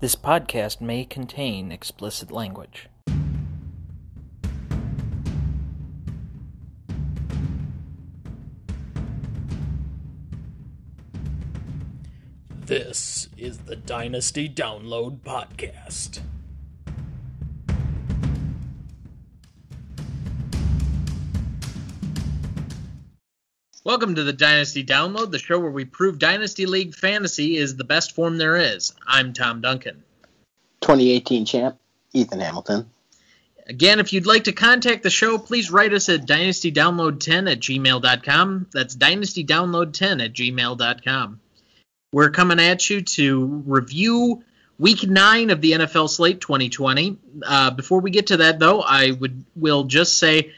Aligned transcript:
This 0.00 0.14
podcast 0.14 0.80
may 0.80 1.04
contain 1.04 1.72
explicit 1.72 2.30
language. 2.30 2.88
This 12.60 13.28
is 13.36 13.58
the 13.58 13.74
Dynasty 13.74 14.48
Download 14.48 15.18
Podcast. 15.18 16.20
Welcome 23.88 24.16
to 24.16 24.22
the 24.22 24.34
Dynasty 24.34 24.84
Download, 24.84 25.30
the 25.30 25.38
show 25.38 25.58
where 25.58 25.70
we 25.70 25.86
prove 25.86 26.18
Dynasty 26.18 26.66
League 26.66 26.94
fantasy 26.94 27.56
is 27.56 27.74
the 27.74 27.84
best 27.84 28.14
form 28.14 28.36
there 28.36 28.54
is. 28.54 28.94
I'm 29.06 29.32
Tom 29.32 29.62
Duncan. 29.62 30.04
2018 30.82 31.46
champ, 31.46 31.78
Ethan 32.12 32.40
Hamilton. 32.40 32.90
Again, 33.66 33.98
if 33.98 34.12
you'd 34.12 34.26
like 34.26 34.44
to 34.44 34.52
contact 34.52 35.04
the 35.04 35.08
show, 35.08 35.38
please 35.38 35.70
write 35.70 35.94
us 35.94 36.10
at 36.10 36.26
dynastydownload10 36.26 37.50
at 37.50 37.60
gmail.com. 37.60 38.66
That's 38.74 38.94
dynastydownload10 38.94 40.22
at 40.22 40.34
gmail.com. 40.34 41.40
We're 42.12 42.30
coming 42.30 42.60
at 42.60 42.90
you 42.90 43.00
to 43.00 43.62
review 43.64 44.44
week 44.78 45.08
nine 45.08 45.48
of 45.48 45.62
the 45.62 45.72
NFL 45.72 46.10
slate 46.10 46.42
2020. 46.42 47.16
Uh, 47.42 47.70
before 47.70 48.00
we 48.00 48.10
get 48.10 48.26
to 48.26 48.36
that, 48.36 48.58
though, 48.58 48.82
I 48.82 49.12
would 49.12 49.46
will 49.56 49.84
just 49.84 50.18
say 50.18 50.52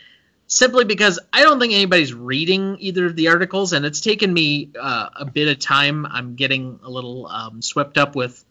simply 0.50 0.84
because 0.84 1.20
I 1.32 1.42
don't 1.42 1.60
think 1.60 1.72
anybody's 1.72 2.12
reading 2.12 2.76
either 2.80 3.06
of 3.06 3.16
the 3.16 3.28
articles, 3.28 3.72
and 3.72 3.86
it's 3.86 4.00
taken 4.00 4.34
me 4.34 4.70
uh, 4.78 5.08
a 5.16 5.24
bit 5.24 5.48
of 5.48 5.60
time. 5.60 6.04
I'm 6.04 6.34
getting 6.34 6.80
a 6.82 6.90
little 6.90 7.26
um, 7.28 7.62
swept 7.62 7.96
up 7.96 8.16
with 8.16 8.44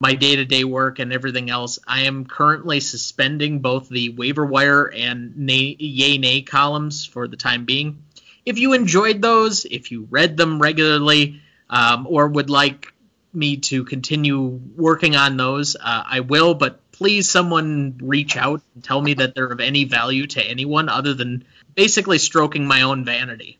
my 0.00 0.14
day-to-day 0.14 0.64
work 0.64 0.98
and 0.98 1.12
everything 1.12 1.50
else. 1.50 1.78
I 1.86 2.02
am 2.02 2.24
currently 2.24 2.80
suspending 2.80 3.60
both 3.60 3.88
the 3.88 4.08
waiver 4.08 4.44
wire 4.44 4.86
and 4.86 5.36
nay, 5.36 5.76
yay 5.78 6.18
nay 6.18 6.42
columns 6.42 7.04
for 7.04 7.28
the 7.28 7.36
time 7.36 7.66
being. 7.66 8.02
If 8.44 8.58
you 8.58 8.72
enjoyed 8.72 9.22
those, 9.22 9.64
if 9.66 9.92
you 9.92 10.08
read 10.10 10.36
them 10.36 10.60
regularly, 10.60 11.40
um, 11.70 12.06
or 12.08 12.28
would 12.28 12.50
like 12.50 12.92
me 13.32 13.58
to 13.58 13.84
continue 13.84 14.60
working 14.76 15.16
on 15.16 15.36
those, 15.36 15.76
uh, 15.76 16.02
I 16.04 16.20
will. 16.20 16.54
But 16.54 16.80
please, 17.02 17.28
someone 17.28 17.98
reach 18.00 18.36
out 18.36 18.62
and 18.76 18.84
tell 18.84 19.02
me 19.02 19.14
that 19.14 19.34
they're 19.34 19.48
of 19.48 19.58
any 19.58 19.82
value 19.82 20.24
to 20.24 20.40
anyone 20.40 20.88
other 20.88 21.14
than 21.14 21.44
basically 21.74 22.16
stroking 22.16 22.64
my 22.64 22.82
own 22.82 23.04
vanity. 23.04 23.58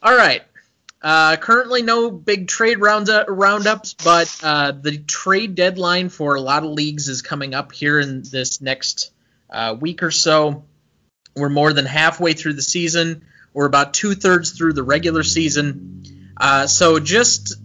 All 0.00 0.14
right. 0.14 0.42
Uh, 1.02 1.34
currently, 1.34 1.82
no 1.82 2.12
big 2.12 2.46
trade 2.46 2.78
rounds 2.78 3.10
uh, 3.10 3.24
roundups, 3.26 3.94
but 3.94 4.32
uh, 4.44 4.70
the 4.70 4.96
trade 4.98 5.56
deadline 5.56 6.08
for 6.08 6.36
a 6.36 6.40
lot 6.40 6.62
of 6.62 6.70
leagues 6.70 7.08
is 7.08 7.20
coming 7.20 7.52
up 7.52 7.72
here 7.72 7.98
in 7.98 8.22
this 8.30 8.60
next 8.60 9.10
uh, 9.50 9.74
week 9.80 10.04
or 10.04 10.12
so. 10.12 10.62
We're 11.34 11.48
more 11.48 11.72
than 11.72 11.84
halfway 11.84 12.34
through 12.34 12.52
the 12.52 12.62
season. 12.62 13.24
We're 13.52 13.66
about 13.66 13.92
two 13.92 14.14
thirds 14.14 14.52
through 14.52 14.74
the 14.74 14.84
regular 14.84 15.24
season. 15.24 16.04
Uh, 16.36 16.68
so, 16.68 17.00
just 17.00 17.56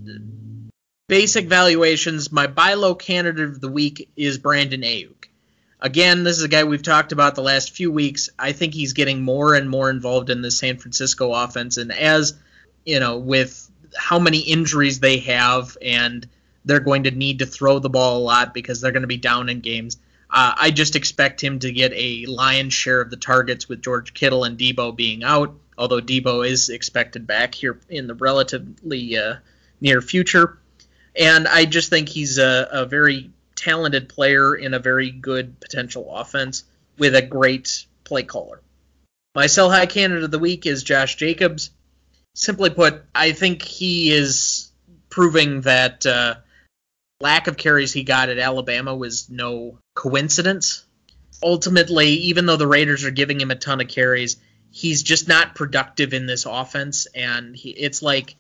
basic 1.07 1.47
valuations. 1.47 2.31
My 2.31 2.47
buy 2.47 2.73
low 2.73 2.93
candidate 2.93 3.49
of 3.49 3.61
the 3.61 3.69
week 3.69 4.09
is 4.15 4.37
Brandon 4.37 4.81
Aiyuk. 4.81 5.25
Again, 5.79 6.23
this 6.23 6.37
is 6.37 6.43
a 6.43 6.49
guy 6.49 6.63
we've 6.63 6.83
talked 6.83 7.11
about 7.11 7.35
the 7.35 7.43
last 7.43 7.71
few 7.71 7.91
weeks. 7.91 8.29
I 8.37 8.51
think 8.51 8.73
he's 8.73 8.93
getting 8.93 9.21
more 9.21 9.53
and 9.53 9.69
more 9.69 9.89
involved 9.89 10.29
in 10.29 10.41
the 10.41 10.51
San 10.51 10.77
Francisco 10.77 11.31
offense, 11.31 11.77
and 11.77 11.91
as 11.91 12.33
you 12.85 12.99
know, 12.99 13.17
with 13.17 13.69
how 13.95 14.19
many 14.19 14.39
injuries 14.39 14.99
they 14.99 15.19
have, 15.19 15.77
and 15.81 16.27
they're 16.65 16.79
going 16.79 17.03
to 17.03 17.11
need 17.11 17.39
to 17.39 17.45
throw 17.45 17.79
the 17.79 17.89
ball 17.89 18.17
a 18.17 18.23
lot 18.23 18.53
because 18.53 18.81
they're 18.81 18.91
going 18.91 19.01
to 19.01 19.07
be 19.07 19.17
down 19.17 19.49
in 19.49 19.61
games. 19.61 19.97
Uh, 20.29 20.53
I 20.57 20.71
just 20.71 20.95
expect 20.95 21.41
him 21.41 21.59
to 21.59 21.71
get 21.71 21.93
a 21.95 22.25
lion's 22.25 22.73
share 22.73 22.99
of 22.99 23.09
the 23.09 23.17
targets 23.17 23.69
with 23.69 23.81
George 23.81 24.13
Kittle 24.13 24.43
and 24.43 24.57
Deebo 24.57 24.95
being 24.95 25.23
out, 25.23 25.55
although 25.77 26.01
Deebo 26.01 26.45
is 26.45 26.69
expected 26.69 27.27
back 27.27 27.55
here 27.55 27.79
in 27.87 28.07
the 28.07 28.15
relatively 28.15 29.17
uh, 29.17 29.35
near 29.79 30.01
future. 30.01 30.57
And 31.17 31.47
I 31.47 31.65
just 31.65 31.89
think 31.89 32.09
he's 32.09 32.37
a, 32.37 32.67
a 32.71 32.85
very 32.85 33.31
talented 33.55 34.07
player 34.09 34.55
in 34.55 34.73
a 34.73 34.79
very 34.79 35.09
good 35.09 35.59
potential 35.59 36.15
offense 36.15 36.63
with 36.97 37.15
a 37.15 37.21
great 37.21 37.85
play 38.03 38.23
caller. 38.23 38.61
My 39.35 39.47
sell 39.47 39.69
high 39.69 39.85
candidate 39.85 40.23
of 40.23 40.31
the 40.31 40.39
week 40.39 40.65
is 40.65 40.83
Josh 40.83 41.15
Jacobs 41.15 41.71
simply 42.37 42.69
put, 42.69 43.03
I 43.15 43.31
think 43.31 43.63
he 43.63 44.11
is 44.11 44.71
proving 45.09 45.61
that 45.61 46.05
uh, 46.05 46.35
lack 47.19 47.47
of 47.47 47.57
carries 47.57 47.91
he 47.91 48.03
got 48.03 48.29
at 48.29 48.37
Alabama 48.37 48.95
was 48.95 49.29
no 49.29 49.79
coincidence. 49.95 50.85
Ultimately, 51.41 52.09
even 52.09 52.45
though 52.45 52.57
the 52.57 52.67
Raiders 52.67 53.05
are 53.05 53.11
giving 53.11 53.41
him 53.41 53.51
a 53.51 53.55
ton 53.55 53.81
of 53.81 53.87
carries, 53.87 54.37
he's 54.71 55.01
just 55.03 55.27
not 55.27 55.55
productive 55.55 56.13
in 56.13 56.27
this 56.27 56.45
offense, 56.45 57.07
and 57.15 57.55
he, 57.55 57.71
it's 57.71 58.01
like 58.01 58.35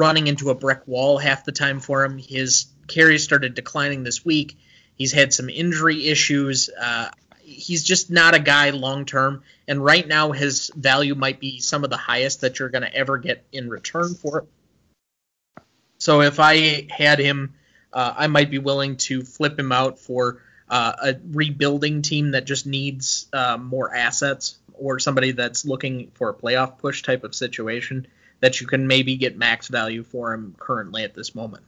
running 0.00 0.28
into 0.28 0.48
a 0.48 0.54
brick 0.54 0.80
wall 0.86 1.18
half 1.18 1.44
the 1.44 1.52
time 1.52 1.78
for 1.78 2.02
him. 2.02 2.16
His 2.16 2.66
carries 2.88 3.22
started 3.22 3.54
declining 3.54 4.02
this 4.02 4.24
week. 4.24 4.58
He's 4.96 5.12
had 5.12 5.34
some 5.34 5.50
injury 5.50 6.08
issues. 6.08 6.70
Uh, 6.70 7.10
he's 7.42 7.84
just 7.84 8.10
not 8.10 8.34
a 8.34 8.38
guy 8.38 8.70
long 8.70 9.04
term. 9.04 9.42
And 9.68 9.84
right 9.84 10.08
now, 10.08 10.32
his 10.32 10.70
value 10.74 11.14
might 11.14 11.38
be 11.38 11.60
some 11.60 11.84
of 11.84 11.90
the 11.90 11.98
highest 11.98 12.40
that 12.40 12.58
you're 12.58 12.70
going 12.70 12.82
to 12.82 12.94
ever 12.94 13.18
get 13.18 13.44
in 13.52 13.68
return 13.68 14.14
for 14.14 14.38
it. 14.38 15.62
So 15.98 16.22
if 16.22 16.40
I 16.40 16.86
had 16.88 17.18
him, 17.18 17.52
uh, 17.92 18.14
I 18.16 18.26
might 18.28 18.50
be 18.50 18.58
willing 18.58 18.96
to 19.08 19.22
flip 19.22 19.58
him 19.58 19.70
out 19.70 19.98
for 19.98 20.40
uh, 20.70 20.92
a 21.02 21.16
rebuilding 21.30 22.00
team 22.00 22.30
that 22.30 22.46
just 22.46 22.66
needs 22.66 23.26
uh, 23.34 23.58
more 23.58 23.94
assets 23.94 24.58
or 24.72 24.98
somebody 24.98 25.32
that's 25.32 25.66
looking 25.66 26.10
for 26.14 26.30
a 26.30 26.34
playoff 26.34 26.78
push 26.78 27.02
type 27.02 27.22
of 27.22 27.34
situation 27.34 28.06
that 28.40 28.60
you 28.60 28.66
can 28.66 28.86
maybe 28.86 29.16
get 29.16 29.36
max 29.36 29.68
value 29.68 30.02
for 30.02 30.32
him 30.32 30.54
currently 30.58 31.04
at 31.04 31.14
this 31.14 31.34
moment. 31.34 31.64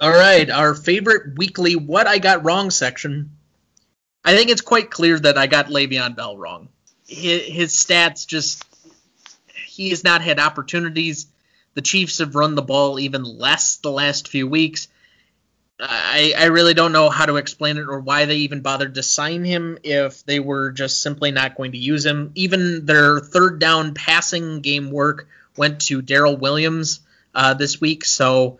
All 0.00 0.10
right, 0.10 0.48
our 0.48 0.74
favorite 0.74 1.36
weekly 1.36 1.76
What 1.76 2.06
I 2.06 2.18
Got 2.18 2.44
Wrong 2.44 2.70
section 2.70 3.38
I 4.28 4.36
think 4.36 4.50
it's 4.50 4.60
quite 4.60 4.90
clear 4.90 5.18
that 5.18 5.38
I 5.38 5.46
got 5.46 5.68
Le'Veon 5.68 6.14
Bell 6.14 6.36
wrong. 6.36 6.68
His, 7.06 7.42
his 7.44 7.72
stats 7.72 8.26
just 8.26 8.62
he 9.66 9.88
has 9.88 10.04
not 10.04 10.20
had 10.20 10.38
opportunities. 10.38 11.28
The 11.72 11.80
Chiefs 11.80 12.18
have 12.18 12.34
run 12.34 12.54
the 12.54 12.60
ball 12.60 12.98
even 12.98 13.22
less 13.22 13.76
the 13.76 13.90
last 13.90 14.28
few 14.28 14.46
weeks. 14.46 14.88
I, 15.80 16.34
I 16.36 16.44
really 16.46 16.74
don't 16.74 16.92
know 16.92 17.08
how 17.08 17.26
to 17.26 17.36
explain 17.36 17.76
it 17.76 17.88
or 17.88 18.00
why 18.00 18.24
they 18.24 18.36
even 18.36 18.62
bothered 18.62 18.96
to 18.96 19.02
sign 19.02 19.44
him 19.44 19.78
if 19.84 20.24
they 20.24 20.40
were 20.40 20.72
just 20.72 21.02
simply 21.02 21.30
not 21.30 21.56
going 21.56 21.72
to 21.72 21.78
use 21.78 22.04
him. 22.04 22.32
Even 22.34 22.84
their 22.84 23.20
third 23.20 23.60
down 23.60 23.94
passing 23.94 24.60
game 24.60 24.90
work 24.90 25.28
went 25.56 25.80
to 25.82 26.02
Darrel 26.02 26.36
Williams 26.36 27.00
uh, 27.34 27.54
this 27.54 27.80
week, 27.80 28.04
so 28.04 28.58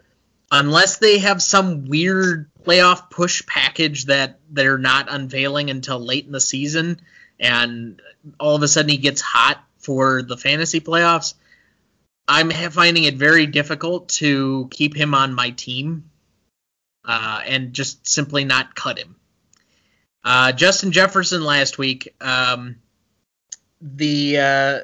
unless 0.50 0.98
they 0.98 1.18
have 1.18 1.42
some 1.42 1.86
weird 1.86 2.48
playoff 2.62 3.10
push 3.10 3.44
package 3.46 4.04
that 4.06 4.38
they're 4.50 4.78
not 4.78 5.10
unveiling 5.10 5.70
until 5.70 5.98
late 5.98 6.26
in 6.26 6.32
the 6.32 6.40
season, 6.40 7.00
and 7.40 8.00
all 8.38 8.54
of 8.54 8.62
a 8.62 8.68
sudden 8.68 8.90
he 8.90 8.96
gets 8.96 9.20
hot 9.20 9.62
for 9.78 10.22
the 10.22 10.36
fantasy 10.36 10.80
playoffs, 10.80 11.34
I'm 12.28 12.50
finding 12.50 13.04
it 13.04 13.16
very 13.16 13.46
difficult 13.46 14.10
to 14.10 14.68
keep 14.70 14.94
him 14.94 15.14
on 15.14 15.34
my 15.34 15.50
team 15.50 16.10
uh, 17.04 17.41
and 17.47 17.72
just 17.72 18.06
simply 18.09 18.44
not 18.44 18.75
cut 18.75 18.98
him. 18.98 19.16
Uh, 20.25 20.53
Justin 20.53 20.92
Jefferson 20.92 21.42
last 21.42 21.78
week. 21.78 22.14
Um, 22.20 22.76
the 23.81 24.38
uh, 24.38 24.78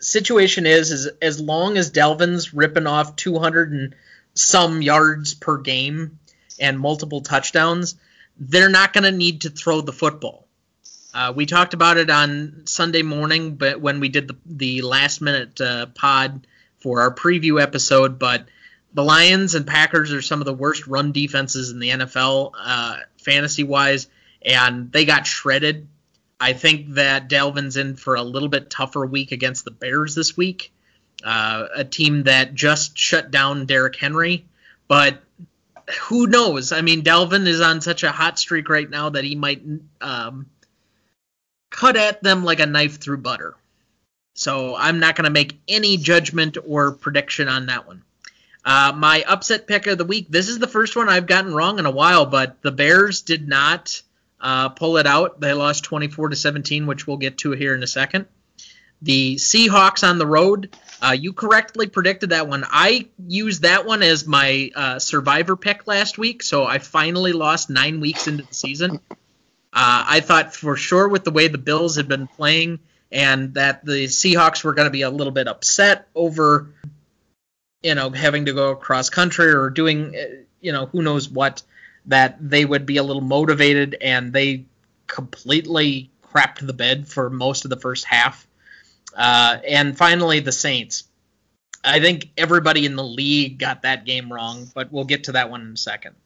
situation 0.00 0.66
is, 0.66 0.92
is 0.92 1.06
as 1.22 1.40
long 1.40 1.76
as 1.76 1.90
Dalvin's 1.90 2.52
ripping 2.54 2.86
off 2.86 3.16
200 3.16 3.72
and 3.72 3.94
some 4.34 4.82
yards 4.82 5.34
per 5.34 5.58
game 5.58 6.18
and 6.60 6.78
multiple 6.78 7.22
touchdowns, 7.22 7.96
they're 8.38 8.68
not 8.68 8.92
going 8.92 9.04
to 9.04 9.12
need 9.12 9.42
to 9.42 9.50
throw 9.50 9.80
the 9.80 9.92
football. 9.92 10.46
Uh, 11.14 11.32
we 11.34 11.46
talked 11.46 11.72
about 11.72 11.96
it 11.96 12.10
on 12.10 12.62
Sunday 12.66 13.02
morning, 13.02 13.56
but 13.56 13.80
when 13.80 14.00
we 14.00 14.10
did 14.10 14.28
the, 14.28 14.36
the 14.44 14.82
last 14.82 15.22
minute 15.22 15.58
uh, 15.60 15.86
pod 15.86 16.46
for 16.78 17.00
our 17.00 17.14
preview 17.14 17.60
episode, 17.60 18.18
but 18.18 18.46
the 18.96 19.04
Lions 19.04 19.54
and 19.54 19.66
Packers 19.66 20.12
are 20.12 20.22
some 20.22 20.40
of 20.40 20.46
the 20.46 20.54
worst 20.54 20.86
run 20.86 21.12
defenses 21.12 21.70
in 21.70 21.78
the 21.78 21.90
NFL, 21.90 22.52
uh, 22.58 22.96
fantasy 23.18 23.62
wise, 23.62 24.08
and 24.42 24.90
they 24.90 25.04
got 25.04 25.26
shredded. 25.26 25.86
I 26.40 26.54
think 26.54 26.94
that 26.94 27.28
Dalvin's 27.28 27.76
in 27.76 27.96
for 27.96 28.14
a 28.16 28.22
little 28.22 28.48
bit 28.48 28.70
tougher 28.70 29.04
week 29.06 29.32
against 29.32 29.64
the 29.64 29.70
Bears 29.70 30.14
this 30.14 30.36
week 30.36 30.72
uh, 31.24 31.66
a 31.74 31.84
team 31.84 32.24
that 32.24 32.54
just 32.54 32.96
shut 32.96 33.30
down 33.30 33.66
Derrick 33.66 33.96
Henry. 33.96 34.46
But 34.88 35.22
who 36.02 36.26
knows? 36.26 36.72
I 36.72 36.80
mean, 36.82 37.02
Dalvin 37.02 37.46
is 37.46 37.60
on 37.60 37.80
such 37.80 38.02
a 38.02 38.10
hot 38.10 38.38
streak 38.38 38.68
right 38.68 38.88
now 38.88 39.10
that 39.10 39.24
he 39.24 39.34
might 39.34 39.62
um, 40.00 40.46
cut 41.70 41.96
at 41.96 42.22
them 42.22 42.44
like 42.44 42.60
a 42.60 42.66
knife 42.66 43.00
through 43.00 43.18
butter. 43.18 43.54
So 44.34 44.76
I'm 44.76 45.00
not 45.00 45.16
going 45.16 45.24
to 45.24 45.30
make 45.30 45.58
any 45.66 45.96
judgment 45.96 46.58
or 46.66 46.92
prediction 46.92 47.48
on 47.48 47.66
that 47.66 47.86
one. 47.86 48.02
Uh, 48.66 48.92
my 48.96 49.24
upset 49.28 49.68
pick 49.68 49.86
of 49.86 49.96
the 49.96 50.04
week. 50.04 50.26
This 50.28 50.48
is 50.48 50.58
the 50.58 50.66
first 50.66 50.96
one 50.96 51.08
I've 51.08 51.28
gotten 51.28 51.54
wrong 51.54 51.78
in 51.78 51.86
a 51.86 51.90
while, 51.90 52.26
but 52.26 52.60
the 52.62 52.72
Bears 52.72 53.22
did 53.22 53.46
not 53.46 54.02
uh, 54.40 54.70
pull 54.70 54.96
it 54.96 55.06
out. 55.06 55.40
They 55.40 55.52
lost 55.52 55.84
24 55.84 56.30
to 56.30 56.36
17, 56.36 56.86
which 56.86 57.06
we'll 57.06 57.16
get 57.16 57.38
to 57.38 57.52
here 57.52 57.76
in 57.76 57.82
a 57.84 57.86
second. 57.86 58.26
The 59.02 59.36
Seahawks 59.36 60.02
on 60.02 60.18
the 60.18 60.26
road. 60.26 60.76
Uh, 61.00 61.12
you 61.12 61.32
correctly 61.32 61.86
predicted 61.86 62.30
that 62.30 62.48
one. 62.48 62.64
I 62.68 63.06
used 63.24 63.62
that 63.62 63.86
one 63.86 64.02
as 64.02 64.26
my 64.26 64.72
uh, 64.74 64.98
survivor 64.98 65.54
pick 65.54 65.86
last 65.86 66.18
week, 66.18 66.42
so 66.42 66.64
I 66.64 66.78
finally 66.78 67.32
lost 67.32 67.70
nine 67.70 68.00
weeks 68.00 68.26
into 68.26 68.42
the 68.42 68.54
season. 68.54 68.98
Uh, 69.10 69.16
I 69.72 70.20
thought 70.20 70.56
for 70.56 70.76
sure 70.76 71.06
with 71.06 71.22
the 71.22 71.30
way 71.30 71.46
the 71.46 71.58
Bills 71.58 71.96
had 71.96 72.08
been 72.08 72.26
playing 72.26 72.80
and 73.12 73.54
that 73.54 73.84
the 73.84 74.06
Seahawks 74.06 74.64
were 74.64 74.74
going 74.74 74.86
to 74.86 74.90
be 74.90 75.02
a 75.02 75.10
little 75.10 75.32
bit 75.32 75.46
upset 75.46 76.08
over, 76.14 76.72
you 77.86 77.94
know, 77.94 78.10
having 78.10 78.46
to 78.46 78.52
go 78.52 78.70
across 78.70 79.10
country 79.10 79.52
or 79.52 79.70
doing, 79.70 80.12
uh, 80.16 80.42
you 80.60 80.72
know, 80.72 80.86
who 80.86 81.02
knows 81.02 81.28
what, 81.28 81.62
that 82.06 82.36
they 82.40 82.64
would 82.64 82.84
be 82.84 82.96
a 82.96 83.02
little 83.04 83.22
motivated 83.22 83.96
and 84.00 84.32
they 84.32 84.64
completely 85.06 86.10
crapped 86.20 86.66
the 86.66 86.72
bed 86.72 87.06
for 87.06 87.30
most 87.30 87.64
of 87.64 87.70
the 87.70 87.76
first 87.76 88.04
half. 88.04 88.44
Uh, 89.14 89.58
and 89.68 89.96
finally, 89.96 90.40
the 90.40 90.50
Saints. 90.50 91.04
I 91.84 92.00
think 92.00 92.30
everybody 92.36 92.86
in 92.86 92.96
the 92.96 93.04
league 93.04 93.60
got 93.60 93.82
that 93.82 94.04
game 94.04 94.32
wrong, 94.32 94.68
but 94.74 94.92
we'll 94.92 95.04
get 95.04 95.24
to 95.24 95.32
that 95.32 95.48
one 95.48 95.60
in 95.60 95.74
a 95.74 95.76
second. 95.76 96.16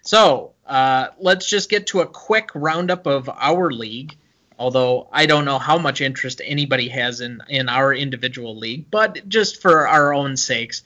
So 0.00 0.52
uh, 0.66 1.08
let's 1.20 1.46
just 1.46 1.68
get 1.68 1.88
to 1.88 2.00
a 2.00 2.06
quick 2.06 2.48
roundup 2.54 3.06
of 3.06 3.28
our 3.28 3.70
league. 3.70 4.16
Although 4.58 5.08
I 5.12 5.26
don't 5.26 5.44
know 5.44 5.58
how 5.58 5.76
much 5.76 6.00
interest 6.00 6.40
anybody 6.42 6.88
has 6.88 7.20
in, 7.20 7.42
in 7.50 7.68
our 7.68 7.92
individual 7.92 8.56
league, 8.56 8.90
but 8.90 9.28
just 9.28 9.60
for 9.60 9.86
our 9.86 10.14
own 10.14 10.38
sakes, 10.38 10.82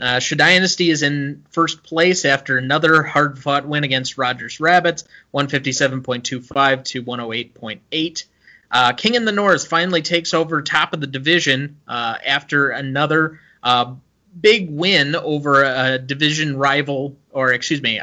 uh, 0.00 0.20
Dynasty 0.20 0.90
is 0.90 1.02
in 1.02 1.44
first 1.50 1.82
place 1.82 2.24
after 2.24 2.56
another 2.56 3.02
hard 3.02 3.38
fought 3.38 3.66
win 3.66 3.84
against 3.84 4.18
Rogers 4.18 4.60
Rabbits, 4.60 5.04
157.25 5.34 6.84
to 6.84 7.02
108.8. 7.02 8.24
Uh, 8.70 8.92
King 8.92 9.14
in 9.14 9.24
the 9.24 9.32
North 9.32 9.66
finally 9.66 10.02
takes 10.02 10.34
over 10.34 10.62
top 10.62 10.92
of 10.92 11.00
the 11.00 11.06
division 11.06 11.78
uh, 11.88 12.16
after 12.24 12.70
another 12.70 13.40
uh, 13.62 13.94
big 14.38 14.70
win 14.70 15.16
over 15.16 15.64
a 15.64 15.98
division 15.98 16.56
rival, 16.56 17.16
or 17.30 17.52
excuse 17.52 17.82
me, 17.82 17.98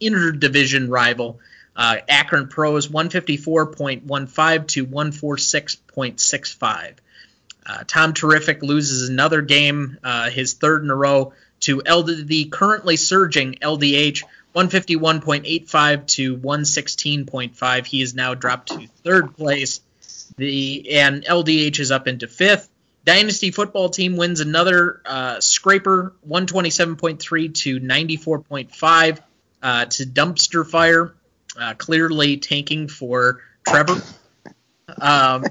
interdivision 0.00 0.88
rival. 0.88 1.40
Uh, 1.76 1.96
Akron 2.08 2.48
Pros 2.48 2.88
154.15 2.88 4.66
to 4.68 4.86
146.65. 4.86 6.94
Uh, 7.66 7.84
Tom 7.86 8.12
Terrific 8.12 8.62
loses 8.62 9.08
another 9.08 9.42
game, 9.42 9.98
uh, 10.04 10.30
his 10.30 10.54
third 10.54 10.84
in 10.84 10.90
a 10.90 10.94
row, 10.94 11.32
to 11.60 11.80
LD, 11.80 12.26
the 12.26 12.46
currently 12.46 12.96
surging 12.96 13.54
LDH 13.54 14.22
151.85 14.54 16.06
to 16.06 16.36
116.5. 16.36 17.86
He 17.86 18.02
is 18.02 18.14
now 18.14 18.34
dropped 18.34 18.68
to 18.68 18.86
third 19.02 19.36
place. 19.36 19.80
The 20.36 20.98
and 20.98 21.24
LDH 21.24 21.80
is 21.80 21.90
up 21.90 22.06
into 22.06 22.28
fifth. 22.28 22.68
Dynasty 23.04 23.50
football 23.50 23.90
team 23.90 24.16
wins 24.16 24.40
another 24.40 25.02
uh, 25.04 25.40
scraper, 25.40 26.14
127.3 26.28 27.54
to 27.54 27.80
94.5 27.80 29.18
uh, 29.62 29.84
to 29.84 30.06
dumpster 30.06 30.66
fire, 30.66 31.14
uh, 31.60 31.74
clearly 31.74 32.38
tanking 32.38 32.88
for 32.88 33.40
Trevor. 33.66 34.00
Um, 35.00 35.44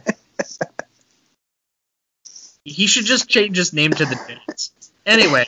he 2.65 2.87
should 2.87 3.05
just 3.05 3.29
change 3.29 3.57
his 3.57 3.73
name 3.73 3.91
to 3.91 4.05
the 4.05 4.19
Digits. 4.27 4.71
Anyway, 5.05 5.45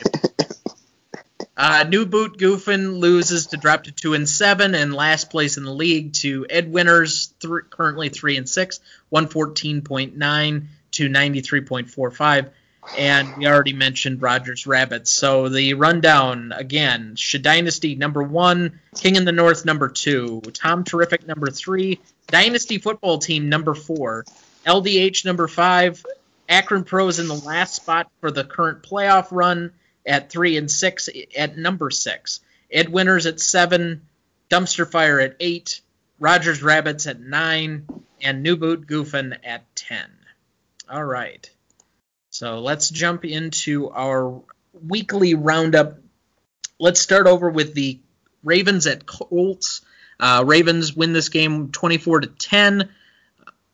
uh, 1.56 1.84
New 1.88 2.04
Boot 2.04 2.36
Goofin 2.38 2.98
loses 2.98 3.48
to 3.48 3.56
drop 3.56 3.84
to 3.84 3.92
two 3.92 4.14
and 4.14 4.28
seven, 4.28 4.74
and 4.74 4.92
last 4.92 5.30
place 5.30 5.56
in 5.56 5.64
the 5.64 5.72
league 5.72 6.12
to 6.14 6.46
Ed 6.50 6.70
Winners, 6.70 7.32
th- 7.40 7.70
currently 7.70 8.10
three 8.10 8.36
and 8.36 8.48
six, 8.48 8.80
one 9.08 9.28
fourteen 9.28 9.80
point 9.80 10.16
nine 10.16 10.68
to 10.92 11.08
ninety 11.08 11.40
three 11.40 11.62
point 11.62 11.88
four 11.90 12.10
five, 12.10 12.50
and 12.98 13.34
we 13.38 13.46
already 13.46 13.72
mentioned 13.72 14.20
Rogers 14.20 14.66
Rabbits. 14.66 15.10
So 15.10 15.48
the 15.48 15.72
rundown 15.72 16.52
again: 16.52 17.16
Dynasty 17.40 17.94
number 17.94 18.22
one, 18.22 18.80
King 18.94 19.16
in 19.16 19.24
the 19.24 19.32
North 19.32 19.64
number 19.64 19.88
two, 19.88 20.42
Tom 20.52 20.84
Terrific 20.84 21.26
number 21.26 21.50
three, 21.50 21.98
Dynasty 22.26 22.76
Football 22.76 23.18
Team 23.18 23.48
number 23.48 23.74
four, 23.74 24.26
LDH 24.66 25.24
number 25.24 25.48
five, 25.48 26.04
Akron 26.48 26.84
Pro 26.84 27.08
is 27.08 27.18
in 27.18 27.28
the 27.28 27.34
last 27.34 27.74
spot 27.74 28.10
for 28.20 28.30
the 28.30 28.44
current 28.44 28.82
playoff 28.82 29.28
run 29.30 29.72
at 30.06 30.30
three 30.30 30.56
and 30.56 30.70
six 30.70 31.08
at 31.36 31.56
number 31.56 31.90
six. 31.90 32.40
Ed 32.70 32.88
Winners 32.88 33.26
at 33.26 33.40
seven, 33.40 34.02
Dumpster 34.50 34.88
Fire 34.88 35.20
at 35.20 35.36
eight, 35.40 35.80
Rogers 36.18 36.62
Rabbits 36.62 37.06
at 37.06 37.20
nine, 37.20 37.86
and 38.20 38.42
New 38.42 38.56
Boot 38.56 38.86
Goofin 38.86 39.36
at 39.44 39.74
ten. 39.74 40.10
All 40.88 41.04
right. 41.04 41.48
So 42.30 42.60
let's 42.60 42.90
jump 42.90 43.24
into 43.24 43.90
our 43.90 44.42
weekly 44.72 45.34
roundup. 45.34 45.98
Let's 46.78 47.00
start 47.00 47.26
over 47.26 47.50
with 47.50 47.74
the 47.74 48.00
Ravens 48.44 48.86
at 48.86 49.06
Colts. 49.06 49.80
Uh, 50.20 50.44
Ravens 50.46 50.94
win 50.94 51.12
this 51.12 51.28
game 51.28 51.70
24 51.70 52.20
to 52.20 52.26
10. 52.28 52.90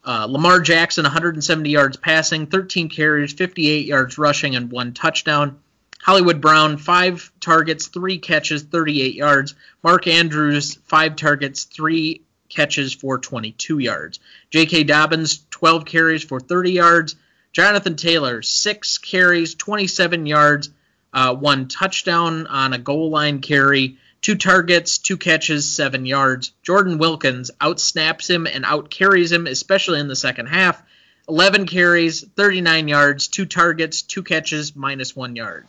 Uh, 0.04 0.26
Lamar 0.28 0.60
Jackson 0.60 1.04
170 1.04 1.70
yards 1.70 1.96
passing, 1.96 2.46
13 2.46 2.88
carries, 2.88 3.32
58 3.32 3.86
yards 3.86 4.18
rushing, 4.18 4.56
and 4.56 4.70
one 4.70 4.92
touchdown. 4.92 5.58
Hollywood 6.02 6.40
Brown, 6.40 6.76
five 6.78 7.30
targets, 7.38 7.86
three 7.86 8.18
catches, 8.18 8.62
38 8.62 9.14
yards. 9.14 9.54
Mark 9.84 10.08
Andrews, 10.08 10.74
five 10.86 11.14
targets, 11.14 11.64
three 11.64 12.22
catches 12.48 12.92
for 12.92 13.18
22 13.18 13.78
yards. 13.78 14.18
J.K. 14.50 14.84
Dobbins, 14.84 15.44
12 15.50 15.84
carries 15.84 16.24
for 16.24 16.40
30 16.40 16.72
yards. 16.72 17.16
Jonathan 17.52 17.94
Taylor, 17.94 18.42
six 18.42 18.98
carries, 18.98 19.54
27 19.54 20.26
yards, 20.26 20.70
uh, 21.12 21.34
one 21.34 21.68
touchdown 21.68 22.46
on 22.48 22.72
a 22.72 22.78
goal 22.78 23.10
line 23.10 23.40
carry, 23.40 23.98
two 24.22 24.36
targets, 24.36 24.98
two 24.98 25.16
catches, 25.16 25.70
seven 25.70 26.06
yards. 26.06 26.52
Jordan 26.62 26.98
Wilkins 26.98 27.50
outsnaps 27.60 28.30
him 28.30 28.46
and 28.46 28.64
outcarries 28.64 29.32
him, 29.32 29.46
especially 29.46 30.00
in 30.00 30.08
the 30.08 30.16
second 30.16 30.46
half. 30.46 30.82
11 31.28 31.66
carries, 31.66 32.24
39 32.36 32.88
yards, 32.88 33.28
two 33.28 33.46
targets, 33.46 34.02
two 34.02 34.22
catches, 34.22 34.74
minus 34.74 35.14
one 35.14 35.36
yard. 35.36 35.66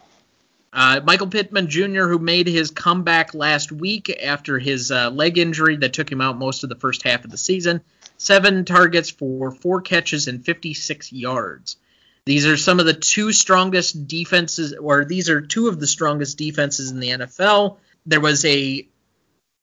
Uh, 0.72 1.00
Michael 1.04 1.28
Pittman 1.28 1.68
Jr., 1.68 2.08
who 2.08 2.18
made 2.18 2.48
his 2.48 2.72
comeback 2.72 3.36
last 3.36 3.72
week 3.72 4.10
after 4.24 4.58
his 4.58 4.92
uh, 4.92 5.12
leg 5.12 5.38
injury 5.38 5.78
that 5.78 5.94
took 5.94 6.12
him 6.12 6.22
out 6.22 6.38
most 6.38 6.64
of 6.64 6.69
the 6.69 6.76
first 6.76 7.04
half 7.04 7.24
of 7.24 7.30
the 7.30 7.38
season, 7.38 7.81
seven 8.18 8.66
targets 8.66 9.12
for 9.12 9.52
four 9.52 9.81
catches 9.81 10.28
and 10.28 10.44
56 10.44 11.14
yards. 11.14 11.78
These 12.26 12.48
are 12.48 12.57
some 12.57 12.80
of 12.80 12.88
the 12.88 12.94
two 12.94 13.33
strongest 13.33 14.07
defenses, 14.07 14.74
or 14.74 15.06
these 15.06 15.30
are 15.30 15.42
two 15.42 15.68
of 15.68 15.80
the 15.80 15.88
strongest 15.88 16.38
defenses 16.38 16.90
in 16.90 17.00
the 17.00 17.10
NFL. 17.10 17.78
There 18.06 18.22
was 18.22 18.44
a, 18.45 18.88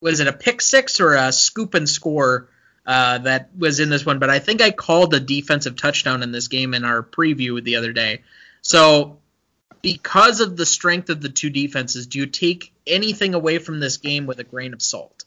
was 0.01 0.21
it 0.21 0.29
a 0.29 0.33
pick 0.33 0.61
six 0.61 1.01
or 1.01 1.15
a 1.15 1.33
scoop 1.33 1.75
and 1.75 1.89
score 1.89 2.49
uh, 2.87 3.19
that 3.19 3.51
was 3.57 3.81
in 3.81 3.91
this 3.91 4.07
one? 4.07 4.19
But 4.19 4.31
I 4.31 4.39
think 4.39 4.63
I 4.63 4.71
called 4.71 5.13
a 5.15 5.21
defensive 5.21 5.77
touchdown 5.77 6.23
in 6.23 6.33
this 6.33 6.49
game 6.49 6.75
in 6.75 6.85
our 6.85 7.03
preview 7.03 7.63
the 7.63 7.77
other 7.77 7.93
day. 7.93 8.23
So 8.63 9.19
because 9.83 10.41
of 10.41 10.57
the 10.57 10.67
strength 10.67 11.11
of 11.11 11.21
the 11.21 11.29
two 11.29 11.51
defenses, 11.51 12.07
do 12.07 12.19
you 12.19 12.27
take 12.27 12.73
anything 12.87 13.35
away 13.35 13.59
from 13.59 13.81
this 13.81 13.97
game 13.97 14.27
with 14.27 14.39
a 14.39 14.45
grain 14.45 14.73
of 14.73 14.83
salt? 14.83 15.25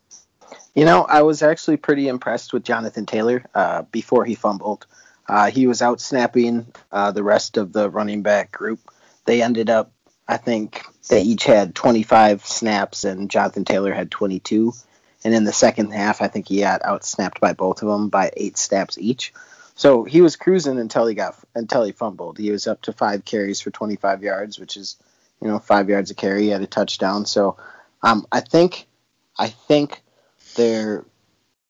You 0.75 0.86
know, 0.86 1.03
I 1.03 1.22
was 1.22 1.43
actually 1.43 1.77
pretty 1.77 2.08
impressed 2.08 2.53
with 2.53 2.63
Jonathan 2.63 3.05
Taylor 3.05 3.46
uh, 3.53 3.84
before 3.84 4.25
he 4.25 4.36
fumbled. 4.36 4.88
Uh, 5.27 5.50
he 5.50 5.67
was 5.67 5.82
out 5.82 6.01
snapping 6.01 6.65
uh, 6.91 7.12
the 7.12 7.24
rest 7.24 7.58
of 7.58 7.74
the 7.74 7.89
running 7.89 8.24
back 8.24 8.51
group. 8.51 8.79
They 9.25 9.41
ended 9.41 9.70
up, 9.70 9.91
I 10.27 10.38
think, 10.38 10.84
they 11.10 11.22
each 11.22 11.43
had 11.43 11.75
25 11.75 12.45
snaps, 12.45 13.03
and 13.03 13.29
Jonathan 13.29 13.65
Taylor 13.65 13.93
had 13.93 14.12
22. 14.12 14.74
And 15.24 15.33
in 15.33 15.43
the 15.43 15.53
second 15.53 15.91
half, 15.91 16.22
I 16.22 16.27
think 16.27 16.48
he 16.48 16.62
got 16.62 16.83
out 16.83 17.05
snapped 17.05 17.39
by 17.39 17.53
both 17.53 17.81
of 17.81 17.88
them 17.88 18.10
by 18.10 18.31
eight 18.36 18.57
snaps 18.57 18.98
each. 18.98 19.33
So 19.75 20.03
he 20.03 20.22
was 20.22 20.36
cruising 20.36 20.79
until 20.79 21.07
he 21.07 21.15
got 21.15 21.36
until 21.55 21.83
he 21.83 21.91
fumbled. 21.91 22.38
He 22.38 22.51
was 22.51 22.67
up 22.67 22.81
to 22.83 22.93
five 22.93 23.25
carries 23.25 23.62
for 23.62 23.72
25 23.72 24.22
yards, 24.22 24.60
which 24.60 24.77
is 24.77 24.98
you 25.41 25.48
know 25.48 25.60
five 25.60 25.89
yards 25.89 26.12
a 26.12 26.15
carry. 26.15 26.43
He 26.43 26.50
had 26.50 26.62
a 26.62 26.67
touchdown. 26.67 27.25
So 27.25 27.57
um, 28.01 28.27
I 28.31 28.41
think 28.41 28.86
I 29.38 29.48
think 29.48 30.01
they're 30.55 31.05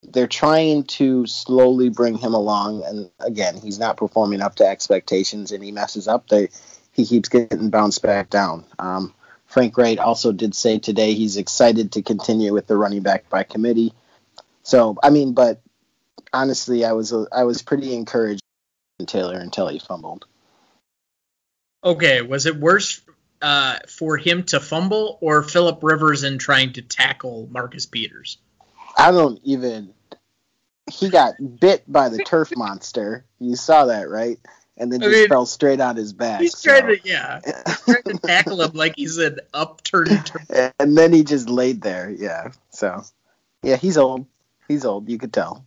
they're 0.04 0.28
trying 0.28 0.84
to 0.84 1.26
slowly 1.28 1.90
bring 1.90 2.18
him 2.18 2.34
along. 2.34 2.84
And 2.84 3.10
again, 3.20 3.56
he's 3.62 3.80
not 3.80 3.98
performing 3.98 4.42
up 4.42 4.56
to 4.56 4.68
expectations, 4.68 5.52
and 5.52 5.64
he 5.64 5.72
messes 5.72 6.08
up. 6.08 6.28
They 6.28 6.50
he 6.92 7.06
keeps 7.06 7.30
getting 7.30 7.70
bounced 7.70 8.02
back 8.02 8.30
down. 8.30 8.66
Um, 8.78 9.14
Frank 9.54 9.78
Reich 9.78 10.00
also 10.00 10.32
did 10.32 10.56
say 10.56 10.80
today 10.80 11.14
he's 11.14 11.38
excited 11.38 11.94
to 11.94 12.02
continue 12.02 12.54
with 12.54 12.68
the 12.68 12.76
running 12.76 13.04
back 13.04 13.30
by 13.30 13.44
committee. 13.44 13.94
So 14.64 14.98
I 15.02 15.10
mean, 15.10 15.34
but 15.34 15.62
honestly, 16.32 16.86
I 16.86 16.94
was 16.94 17.14
I 17.32 17.44
was 17.44 17.62
pretty 17.62 17.94
encouraged 17.94 18.42
in 19.00 19.06
Taylor 19.06 19.38
until 19.40 19.68
he 19.68 19.80
fumbled. 19.80 20.26
Okay, 21.84 22.22
was 22.22 22.46
it 22.46 22.56
worse? 22.56 23.02
uh, 23.44 23.78
for 23.90 24.18
him 24.18 24.44
to 24.44 24.60
fumble 24.60 25.18
or 25.22 25.44
Philip 25.44 25.84
Rivers 25.84 26.24
in 26.24 26.38
trying 26.38 26.74
to 26.74 26.82
tackle 26.82 27.48
Marcus 27.52 27.86
Peters? 27.86 28.38
I 28.98 29.12
don't 29.12 29.40
even. 29.44 29.94
He 30.92 31.10
got 31.10 31.34
bit 31.60 31.84
by 31.92 32.10
the 32.10 32.24
turf 32.24 32.52
monster. 32.56 33.26
You 33.40 33.56
saw 33.56 33.86
that, 33.86 34.10
right? 34.10 34.40
And 34.78 34.92
then 34.92 35.04
I 35.04 35.06
just 35.06 35.18
mean, 35.18 35.30
fell 35.30 35.46
straight 35.46 35.80
on 35.80 35.96
his 35.96 36.14
back. 36.14 36.42
He's 36.42 36.58
so- 36.58 36.70
trying 36.72 36.98
to, 36.98 37.08
yeah, 37.08 37.42
trying 37.86 38.04
to 38.04 38.18
tackle 38.18 38.62
him 38.62 38.72
like 38.74 38.96
he's 38.96 39.18
an 39.18 39.40
upturned 39.54 40.32
and 40.80 40.98
then 40.98 41.14
he 41.14 41.24
just 41.24 41.48
laid 41.50 41.82
there. 41.82 42.10
Yeah. 42.10 42.52
So, 42.72 43.04
yeah, 43.62 43.76
he's 43.76 43.98
old. 43.98 44.26
He's 44.68 44.86
old. 44.86 45.10
You 45.10 45.18
could 45.18 45.34
tell. 45.34 45.66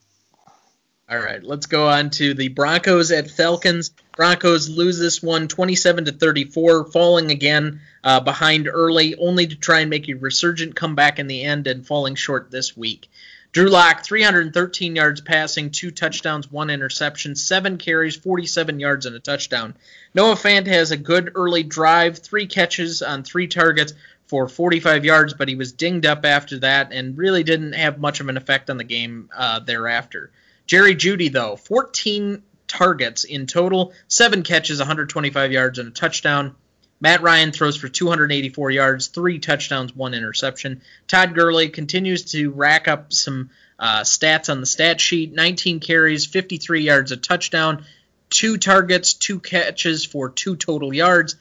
All 1.09 1.21
right, 1.21 1.41
let's 1.41 1.67
go 1.67 1.89
on 1.89 2.11
to 2.11 2.35
the 2.35 2.49
Broncos 2.49 3.13
at 3.13 3.31
Falcons. 3.31 3.93
Broncos 4.17 4.69
lose 4.69 4.99
this 4.99 5.23
one 5.23 5.47
27 5.47 6.07
to 6.07 6.13
34, 6.13 6.91
falling 6.91 7.31
again 7.31 7.81
uh, 8.03 8.19
behind 8.19 8.67
early, 8.67 9.15
only 9.15 9.47
to 9.47 9.55
try 9.55 9.81
and 9.81 9.91
make 9.91 10.09
a 10.09 10.15
resurgent 10.15 10.75
comeback 10.75 11.21
in 11.21 11.29
the 11.29 11.45
end 11.45 11.69
and 11.69 11.87
falling 11.87 12.17
short 12.17 12.51
this 12.51 12.77
week. 12.77 13.09
Drew 13.57 13.71
Lock, 13.71 14.05
313 14.05 14.97
yards 14.97 15.23
passing, 15.23 15.71
two 15.71 15.91
touchdowns, 15.91 16.53
one 16.53 16.69
interception, 16.69 17.35
seven 17.35 17.79
carries, 17.79 18.15
47 18.15 18.81
yards, 18.81 19.07
and 19.07 19.17
a 19.17 19.19
touchdown. 19.19 19.75
Noah 20.13 20.35
Fant 20.35 20.67
has 20.67 20.91
a 20.91 20.97
good 20.99 21.33
early 21.35 21.63
drive, 21.63 22.19
three 22.19 22.49
catches 22.49 23.01
on 23.01 23.23
three 23.23 23.47
targets 23.47 23.95
for 24.27 24.47
45 24.47 25.07
yards, 25.07 25.33
but 25.33 25.49
he 25.49 25.55
was 25.55 25.73
dinged 25.73 26.05
up 26.05 26.27
after 26.27 26.59
that 26.59 26.93
and 26.93 27.17
really 27.17 27.45
didn't 27.45 27.73
have 27.73 27.99
much 27.99 28.21
of 28.21 28.29
an 28.29 28.37
effect 28.37 28.69
on 28.69 28.77
the 28.77 28.85
game 28.85 29.31
uh, 29.35 29.61
thereafter. 29.61 30.31
Jerry 30.67 30.95
Jeudy, 30.95 31.33
though, 31.33 31.57
14 31.57 32.43
targets 32.69 33.25
in 33.25 33.47
total, 33.47 33.95
seven 34.07 34.43
catches, 34.43 34.81
125 34.81 35.51
yards, 35.51 35.79
and 35.79 35.89
a 35.89 35.93
touchdown. 35.93 36.55
Matt 37.01 37.23
Ryan 37.23 37.53
throws 37.53 37.77
for 37.77 37.89
284 37.89 38.71
yards, 38.71 39.09
three 39.09 39.39
touchdowns, 39.39 39.95
one 39.95 40.15
interception. 40.15 40.81
Todd 41.09 41.35
Gurley 41.35 41.69
continues 41.69 42.33
to 42.33 42.51
rack 42.51 42.89
up 42.89 43.13
some 43.13 43.51
uh, 43.79 44.01
stats 44.01 44.51
on 44.51 44.61
the 44.61 44.67
stat 44.67 45.01
sheet 45.01 45.33
19 45.33 45.81
carries, 45.81 46.25
53 46.25 46.83
yards, 46.83 47.13
a 47.13 47.17
touchdown, 47.17 47.85
two 48.31 48.57
targets, 48.57 49.15
two 49.15 49.41
catches 49.41 50.05
for 50.05 50.31
two 50.31 50.57
total 50.57 50.95
yards. 50.95 51.37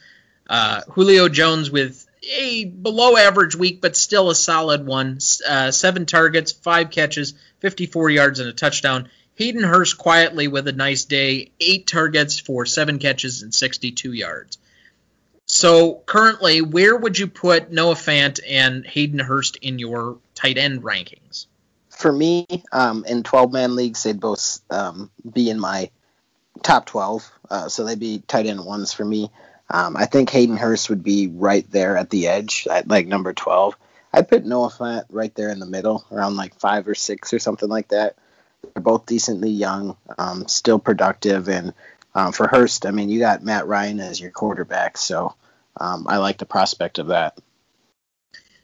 Uh, 0.49 0.81
Julio 0.89 1.29
Jones 1.29 1.71
with 1.71 2.05
a 2.37 2.65
below 2.65 3.17
average 3.17 3.55
week, 3.55 3.81
but 3.81 3.95
still 3.95 4.29
a 4.29 4.35
solid 4.35 4.85
one. 4.85 5.19
Uh, 5.47 5.71
seven 5.71 6.05
targets, 6.05 6.51
five 6.51 6.91
catches, 6.91 7.33
54 7.59 8.09
yards, 8.09 8.39
and 8.39 8.49
a 8.49 8.53
touchdown. 8.53 9.09
Hayden 9.35 9.63
Hurst 9.63 9.97
quietly 9.97 10.47
with 10.47 10.67
a 10.67 10.71
nice 10.71 11.05
day, 11.05 11.51
eight 11.59 11.87
targets 11.87 12.39
for 12.39 12.65
seven 12.65 12.99
catches 12.99 13.41
and 13.41 13.53
62 13.53 14.13
yards. 14.13 14.57
So 15.45 16.01
currently, 16.05 16.61
where 16.61 16.95
would 16.95 17.19
you 17.19 17.27
put 17.27 17.71
Noah 17.71 17.95
Fant 17.95 18.39
and 18.47 18.85
Hayden 18.85 19.19
Hurst 19.19 19.57
in 19.57 19.79
your 19.79 20.17
tight 20.33 20.57
end 20.57 20.83
rankings? 20.83 21.45
For 21.89 22.11
me, 22.11 22.45
um, 22.71 23.05
in 23.07 23.23
12 23.23 23.53
man 23.53 23.75
leagues, 23.75 24.03
they'd 24.03 24.19
both 24.19 24.59
um, 24.69 25.09
be 25.31 25.49
in 25.49 25.59
my 25.59 25.89
top 26.63 26.87
12. 26.87 27.31
Uh, 27.49 27.69
so 27.69 27.83
they'd 27.83 27.99
be 27.99 28.23
tight 28.27 28.47
end 28.47 28.65
ones 28.65 28.91
for 28.91 29.05
me. 29.05 29.29
Um, 29.69 29.95
I 29.95 30.05
think 30.05 30.29
Hayden 30.29 30.57
Hurst 30.57 30.89
would 30.89 31.03
be 31.03 31.27
right 31.27 31.69
there 31.71 31.97
at 31.97 32.09
the 32.09 32.27
edge, 32.27 32.67
at 32.69 32.87
like 32.87 33.07
number 33.07 33.33
12. 33.33 33.75
I'd 34.13 34.29
put 34.29 34.45
Noah 34.45 34.69
Fant 34.69 35.05
right 35.09 35.33
there 35.35 35.49
in 35.49 35.59
the 35.59 35.65
middle, 35.65 36.05
around 36.11 36.37
like 36.37 36.55
five 36.59 36.87
or 36.87 36.95
six 36.95 37.33
or 37.33 37.39
something 37.39 37.69
like 37.69 37.89
that. 37.89 38.15
They're 38.61 38.81
both 38.81 39.05
decently 39.05 39.49
young, 39.51 39.97
um, 40.17 40.47
still 40.47 40.79
productive, 40.79 41.49
and 41.49 41.73
um, 42.15 42.31
for 42.31 42.47
Hurst, 42.47 42.85
I 42.85 42.91
mean, 42.91 43.09
you 43.09 43.19
got 43.19 43.43
Matt 43.43 43.67
Ryan 43.67 43.99
as 43.99 44.19
your 44.19 44.31
quarterback, 44.31 44.97
so 44.97 45.35
um, 45.79 46.07
I 46.07 46.17
like 46.17 46.37
the 46.37 46.45
prospect 46.45 46.97
of 46.97 47.07
that. 47.07 47.37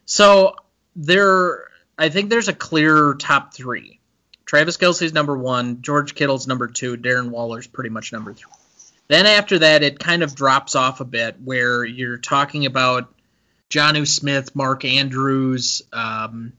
So 0.05 0.55
there, 0.95 1.67
I 1.97 2.09
think 2.09 2.29
there's 2.29 2.47
a 2.47 2.53
clear 2.53 3.13
top 3.13 3.53
three. 3.53 3.99
Travis 4.45 4.77
Kelce's 4.77 5.13
number 5.13 5.37
one, 5.37 5.81
George 5.81 6.15
Kittle's 6.15 6.47
number 6.47 6.67
two, 6.67 6.97
Darren 6.97 7.29
Waller's 7.29 7.67
pretty 7.67 7.89
much 7.89 8.11
number 8.11 8.33
three. 8.33 8.51
Then 9.07 9.25
after 9.25 9.59
that, 9.59 9.83
it 9.83 9.99
kind 9.99 10.23
of 10.23 10.33
drops 10.33 10.73
off 10.73 11.01
a 11.01 11.05
bit 11.05 11.35
where 11.43 11.83
you're 11.83 12.17
talking 12.17 12.65
about 12.65 13.13
Jonnu 13.69 14.07
Smith, 14.07 14.55
Mark 14.55 14.85
Andrews, 14.85 15.81
um, 15.91 16.53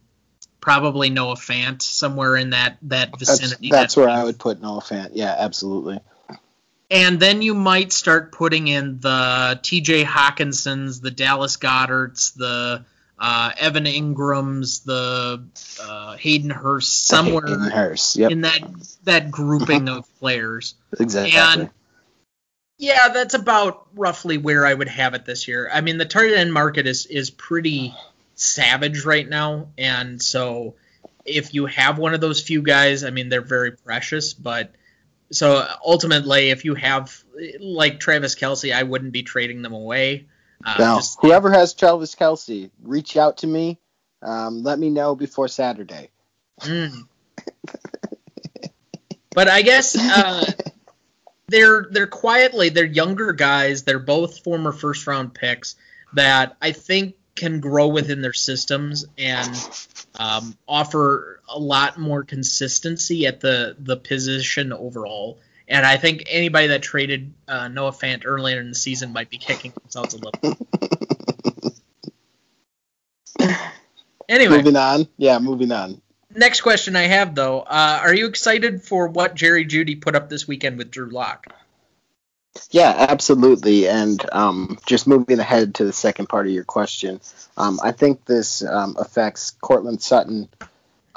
probably 0.60 1.08
Noah 1.08 1.36
Fant, 1.36 1.80
somewhere 1.80 2.36
in 2.36 2.50
that 2.50 2.76
that 2.82 3.18
vicinity. 3.18 3.70
that's 3.70 3.94
that 3.94 4.00
where. 4.02 4.10
I 4.10 4.24
would 4.24 4.38
put 4.38 4.60
Noah 4.60 4.82
Fant. 4.82 5.10
Yeah, 5.14 5.34
absolutely. 5.38 6.00
And 6.92 7.18
then 7.18 7.40
you 7.40 7.54
might 7.54 7.90
start 7.90 8.32
putting 8.32 8.68
in 8.68 9.00
the 9.00 9.58
T.J. 9.62 10.04
Hockensons, 10.04 11.00
the 11.00 11.10
Dallas 11.10 11.56
Goederts, 11.56 12.34
the 12.34 12.84
uh, 13.18 13.52
Evan 13.58 13.84
Engrams, 13.84 14.84
the 14.84 15.42
uh, 15.82 16.16
Hayden 16.18 16.50
Hurst, 16.50 17.06
somewhere 17.06 17.46
Hayden 17.46 17.70
Hurst. 17.70 18.16
Yep, 18.16 18.30
in 18.30 18.40
that 18.42 18.60
that 19.04 19.30
grouping 19.30 19.88
of 19.88 20.06
players. 20.18 20.74
exactly. 21.00 21.32
And 21.34 21.70
yeah, 22.76 23.08
that's 23.08 23.34
about 23.34 23.86
roughly 23.94 24.36
where 24.36 24.66
I 24.66 24.74
would 24.74 24.88
have 24.88 25.14
it 25.14 25.24
this 25.24 25.48
year. 25.48 25.70
I 25.72 25.80
mean, 25.80 25.96
the 25.96 26.04
tight 26.04 26.34
end 26.34 26.52
market 26.52 26.86
is 26.86 27.06
is 27.06 27.30
pretty 27.30 27.94
savage 28.34 29.06
right 29.06 29.26
now, 29.26 29.68
and 29.78 30.20
so 30.20 30.74
if 31.24 31.54
you 31.54 31.66
have 31.66 31.96
one 31.96 32.12
of 32.12 32.20
those 32.20 32.42
few 32.42 32.60
guys, 32.60 33.02
I 33.02 33.10
mean, 33.10 33.30
they're 33.30 33.40
very 33.40 33.72
precious. 33.72 34.34
But 34.34 34.74
so 35.32 35.66
ultimately, 35.84 36.50
if 36.50 36.64
you 36.64 36.74
have 36.74 37.22
like 37.60 38.00
Travis 38.00 38.34
Kelce, 38.34 38.74
I 38.74 38.82
wouldn't 38.82 39.12
be 39.12 39.22
trading 39.22 39.62
them 39.62 39.72
away. 39.72 40.26
Uh, 40.64 40.76
now, 40.78 40.96
just- 40.96 41.18
whoever 41.20 41.50
has 41.50 41.74
Travis 41.74 42.14
Kelce, 42.14 42.70
reach 42.82 43.16
out 43.16 43.38
to 43.38 43.46
me. 43.46 43.78
Um, 44.22 44.62
let 44.62 44.78
me 44.78 44.90
know 44.90 45.16
before 45.16 45.48
Saturday. 45.48 46.10
Mm. 46.60 47.08
but 49.34 49.48
I 49.48 49.62
guess 49.62 49.96
uh, 49.98 50.44
they're 51.48 51.88
they're 51.90 52.06
quietly 52.06 52.68
they're 52.68 52.84
younger 52.84 53.32
guys. 53.32 53.82
They're 53.82 53.98
both 53.98 54.44
former 54.44 54.72
first 54.72 55.06
round 55.06 55.34
picks 55.34 55.76
that 56.14 56.56
I 56.60 56.72
think 56.72 57.14
can 57.34 57.60
grow 57.60 57.88
within 57.88 58.20
their 58.22 58.32
systems 58.32 59.04
and 59.16 59.68
um, 60.16 60.56
offer 60.68 61.40
a 61.48 61.58
lot 61.58 61.98
more 61.98 62.24
consistency 62.24 63.26
at 63.26 63.40
the 63.40 63.76
the 63.78 63.96
position 63.96 64.72
overall. 64.72 65.38
And 65.68 65.86
I 65.86 65.96
think 65.96 66.24
anybody 66.28 66.66
that 66.68 66.82
traded 66.82 67.32
uh, 67.48 67.68
Noah 67.68 67.92
Fant 67.92 68.22
earlier 68.24 68.60
in 68.60 68.68
the 68.68 68.74
season 68.74 69.12
might 69.12 69.30
be 69.30 69.38
kicking 69.38 69.72
themselves 69.80 70.14
a 70.14 70.18
little. 70.18 70.56
anyway, 74.28 74.56
Moving 74.56 74.76
on. 74.76 75.08
Yeah, 75.16 75.38
moving 75.38 75.72
on. 75.72 76.02
Next 76.34 76.62
question 76.62 76.96
I 76.96 77.02
have 77.02 77.34
though, 77.34 77.60
uh, 77.60 78.00
are 78.02 78.14
you 78.14 78.26
excited 78.26 78.82
for 78.82 79.08
what 79.08 79.34
Jerry 79.34 79.66
Jeudy 79.66 80.00
put 80.00 80.14
up 80.14 80.28
this 80.28 80.48
weekend 80.48 80.78
with 80.78 80.90
Drew 80.90 81.10
Lock? 81.10 81.46
Yeah, 82.70 83.06
absolutely. 83.08 83.88
And 83.88 84.22
um, 84.32 84.78
just 84.86 85.06
moving 85.06 85.38
ahead 85.38 85.76
to 85.76 85.84
the 85.84 85.92
second 85.92 86.28
part 86.28 86.46
of 86.46 86.52
your 86.52 86.64
question, 86.64 87.20
um, 87.56 87.80
I 87.82 87.92
think 87.92 88.24
this 88.24 88.64
um, 88.64 88.96
affects 88.98 89.52
Courtland 89.52 90.02
Sutton 90.02 90.48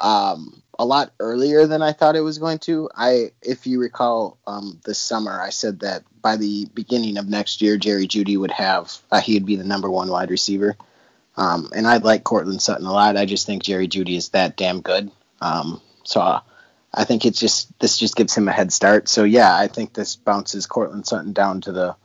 um, 0.00 0.62
a 0.78 0.84
lot 0.84 1.12
earlier 1.20 1.66
than 1.66 1.82
I 1.82 1.92
thought 1.92 2.16
it 2.16 2.20
was 2.20 2.38
going 2.38 2.58
to. 2.60 2.90
I, 2.94 3.32
if 3.42 3.66
you 3.66 3.80
recall, 3.80 4.38
um, 4.46 4.80
this 4.84 4.98
summer 4.98 5.40
I 5.40 5.50
said 5.50 5.80
that 5.80 6.04
by 6.22 6.36
the 6.36 6.66
beginning 6.74 7.16
of 7.18 7.28
next 7.28 7.62
year, 7.62 7.76
Jerry 7.76 8.06
Jeudy 8.06 8.36
would 8.36 8.50
have 8.50 8.96
uh, 9.10 9.20
he 9.20 9.34
would 9.34 9.46
be 9.46 9.56
the 9.56 9.64
number 9.64 9.90
one 9.90 10.08
wide 10.08 10.30
receiver. 10.30 10.76
Um, 11.36 11.70
and 11.74 11.86
I 11.86 11.98
like 11.98 12.24
Courtland 12.24 12.62
Sutton 12.62 12.86
a 12.86 12.92
lot. 12.92 13.16
I 13.16 13.26
just 13.26 13.46
think 13.46 13.62
Jerry 13.62 13.88
Jeudy 13.88 14.16
is 14.16 14.30
that 14.30 14.56
damn 14.56 14.80
good. 14.80 15.10
So. 16.04 16.40
I 16.96 17.04
think 17.04 17.26
it's 17.26 17.38
just 17.38 17.78
this 17.78 17.98
just 17.98 18.16
gives 18.16 18.34
him 18.34 18.48
a 18.48 18.52
head 18.52 18.72
start. 18.72 19.08
So 19.08 19.24
yeah, 19.24 19.54
I 19.54 19.68
think 19.68 19.92
this 19.92 20.16
bounces 20.16 20.66
Courtland 20.66 21.06
Sutton 21.06 21.34
down 21.34 21.60
to 21.62 21.72
the 21.72 21.96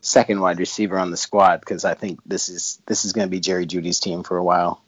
second 0.00 0.40
wide 0.40 0.58
receiver 0.58 0.98
on 0.98 1.10
the 1.10 1.16
squad 1.16 1.60
because 1.60 1.84
I 1.84 1.94
think 1.94 2.20
this 2.26 2.48
is 2.48 2.82
this 2.86 3.04
is 3.04 3.12
going 3.12 3.28
to 3.28 3.30
be 3.30 3.40
Jerry 3.40 3.66
Jeudy's 3.66 4.00
team 4.00 4.24
for 4.24 4.36
a 4.36 4.44
while. 4.44 4.82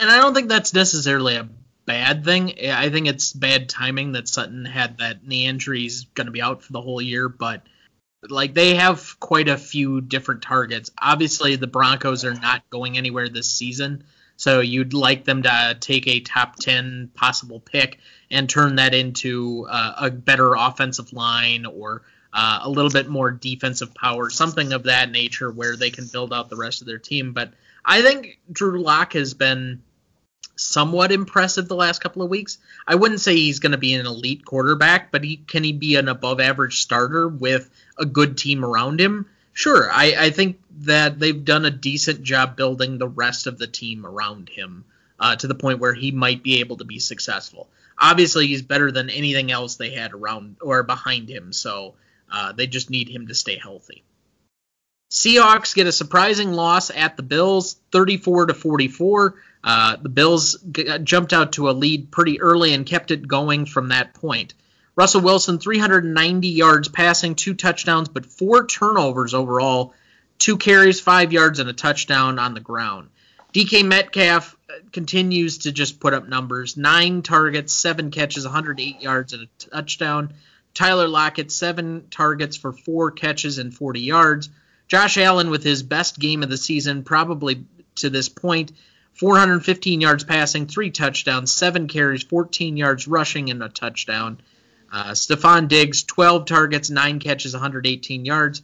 And 0.00 0.10
I 0.10 0.16
don't 0.16 0.34
think 0.34 0.48
that's 0.48 0.74
necessarily 0.74 1.36
a 1.36 1.48
bad 1.86 2.24
thing. 2.24 2.54
I 2.68 2.90
think 2.90 3.06
it's 3.06 3.32
bad 3.32 3.68
timing 3.68 4.12
that 4.12 4.28
Sutton 4.28 4.64
had 4.64 4.98
that 4.98 5.26
knee 5.26 5.46
injury. 5.46 5.80
He's 5.80 6.04
going 6.04 6.26
to 6.26 6.32
be 6.32 6.42
out 6.42 6.62
for 6.62 6.72
the 6.72 6.80
whole 6.80 7.00
year, 7.00 7.28
but 7.28 7.62
like 8.28 8.54
they 8.54 8.74
have 8.74 9.20
quite 9.20 9.48
a 9.48 9.56
few 9.56 10.00
different 10.00 10.42
targets. 10.42 10.90
Obviously, 11.00 11.56
the 11.56 11.66
Broncos 11.66 12.24
are 12.24 12.34
not 12.34 12.68
going 12.70 12.96
anywhere 12.96 13.28
this 13.28 13.50
season, 13.50 14.04
so 14.36 14.60
you'd 14.60 14.94
like 14.94 15.24
them 15.24 15.42
to 15.42 15.76
take 15.80 16.06
a 16.06 16.20
top 16.20 16.56
10 16.56 17.10
possible 17.14 17.60
pick 17.60 17.98
and 18.30 18.48
turn 18.48 18.76
that 18.76 18.94
into 18.94 19.66
uh, 19.70 19.94
a 19.98 20.10
better 20.10 20.54
offensive 20.54 21.12
line 21.12 21.66
or 21.66 22.02
uh, 22.32 22.60
a 22.62 22.70
little 22.70 22.90
bit 22.90 23.08
more 23.08 23.30
defensive 23.30 23.94
power, 23.94 24.28
something 24.28 24.72
of 24.72 24.84
that 24.84 25.10
nature 25.10 25.50
where 25.50 25.76
they 25.76 25.90
can 25.90 26.06
build 26.12 26.32
out 26.32 26.50
the 26.50 26.56
rest 26.56 26.80
of 26.80 26.86
their 26.86 26.98
team. 26.98 27.32
But 27.32 27.52
I 27.84 28.02
think 28.02 28.40
Drew 28.50 28.82
Lock 28.82 29.12
has 29.12 29.34
been 29.34 29.82
somewhat 30.56 31.12
impressive 31.12 31.68
the 31.68 31.76
last 31.76 32.00
couple 32.00 32.22
of 32.22 32.30
weeks. 32.30 32.58
I 32.86 32.96
wouldn't 32.96 33.20
say 33.20 33.34
he's 33.36 33.60
going 33.60 33.72
to 33.72 33.78
be 33.78 33.94
an 33.94 34.06
elite 34.06 34.44
quarterback, 34.44 35.12
but 35.12 35.22
he 35.22 35.36
can 35.36 35.64
he 35.64 35.72
be 35.72 35.96
an 35.96 36.08
above 36.08 36.40
average 36.40 36.80
starter 36.80 37.28
with 37.28 37.70
a 37.98 38.04
good 38.04 38.36
team 38.36 38.64
around 38.64 39.00
him? 39.00 39.26
Sure, 39.54 39.88
I, 39.90 40.14
I 40.18 40.30
think 40.30 40.60
that 40.80 41.20
they've 41.20 41.44
done 41.44 41.64
a 41.64 41.70
decent 41.70 42.24
job 42.24 42.56
building 42.56 42.98
the 42.98 43.08
rest 43.08 43.46
of 43.46 43.56
the 43.56 43.68
team 43.68 44.04
around 44.04 44.48
him 44.48 44.84
uh, 45.18 45.36
to 45.36 45.46
the 45.46 45.54
point 45.54 45.78
where 45.78 45.94
he 45.94 46.10
might 46.10 46.42
be 46.42 46.58
able 46.60 46.76
to 46.78 46.84
be 46.84 46.98
successful. 46.98 47.70
Obviously, 47.96 48.48
he's 48.48 48.62
better 48.62 48.90
than 48.90 49.10
anything 49.10 49.52
else 49.52 49.76
they 49.76 49.90
had 49.90 50.12
around 50.12 50.56
or 50.60 50.82
behind 50.82 51.28
him, 51.28 51.52
so 51.52 51.94
uh, 52.30 52.52
they 52.52 52.66
just 52.66 52.90
need 52.90 53.08
him 53.08 53.28
to 53.28 53.34
stay 53.34 53.56
healthy. 53.56 54.02
Seahawks 55.12 55.76
get 55.76 55.86
a 55.86 55.92
surprising 55.92 56.52
loss 56.52 56.90
at 56.90 57.16
the 57.16 57.22
Bills, 57.22 57.76
34 57.92 58.46
to 58.46 58.54
44. 58.54 59.36
Uh, 59.62 59.96
the 60.02 60.08
Bills 60.08 60.58
g- 60.72 60.98
jumped 61.04 61.32
out 61.32 61.52
to 61.52 61.70
a 61.70 61.72
lead 61.72 62.10
pretty 62.10 62.40
early 62.40 62.74
and 62.74 62.84
kept 62.84 63.12
it 63.12 63.28
going 63.28 63.66
from 63.66 63.90
that 63.90 64.14
point. 64.14 64.54
Russell 64.96 65.22
Wilson, 65.22 65.58
390 65.58 66.48
yards 66.48 66.88
passing, 66.88 67.34
two 67.34 67.54
touchdowns, 67.54 68.08
but 68.08 68.26
four 68.26 68.66
turnovers 68.66 69.34
overall, 69.34 69.92
two 70.38 70.56
carries, 70.56 71.00
five 71.00 71.32
yards, 71.32 71.58
and 71.58 71.68
a 71.68 71.72
touchdown 71.72 72.38
on 72.38 72.54
the 72.54 72.60
ground. 72.60 73.08
DK 73.52 73.84
Metcalf 73.84 74.56
uh, 74.68 74.74
continues 74.92 75.58
to 75.58 75.72
just 75.72 76.00
put 76.00 76.14
up 76.14 76.28
numbers 76.28 76.76
nine 76.76 77.22
targets, 77.22 77.72
seven 77.72 78.10
catches, 78.10 78.44
108 78.44 79.00
yards, 79.00 79.32
and 79.32 79.42
a 79.44 79.66
touchdown. 79.70 80.32
Tyler 80.74 81.06
Lockett, 81.06 81.52
seven 81.52 82.06
targets 82.10 82.56
for 82.56 82.72
four 82.72 83.12
catches 83.12 83.58
and 83.58 83.72
40 83.72 84.00
yards. 84.00 84.48
Josh 84.88 85.16
Allen 85.18 85.50
with 85.50 85.62
his 85.62 85.82
best 85.82 86.18
game 86.18 86.42
of 86.42 86.50
the 86.50 86.56
season, 86.56 87.04
probably 87.04 87.64
to 87.96 88.10
this 88.10 88.28
point. 88.28 88.72
415 89.14 90.00
yards 90.00 90.24
passing, 90.24 90.66
three 90.66 90.90
touchdowns, 90.90 91.52
seven 91.52 91.86
carries, 91.86 92.24
14 92.24 92.76
yards 92.76 93.06
rushing, 93.06 93.50
and 93.50 93.62
a 93.62 93.68
touchdown. 93.68 94.40
Uh, 94.94 95.10
Stefon 95.10 95.66
Diggs, 95.66 96.04
12 96.04 96.44
targets, 96.46 96.88
nine 96.88 97.18
catches, 97.18 97.52
118 97.52 98.24
yards. 98.24 98.62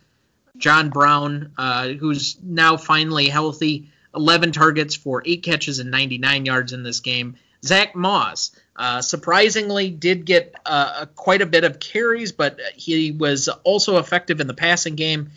John 0.57 0.89
Brown, 0.89 1.51
uh, 1.59 1.89
who's 1.89 2.37
now 2.41 2.77
finally 2.77 3.27
healthy, 3.29 3.91
11 4.15 4.53
targets 4.53 4.95
for 4.95 5.25
eight 5.27 5.43
catches 5.43 5.81
and 5.81 5.91
99 5.91 6.47
yards 6.47 6.73
in 6.73 6.85
this 6.85 7.01
game. 7.01 7.35
Zach 7.65 7.97
Moss, 7.97 8.53
uh, 8.77 9.03
surprisingly, 9.03 9.91
did 9.91 10.25
get 10.25 10.55
uh, 10.65 11.07
quite 11.17 11.43
a 11.43 11.47
bit 11.47 11.65
of 11.65 11.81
carries, 11.81 12.31
but 12.31 12.61
he 12.77 13.11
was 13.11 13.49
also 13.49 13.99
effective 13.99 14.41
in 14.41 14.47
the 14.47 14.55
passing 14.55 14.95
game. 14.95 15.33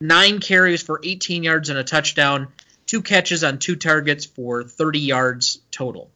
Nine 0.00 0.40
carries 0.40 0.82
for 0.82 1.00
18 1.04 1.44
yards 1.44 1.70
and 1.70 1.78
a 1.78 1.84
touchdown, 1.84 2.48
two 2.86 3.00
catches 3.00 3.44
on 3.44 3.60
two 3.60 3.76
targets 3.76 4.24
for 4.24 4.64
30 4.64 4.98
yards 4.98 5.60
total. 5.70 6.10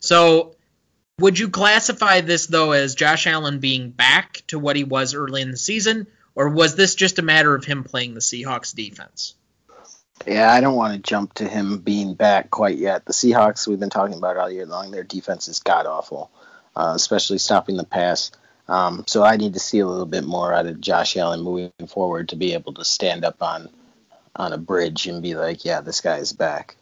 So, 0.00 0.56
would 1.18 1.38
you 1.38 1.50
classify 1.50 2.20
this, 2.20 2.46
though, 2.46 2.72
as 2.72 2.94
Josh 2.94 3.26
Allen 3.26 3.58
being 3.58 3.90
back 3.90 4.42
to 4.48 4.58
what 4.58 4.76
he 4.76 4.84
was 4.84 5.14
early 5.14 5.42
in 5.42 5.50
the 5.50 5.56
season, 5.56 6.06
or 6.34 6.48
was 6.48 6.74
this 6.74 6.94
just 6.94 7.18
a 7.18 7.22
matter 7.22 7.54
of 7.54 7.64
him 7.64 7.84
playing 7.84 8.14
the 8.14 8.20
Seahawks 8.20 8.74
defense? 8.74 9.34
Yeah, 10.26 10.52
I 10.52 10.60
don't 10.60 10.76
want 10.76 10.94
to 10.94 11.00
jump 11.00 11.34
to 11.34 11.48
him 11.48 11.78
being 11.78 12.14
back 12.14 12.50
quite 12.50 12.78
yet. 12.78 13.04
The 13.04 13.12
Seahawks, 13.12 13.66
we've 13.66 13.80
been 13.80 13.90
talking 13.90 14.16
about 14.16 14.36
all 14.36 14.50
year 14.50 14.66
long, 14.66 14.90
their 14.90 15.02
defense 15.02 15.48
is 15.48 15.58
god 15.58 15.86
awful, 15.86 16.30
uh, 16.76 16.92
especially 16.94 17.38
stopping 17.38 17.76
the 17.76 17.84
pass. 17.84 18.30
Um, 18.68 19.04
so 19.06 19.24
I 19.24 19.36
need 19.36 19.54
to 19.54 19.60
see 19.60 19.80
a 19.80 19.86
little 19.86 20.06
bit 20.06 20.24
more 20.24 20.54
out 20.54 20.66
of 20.66 20.80
Josh 20.80 21.16
Allen 21.16 21.40
moving 21.40 21.72
forward 21.88 22.28
to 22.28 22.36
be 22.36 22.54
able 22.54 22.74
to 22.74 22.84
stand 22.84 23.24
up 23.24 23.42
on 23.42 23.68
on 24.34 24.52
a 24.52 24.58
bridge 24.58 25.06
and 25.06 25.22
be 25.22 25.34
like, 25.34 25.64
yeah, 25.64 25.82
this 25.82 26.00
guy 26.00 26.16
is 26.16 26.32
back. 26.32 26.76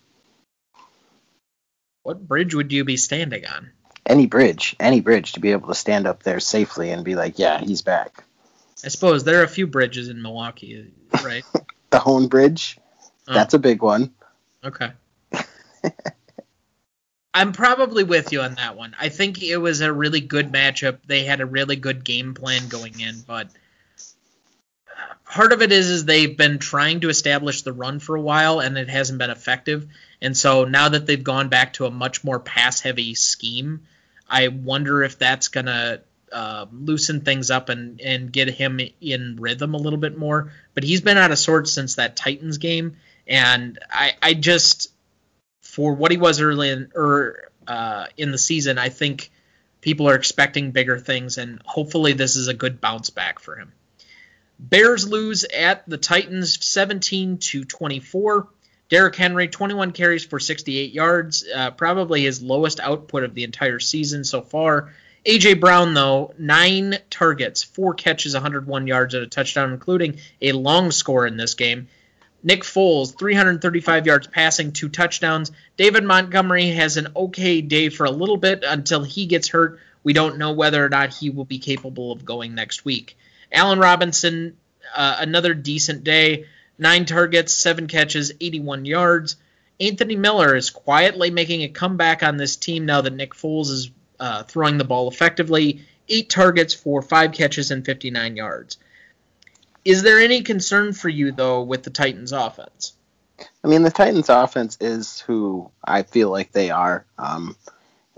What 2.04 2.26
bridge 2.26 2.54
would 2.54 2.72
you 2.72 2.84
be 2.84 2.96
standing 2.96 3.44
on? 3.46 3.72
Any 4.06 4.26
bridge, 4.26 4.74
any 4.80 5.00
bridge 5.00 5.32
to 5.32 5.40
be 5.40 5.52
able 5.52 5.68
to 5.68 5.74
stand 5.74 6.06
up 6.06 6.22
there 6.22 6.40
safely 6.40 6.90
and 6.90 7.04
be 7.04 7.14
like, 7.14 7.38
yeah, 7.38 7.60
he's 7.60 7.82
back. 7.82 8.24
I 8.84 8.88
suppose 8.88 9.24
there 9.24 9.40
are 9.40 9.44
a 9.44 9.48
few 9.48 9.66
bridges 9.66 10.08
in 10.08 10.22
Milwaukee, 10.22 10.90
right? 11.22 11.44
the 11.90 11.98
Hoan 11.98 12.28
Bridge. 12.28 12.78
Oh. 13.28 13.34
That's 13.34 13.54
a 13.54 13.58
big 13.58 13.82
one. 13.82 14.12
Okay. 14.64 14.90
I'm 17.34 17.52
probably 17.52 18.04
with 18.04 18.32
you 18.32 18.40
on 18.40 18.54
that 18.56 18.76
one. 18.76 18.96
I 18.98 19.08
think 19.08 19.42
it 19.42 19.58
was 19.58 19.80
a 19.80 19.92
really 19.92 20.20
good 20.20 20.52
matchup. 20.52 20.98
They 21.06 21.24
had 21.24 21.40
a 21.40 21.46
really 21.46 21.76
good 21.76 22.04
game 22.04 22.34
plan 22.34 22.68
going 22.68 22.98
in, 23.00 23.22
but 23.26 23.48
part 25.24 25.52
of 25.52 25.62
it 25.62 25.72
is 25.72 25.88
is 25.88 26.04
they've 26.04 26.36
been 26.36 26.58
trying 26.58 27.00
to 27.00 27.08
establish 27.08 27.62
the 27.62 27.72
run 27.72 28.00
for 28.00 28.16
a 28.16 28.20
while 28.20 28.60
and 28.60 28.76
it 28.76 28.88
hasn't 28.88 29.18
been 29.18 29.30
effective. 29.30 29.86
And 30.20 30.36
so 30.36 30.64
now 30.64 30.88
that 30.88 31.06
they've 31.06 31.22
gone 31.22 31.48
back 31.48 31.74
to 31.74 31.86
a 31.86 31.90
much 31.90 32.24
more 32.24 32.40
pass 32.40 32.80
heavy 32.80 33.14
scheme, 33.14 33.82
I 34.28 34.48
wonder 34.48 35.02
if 35.02 35.18
that's 35.18 35.48
gonna 35.48 36.00
uh, 36.32 36.66
loosen 36.72 37.22
things 37.22 37.50
up 37.50 37.68
and 37.68 38.00
and 38.00 38.32
get 38.32 38.48
him 38.48 38.80
in 39.00 39.36
rhythm 39.40 39.74
a 39.74 39.78
little 39.78 39.98
bit 39.98 40.16
more. 40.16 40.52
But 40.74 40.84
he's 40.84 41.00
been 41.00 41.18
out 41.18 41.32
of 41.32 41.38
sorts 41.38 41.72
since 41.72 41.96
that 41.96 42.16
Titans 42.16 42.58
game, 42.58 42.96
and 43.26 43.78
I 43.90 44.12
I 44.22 44.34
just 44.34 44.92
for 45.62 45.94
what 45.94 46.10
he 46.10 46.16
was 46.16 46.40
early 46.40 46.70
in 46.70 46.92
or 46.94 47.50
uh, 47.66 48.06
in 48.16 48.32
the 48.32 48.38
season, 48.38 48.78
I 48.78 48.88
think 48.88 49.30
people 49.80 50.08
are 50.08 50.14
expecting 50.14 50.70
bigger 50.72 50.98
things, 50.98 51.38
and 51.38 51.60
hopefully 51.64 52.12
this 52.12 52.36
is 52.36 52.48
a 52.48 52.54
good 52.54 52.80
bounce 52.80 53.10
back 53.10 53.38
for 53.38 53.56
him. 53.56 53.72
Bears 54.62 55.08
lose 55.08 55.44
at 55.44 55.88
the 55.88 55.96
Titans 55.96 56.62
17 56.62 57.38
to 57.38 57.64
24. 57.64 58.46
Derrick 58.90 59.16
Henry 59.16 59.48
21 59.48 59.92
carries 59.92 60.24
for 60.24 60.38
68 60.38 60.92
yards, 60.92 61.46
uh, 61.52 61.70
probably 61.70 62.24
his 62.24 62.42
lowest 62.42 62.78
output 62.78 63.24
of 63.24 63.32
the 63.34 63.44
entire 63.44 63.78
season 63.78 64.22
so 64.22 64.42
far. 64.42 64.92
AJ 65.24 65.60
Brown 65.60 65.94
though, 65.94 66.34
9 66.38 66.98
targets, 67.08 67.62
4 67.62 67.94
catches, 67.94 68.34
101 68.34 68.86
yards 68.86 69.14
and 69.14 69.22
a 69.22 69.26
touchdown 69.26 69.72
including 69.72 70.18
a 70.42 70.52
long 70.52 70.90
score 70.90 71.26
in 71.26 71.38
this 71.38 71.54
game. 71.54 71.88
Nick 72.42 72.62
Foles 72.62 73.16
335 73.18 74.06
yards 74.06 74.26
passing, 74.26 74.72
2 74.72 74.90
touchdowns. 74.90 75.52
David 75.78 76.04
Montgomery 76.04 76.68
has 76.68 76.98
an 76.98 77.08
okay 77.16 77.62
day 77.62 77.88
for 77.88 78.04
a 78.04 78.10
little 78.10 78.36
bit 78.36 78.62
until 78.66 79.04
he 79.04 79.24
gets 79.24 79.48
hurt. 79.48 79.78
We 80.02 80.12
don't 80.12 80.36
know 80.36 80.52
whether 80.52 80.84
or 80.84 80.90
not 80.90 81.14
he 81.14 81.30
will 81.30 81.46
be 81.46 81.58
capable 81.58 82.12
of 82.12 82.26
going 82.26 82.54
next 82.54 82.84
week. 82.84 83.16
Allen 83.52 83.78
Robinson, 83.78 84.56
uh, 84.94 85.16
another 85.18 85.54
decent 85.54 86.04
day. 86.04 86.46
Nine 86.78 87.04
targets, 87.04 87.52
seven 87.52 87.86
catches, 87.86 88.32
81 88.40 88.84
yards. 88.86 89.36
Anthony 89.78 90.16
Miller 90.16 90.56
is 90.56 90.70
quietly 90.70 91.30
making 91.30 91.62
a 91.62 91.68
comeback 91.68 92.22
on 92.22 92.36
this 92.36 92.56
team 92.56 92.86
now 92.86 93.00
that 93.00 93.12
Nick 93.12 93.34
Foles 93.34 93.70
is 93.70 93.90
uh, 94.18 94.42
throwing 94.44 94.78
the 94.78 94.84
ball 94.84 95.08
effectively. 95.08 95.84
Eight 96.08 96.28
targets 96.28 96.74
for 96.74 97.02
five 97.02 97.32
catches 97.32 97.70
and 97.70 97.84
59 97.84 98.36
yards. 98.36 98.78
Is 99.84 100.02
there 100.02 100.20
any 100.20 100.42
concern 100.42 100.92
for 100.92 101.08
you, 101.08 101.32
though, 101.32 101.62
with 101.62 101.82
the 101.82 101.90
Titans' 101.90 102.32
offense? 102.32 102.94
I 103.64 103.68
mean, 103.68 103.82
the 103.82 103.90
Titans' 103.90 104.28
offense 104.28 104.76
is 104.80 105.20
who 105.20 105.70
I 105.82 106.02
feel 106.02 106.30
like 106.30 106.52
they 106.52 106.70
are, 106.70 107.06
um, 107.18 107.56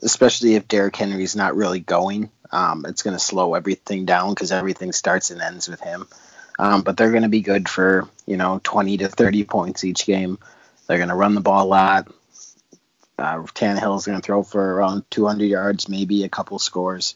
especially 0.02 0.54
if 0.54 0.66
Derrick 0.66 0.96
Henry's 0.96 1.36
not 1.36 1.54
really 1.54 1.80
going. 1.80 2.30
Um, 2.52 2.84
it's 2.86 3.02
going 3.02 3.16
to 3.16 3.22
slow 3.22 3.54
everything 3.54 4.04
down 4.04 4.30
because 4.30 4.52
everything 4.52 4.92
starts 4.92 5.30
and 5.30 5.40
ends 5.40 5.68
with 5.68 5.80
him. 5.80 6.06
Um, 6.58 6.82
but 6.82 6.96
they're 6.96 7.10
going 7.10 7.22
to 7.22 7.28
be 7.28 7.40
good 7.40 7.68
for 7.68 8.08
you 8.26 8.36
know 8.36 8.60
20 8.62 8.98
to 8.98 9.08
30 9.08 9.44
points 9.44 9.84
each 9.84 10.06
game. 10.06 10.38
They're 10.86 10.98
going 10.98 11.08
to 11.08 11.14
run 11.14 11.34
the 11.34 11.40
ball 11.40 11.66
a 11.66 11.68
lot. 11.68 12.12
Uh, 13.18 13.38
Tannehill's 13.42 14.06
going 14.06 14.20
to 14.20 14.24
throw 14.24 14.42
for 14.42 14.74
around 14.74 15.04
200 15.10 15.44
yards, 15.44 15.88
maybe 15.88 16.24
a 16.24 16.28
couple 16.28 16.58
scores, 16.58 17.14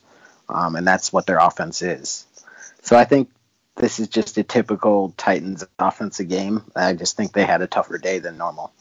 um, 0.48 0.76
and 0.76 0.86
that's 0.86 1.12
what 1.12 1.26
their 1.26 1.38
offense 1.38 1.82
is. 1.82 2.26
So 2.82 2.96
I 2.96 3.04
think 3.04 3.30
this 3.76 3.98
is 3.98 4.08
just 4.08 4.38
a 4.38 4.42
typical 4.42 5.12
Titans 5.16 5.64
offensive 5.78 6.28
game. 6.28 6.62
I 6.74 6.94
just 6.94 7.16
think 7.16 7.32
they 7.32 7.44
had 7.44 7.60
a 7.60 7.66
tougher 7.66 7.98
day 7.98 8.20
than 8.20 8.38
normal. 8.38 8.72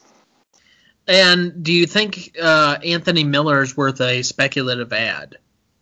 And 1.07 1.63
do 1.63 1.73
you 1.73 1.85
think 1.85 2.35
uh, 2.41 2.77
Anthony 2.83 3.23
Miller 3.23 3.61
is 3.61 3.75
worth 3.75 4.01
a 4.01 4.23
speculative 4.23 4.91
ad? 4.93 5.37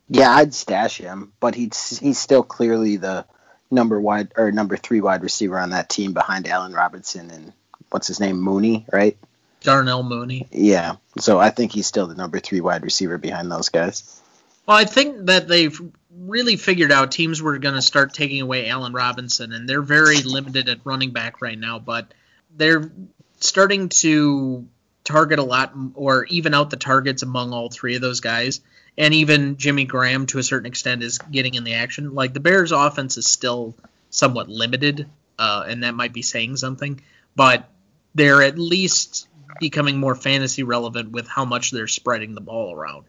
Yeah, 0.09 0.31
I'd 0.31 0.53
stash 0.53 0.97
him, 0.97 1.33
but 1.39 1.55
he's 1.55 1.97
he's 1.99 2.19
still 2.19 2.43
clearly 2.43 2.97
the 2.97 3.25
number 3.71 3.99
wide 3.99 4.33
or 4.37 4.51
number 4.51 4.77
three 4.77 5.01
wide 5.01 5.23
receiver 5.23 5.57
on 5.57 5.71
that 5.71 5.89
team 5.89 6.13
behind 6.13 6.47
Allen 6.47 6.73
Robinson 6.73 7.31
and 7.31 7.53
what's 7.89 8.07
his 8.07 8.19
name 8.19 8.39
Mooney, 8.39 8.85
right? 8.91 9.17
Darnell 9.61 10.03
Mooney. 10.03 10.47
Yeah, 10.51 10.97
so 11.19 11.39
I 11.39 11.49
think 11.49 11.71
he's 11.71 11.87
still 11.87 12.07
the 12.07 12.15
number 12.15 12.39
three 12.39 12.61
wide 12.61 12.83
receiver 12.83 13.17
behind 13.17 13.51
those 13.51 13.69
guys. 13.69 14.21
Well, 14.65 14.77
I 14.77 14.85
think 14.85 15.25
that 15.27 15.47
they've 15.47 15.79
really 16.17 16.55
figured 16.57 16.91
out 16.91 17.11
teams 17.11 17.41
were 17.41 17.57
going 17.57 17.75
to 17.75 17.81
start 17.81 18.13
taking 18.13 18.41
away 18.41 18.67
Allen 18.67 18.93
Robinson, 18.93 19.51
and 19.53 19.67
they're 19.67 19.81
very 19.81 20.21
limited 20.21 20.69
at 20.69 20.79
running 20.83 21.11
back 21.11 21.41
right 21.41 21.57
now, 21.57 21.79
but 21.79 22.13
they're 22.55 22.91
starting 23.39 23.89
to 23.89 24.67
target 25.03 25.39
a 25.39 25.43
lot 25.43 25.73
or 25.95 26.25
even 26.25 26.53
out 26.53 26.69
the 26.69 26.77
targets 26.77 27.23
among 27.23 27.51
all 27.51 27.69
three 27.69 27.95
of 27.95 28.01
those 28.01 28.19
guys. 28.21 28.61
And 28.97 29.13
even 29.13 29.57
Jimmy 29.57 29.85
Graham, 29.85 30.27
to 30.27 30.39
a 30.39 30.43
certain 30.43 30.67
extent, 30.67 31.01
is 31.03 31.17
getting 31.17 31.55
in 31.55 31.63
the 31.63 31.73
action. 31.73 32.13
Like 32.13 32.33
the 32.33 32.39
Bears' 32.39 32.71
offense 32.71 33.17
is 33.17 33.25
still 33.25 33.75
somewhat 34.09 34.49
limited, 34.49 35.09
uh, 35.39 35.65
and 35.67 35.83
that 35.83 35.95
might 35.95 36.13
be 36.13 36.21
saying 36.21 36.57
something, 36.57 37.01
but 37.35 37.69
they're 38.13 38.43
at 38.43 38.59
least 38.59 39.27
becoming 39.59 39.97
more 39.97 40.15
fantasy 40.15 40.63
relevant 40.63 41.11
with 41.11 41.27
how 41.27 41.45
much 41.45 41.71
they're 41.71 41.87
spreading 41.87 42.35
the 42.35 42.41
ball 42.41 42.73
around. 42.73 43.05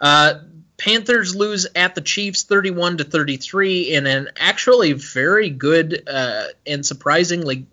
Uh, 0.00 0.34
Panthers 0.76 1.34
lose 1.34 1.66
at 1.74 1.94
the 1.94 2.00
Chiefs 2.00 2.42
31 2.44 2.98
to 2.98 3.04
33 3.04 3.94
in 3.94 4.06
an 4.06 4.28
actually 4.38 4.92
very 4.92 5.48
good 5.48 6.02
uh, 6.06 6.44
and 6.66 6.84
surprisingly 6.84 7.66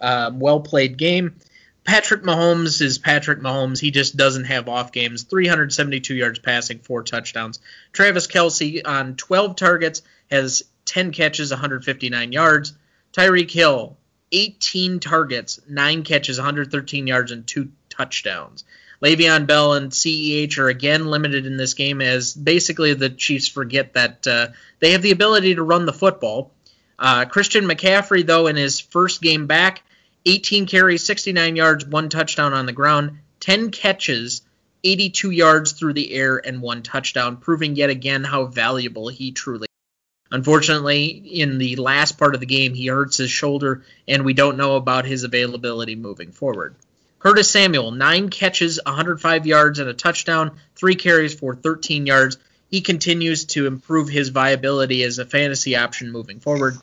uh, 0.00 0.30
well 0.34 0.60
played 0.60 0.98
game. 0.98 1.36
Patrick 1.84 2.22
Mahomes 2.22 2.80
is 2.80 2.98
Patrick 2.98 3.40
Mahomes. 3.40 3.80
He 3.80 3.90
just 3.90 4.16
doesn't 4.16 4.44
have 4.44 4.68
off 4.68 4.92
games. 4.92 5.24
372 5.24 6.14
yards 6.14 6.38
passing, 6.38 6.78
four 6.78 7.02
touchdowns. 7.02 7.58
Travis 7.92 8.26
Kelce 8.26 8.82
on 8.84 9.16
12 9.16 9.56
targets 9.56 10.02
has 10.30 10.62
10 10.84 11.12
catches, 11.12 11.50
159 11.50 12.32
yards. 12.32 12.74
Tyreek 13.12 13.50
Hill, 13.50 13.96
18 14.30 15.00
targets, 15.00 15.60
9 15.68 16.02
catches, 16.04 16.38
113 16.38 17.06
yards, 17.06 17.32
and 17.32 17.46
2 17.46 17.70
touchdowns. 17.90 18.64
Le'Veon 19.02 19.48
Bell 19.48 19.74
and 19.74 19.90
CEH 19.90 20.58
are 20.58 20.68
again 20.68 21.06
limited 21.06 21.44
in 21.44 21.56
this 21.56 21.74
game 21.74 22.00
as 22.00 22.32
basically 22.34 22.94
the 22.94 23.10
Chiefs 23.10 23.48
forget 23.48 23.94
that 23.94 24.26
uh, 24.28 24.48
they 24.78 24.92
have 24.92 25.02
the 25.02 25.10
ability 25.10 25.56
to 25.56 25.62
run 25.62 25.86
the 25.86 25.92
football. 25.92 26.52
Uh, 26.98 27.24
Christian 27.24 27.64
McCaffrey, 27.64 28.24
though, 28.24 28.46
in 28.46 28.54
his 28.54 28.78
first 28.78 29.20
game 29.20 29.48
back, 29.48 29.82
18 30.24 30.66
carries, 30.66 31.04
69 31.04 31.56
yards, 31.56 31.84
one 31.84 32.08
touchdown 32.08 32.52
on 32.52 32.66
the 32.66 32.72
ground, 32.72 33.18
10 33.40 33.70
catches, 33.70 34.42
82 34.84 35.30
yards 35.30 35.72
through 35.72 35.94
the 35.94 36.12
air, 36.12 36.40
and 36.44 36.62
one 36.62 36.82
touchdown, 36.82 37.36
proving 37.36 37.76
yet 37.76 37.90
again 37.90 38.24
how 38.24 38.44
valuable 38.46 39.08
he 39.08 39.32
truly 39.32 39.64
is. 39.64 39.68
Unfortunately, 40.30 41.08
in 41.08 41.58
the 41.58 41.76
last 41.76 42.18
part 42.18 42.34
of 42.34 42.40
the 42.40 42.46
game, 42.46 42.72
he 42.72 42.86
hurts 42.86 43.16
his 43.16 43.30
shoulder, 43.30 43.84
and 44.08 44.24
we 44.24 44.32
don't 44.32 44.56
know 44.56 44.76
about 44.76 45.04
his 45.04 45.24
availability 45.24 45.94
moving 45.94 46.32
forward. 46.32 46.74
Curtis 47.18 47.50
Samuel, 47.50 47.90
nine 47.92 48.30
catches, 48.30 48.80
105 48.84 49.46
yards, 49.46 49.78
and 49.78 49.88
a 49.88 49.94
touchdown, 49.94 50.52
three 50.74 50.94
carries 50.94 51.34
for 51.34 51.54
13 51.54 52.06
yards. 52.06 52.38
He 52.68 52.80
continues 52.80 53.44
to 53.46 53.66
improve 53.66 54.08
his 54.08 54.30
viability 54.30 55.02
as 55.02 55.18
a 55.18 55.26
fantasy 55.26 55.76
option 55.76 56.10
moving 56.10 56.40
forward. 56.40 56.78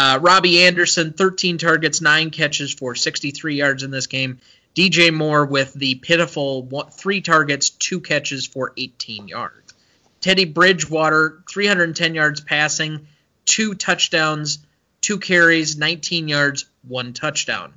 Uh, 0.00 0.16
Robbie 0.20 0.62
Anderson, 0.62 1.12
13 1.12 1.58
targets, 1.58 2.00
9 2.00 2.30
catches 2.30 2.72
for 2.72 2.94
63 2.94 3.56
yards 3.56 3.82
in 3.82 3.90
this 3.90 4.06
game. 4.06 4.38
DJ 4.76 5.12
Moore 5.12 5.44
with 5.44 5.72
the 5.72 5.96
pitiful 5.96 6.62
one, 6.62 6.88
3 6.92 7.20
targets, 7.20 7.70
2 7.70 8.00
catches 8.00 8.46
for 8.46 8.72
18 8.76 9.26
yards. 9.26 9.74
Teddy 10.20 10.44
Bridgewater, 10.44 11.42
310 11.50 12.14
yards 12.14 12.40
passing, 12.40 13.08
2 13.46 13.74
touchdowns, 13.74 14.60
2 15.00 15.18
carries, 15.18 15.76
19 15.76 16.28
yards, 16.28 16.66
1 16.86 17.12
touchdown. 17.12 17.74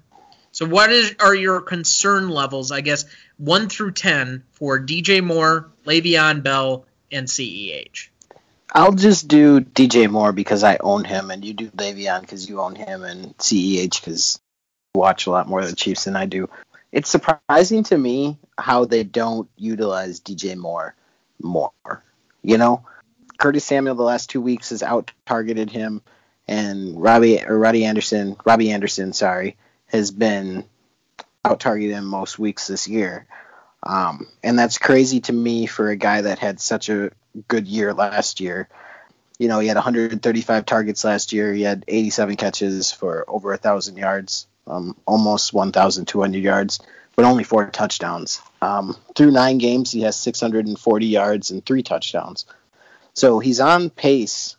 So, 0.52 0.68
what 0.68 0.92
is, 0.92 1.16
are 1.20 1.34
your 1.34 1.60
concern 1.60 2.30
levels, 2.30 2.72
I 2.72 2.82
guess, 2.82 3.06
1 3.38 3.68
through 3.68 3.94
10 3.94 4.44
for 4.52 4.80
DJ 4.80 5.24
Moore, 5.24 5.72
Le'Veon 5.88 6.44
Bell, 6.44 6.86
and 7.12 7.28
CEH? 7.28 8.11
I'll 8.72 8.94
just 8.94 9.28
do 9.28 9.60
DJ 9.60 10.10
Moore 10.10 10.32
because 10.32 10.64
I 10.64 10.78
own 10.80 11.04
him, 11.04 11.30
and 11.30 11.44
you 11.44 11.54
do 11.54 11.70
Le'Veon 11.72 12.22
because 12.22 12.48
you 12.48 12.62
own 12.62 12.76
him, 12.76 13.04
and 13.04 13.38
CEH 13.38 14.00
because 14.00 14.40
you 14.94 15.00
watch 15.00 15.26
a 15.28 15.32
lot 15.32 15.50
more 15.50 15.60
of 15.60 15.70
the 15.70 15.76
Chiefs 15.76 16.06
than 16.06 16.16
I 16.16 16.26
do. 16.26 16.50
It's 16.92 17.10
surprising 17.10 17.84
to 17.86 17.98
me 17.98 18.38
how 18.58 18.86
they 18.86 19.04
don't 19.04 19.50
utilize 19.58 20.22
DJ 20.22 20.56
Moore 20.56 20.96
more. 21.42 21.72
You 22.44 22.58
know, 22.58 22.86
Curtis 23.38 23.66
Samuel 23.66 23.96
the 23.96 24.04
last 24.04 24.30
two 24.30 24.42
weeks 24.42 24.70
has 24.70 24.84
out 24.84 25.12
targeted 25.26 25.70
him, 25.70 26.02
and 26.48 27.02
Robbie 27.02 27.44
or 27.44 27.66
Anderson, 27.66 28.38
Robbie 28.46 28.72
Anderson, 28.72 29.12
sorry, 29.12 29.58
has 29.88 30.12
been 30.12 30.64
out 31.44 31.60
targeting 31.60 31.98
him 31.98 32.06
most 32.06 32.40
weeks 32.40 32.68
this 32.68 32.88
year. 32.88 33.26
Um, 33.84 34.28
and 34.44 34.58
that's 34.58 34.78
crazy 34.78 35.22
to 35.22 35.34
me 35.34 35.66
for 35.66 35.90
a 35.90 35.96
guy 35.96 36.22
that 36.22 36.40
had 36.40 36.60
such 36.60 36.90
a 36.90 37.12
good 37.48 37.68
year 37.68 37.94
last 37.94 38.40
year. 38.40 38.68
You 39.40 39.48
know, 39.48 39.60
he 39.60 39.68
had 39.68 39.78
135 39.78 40.66
targets 40.66 41.04
last 41.04 41.34
year. 41.34 41.54
He 41.54 41.64
had 41.64 41.84
87 41.88 42.36
catches 42.36 42.92
for 42.92 43.26
over 43.28 43.54
a 43.54 43.58
thousand 43.58 43.98
yards, 43.98 44.48
um, 44.68 44.96
almost 45.06 45.54
1,200 45.54 46.44
yards, 46.44 46.80
but 47.16 47.26
only 47.26 47.44
four 47.44 47.68
touchdowns. 47.68 48.42
Um, 48.62 48.96
through 49.16 49.32
nine 49.32 49.58
games, 49.58 49.92
he 49.92 50.02
has 50.02 50.16
640 50.16 51.06
yards 51.08 51.50
and 51.50 51.66
three 51.66 51.82
touchdowns. 51.82 52.46
So 53.14 53.40
he's 53.40 53.60
on 53.60 53.90
pace 53.90 54.56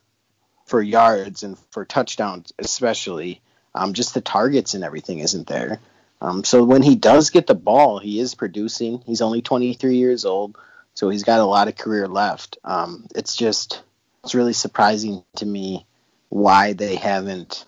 for 0.66 0.82
yards 0.82 1.42
and 1.42 1.58
for 1.70 1.84
touchdowns, 1.84 2.52
especially. 2.58 3.40
Um, 3.74 3.94
just 3.94 4.14
the 4.14 4.20
targets 4.20 4.74
and 4.74 4.84
everything 4.84 5.20
isn't 5.20 5.46
there. 5.46 5.80
Um, 6.20 6.44
so 6.44 6.62
when 6.62 6.82
he 6.82 6.94
does 6.94 7.30
get 7.30 7.46
the 7.46 7.54
ball, 7.54 7.98
he 7.98 8.20
is 8.20 8.34
producing. 8.34 9.02
He's 9.06 9.22
only 9.22 9.42
23 9.42 9.96
years 9.96 10.24
old, 10.24 10.56
so 10.94 11.08
he's 11.08 11.24
got 11.24 11.40
a 11.40 11.44
lot 11.44 11.68
of 11.68 11.76
career 11.76 12.08
left. 12.08 12.58
Um, 12.64 13.06
it's 13.14 13.36
just 13.36 13.82
it's 14.24 14.34
really 14.34 14.52
surprising 14.52 15.24
to 15.36 15.46
me 15.46 15.86
why 16.28 16.72
they 16.72 16.96
haven't 16.96 17.64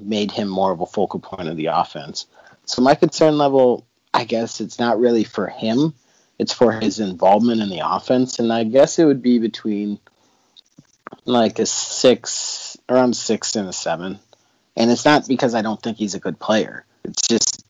made 0.00 0.30
him 0.30 0.48
more 0.48 0.72
of 0.72 0.80
a 0.80 0.86
focal 0.86 1.20
point 1.20 1.48
of 1.48 1.56
the 1.56 1.66
offense. 1.66 2.26
So 2.64 2.82
my 2.82 2.94
concern 2.94 3.36
level, 3.36 3.86
I 4.12 4.24
guess, 4.24 4.60
it's 4.60 4.78
not 4.78 4.98
really 4.98 5.24
for 5.24 5.46
him. 5.46 5.94
It's 6.38 6.52
for 6.52 6.72
his 6.72 6.98
involvement 6.98 7.60
in 7.60 7.68
the 7.68 7.82
offense, 7.84 8.38
and 8.38 8.52
I 8.52 8.64
guess 8.64 8.98
it 8.98 9.04
would 9.04 9.22
be 9.22 9.38
between 9.38 10.00
like 11.24 11.58
a 11.58 11.66
six, 11.66 12.76
around 12.88 13.14
six 13.16 13.54
and 13.56 13.68
a 13.68 13.72
seven. 13.72 14.18
And 14.76 14.90
it's 14.90 15.04
not 15.04 15.28
because 15.28 15.54
I 15.54 15.62
don't 15.62 15.80
think 15.80 15.96
he's 15.96 16.14
a 16.14 16.20
good 16.20 16.40
player. 16.40 16.84
It's 17.04 17.28
just 17.28 17.64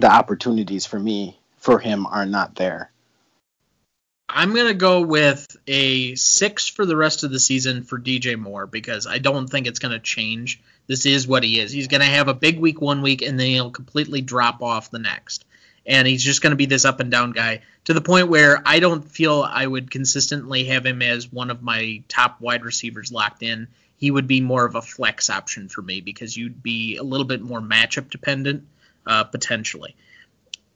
the 0.00 0.10
opportunities 0.10 0.86
for 0.86 0.98
me 0.98 1.38
for 1.58 1.78
him 1.78 2.06
are 2.06 2.26
not 2.26 2.56
there. 2.56 2.91
I'm 4.34 4.54
gonna 4.54 4.74
go 4.74 5.02
with 5.02 5.56
a 5.66 6.14
six 6.14 6.66
for 6.66 6.86
the 6.86 6.96
rest 6.96 7.22
of 7.22 7.30
the 7.30 7.38
season 7.38 7.82
for 7.82 7.98
DJ 7.98 8.38
Moore 8.38 8.66
because 8.66 9.06
I 9.06 9.18
don't 9.18 9.46
think 9.46 9.66
it's 9.66 9.78
gonna 9.78 9.98
change. 9.98 10.60
This 10.86 11.04
is 11.04 11.26
what 11.26 11.44
he 11.44 11.60
is. 11.60 11.70
He's 11.70 11.88
gonna 11.88 12.04
have 12.04 12.28
a 12.28 12.34
big 12.34 12.58
week 12.58 12.80
one 12.80 13.02
week 13.02 13.20
and 13.20 13.38
then 13.38 13.48
he'll 13.48 13.70
completely 13.70 14.22
drop 14.22 14.62
off 14.62 14.90
the 14.90 14.98
next. 14.98 15.44
And 15.84 16.08
he's 16.08 16.24
just 16.24 16.40
gonna 16.40 16.56
be 16.56 16.66
this 16.66 16.86
up 16.86 17.00
and 17.00 17.10
down 17.10 17.32
guy 17.32 17.60
to 17.84 17.92
the 17.92 18.00
point 18.00 18.28
where 18.28 18.62
I 18.64 18.80
don't 18.80 19.02
feel 19.02 19.42
I 19.42 19.66
would 19.66 19.90
consistently 19.90 20.64
have 20.64 20.86
him 20.86 21.02
as 21.02 21.30
one 21.30 21.50
of 21.50 21.62
my 21.62 22.02
top 22.08 22.40
wide 22.40 22.64
receivers 22.64 23.12
locked 23.12 23.42
in. 23.42 23.68
He 23.98 24.10
would 24.10 24.26
be 24.26 24.40
more 24.40 24.64
of 24.64 24.74
a 24.74 24.82
flex 24.82 25.28
option 25.28 25.68
for 25.68 25.82
me 25.82 26.00
because 26.00 26.36
you'd 26.36 26.62
be 26.62 26.96
a 26.96 27.02
little 27.02 27.26
bit 27.26 27.42
more 27.42 27.60
matchup 27.60 28.08
dependent 28.08 28.66
uh, 29.06 29.24
potentially. 29.24 29.94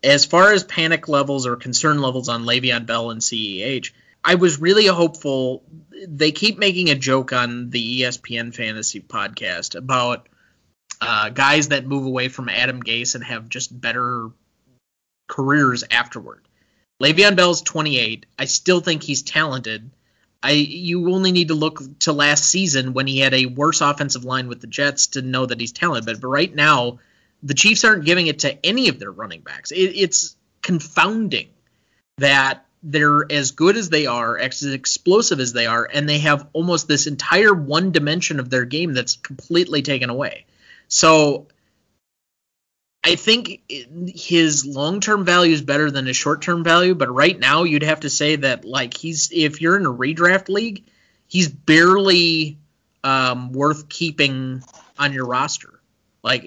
As 0.03 0.25
far 0.25 0.53
as 0.53 0.65
panic 0.65 1.09
levels 1.09 1.47
or 1.47 1.57
concern 1.57 2.01
levels 2.01 2.29
on 2.29 2.45
Le'Veon 2.45 2.87
Bell 2.87 3.11
and 3.11 3.21
CEH, 3.21 3.93
I 4.25 4.35
was 4.35 4.61
really 4.61 4.87
hopeful. 4.87 5.63
They 6.07 6.33
keep 6.33 6.59
making 6.59 6.91
a 6.91 6.95
joke 6.95 7.33
on 7.33 7.71
the 7.71 8.03
ESPN 8.03 8.55
Fantasy 8.55 9.01
podcast 9.01 9.77
about 9.77 10.29
uh, 11.01 11.31
guys 11.31 11.69
that 11.69 11.87
move 11.87 12.07
away 12.07 12.29
from 12.29 12.49
Adam 12.49 12.83
Gase 12.83 13.15
and 13.15 13.25
have 13.25 13.49
just 13.49 13.79
better 13.79 14.31
careers 15.29 15.85
afterward. 15.91 16.47
Le'Veon 17.03 17.37
Bell's 17.37 17.63
28. 17.63 18.27
I 18.39 18.45
still 18.47 18.81
think 18.81 19.03
he's 19.03 19.23
talented. 19.23 19.91
I 20.43 20.53
you 20.53 21.13
only 21.13 21.33
need 21.33 21.49
to 21.49 21.55
look 21.55 21.81
to 22.01 22.13
last 22.13 22.45
season 22.45 22.93
when 22.93 23.07
he 23.07 23.19
had 23.19 23.35
a 23.35 23.47
worse 23.47 23.81
offensive 23.81 24.25
line 24.25 24.49
with 24.49 24.61
the 24.61 24.67
Jets 24.67 25.09
to 25.09 25.23
know 25.23 25.47
that 25.47 25.61
he's 25.61 25.73
talented. 25.73 26.07
But, 26.07 26.21
but 26.21 26.29
right 26.29 26.55
now, 26.55 26.99
the 27.43 27.55
Chiefs 27.55 27.85
aren't 27.85 28.05
giving 28.05 28.27
it 28.27 28.41
to 28.41 28.67
any 28.67 28.89
of 28.89 28.99
their 28.99 29.11
running 29.13 29.41
backs. 29.41 29.71
It, 29.71 29.77
it's 29.95 30.37
confounding 30.63 31.49
that 32.19 32.67
they're 32.83 33.31
as 33.31 33.51
good 33.51 33.77
as 33.77 33.89
they 33.89 34.07
are, 34.07 34.39
as 34.39 34.63
explosive 34.63 35.41
as 35.41 35.53
they 35.53 35.67
are, 35.67 35.89
and 35.93 36.09
they 36.09 36.19
have 36.19 36.49
almost 36.53 36.89
this 36.89 37.07
entire 37.07 37.53
one 37.53 37.91
dimension 37.93 38.41
of 38.41 38.49
their 38.49 38.65
game 38.65 38.95
that's 38.95 39.17
completely 39.17 39.83
taken 39.83 40.09
away. 40.09 40.47
So 40.89 41.49
I 43.03 43.15
think 43.17 43.63
his 44.09 44.67
long 44.67 45.01
term 45.01 45.25
value 45.25 45.53
is 45.53 45.63
better 45.63 45.91
than 45.91 46.07
his 46.07 46.17
short 46.17 46.43
term 46.43 46.65
value, 46.65 46.95
but 46.95 47.13
right 47.13 47.39
now 47.39 47.63
you'd 47.63 47.83
have 47.83 48.01
to 48.01 48.11
say 48.11 48.37
that 48.37 48.65
like 48.65 48.97
he's 48.97 49.31
if 49.33 49.61
you're 49.61 49.77
in 49.77 49.87
a 49.87 49.93
redraft 49.93 50.49
league, 50.49 50.85
he's 51.29 51.49
barely 51.49 52.59
um, 53.05 53.53
worth 53.53 53.89
keeping 53.89 54.63
on 54.99 55.13
your 55.13 55.27
roster. 55.27 55.81
Like 56.23 56.43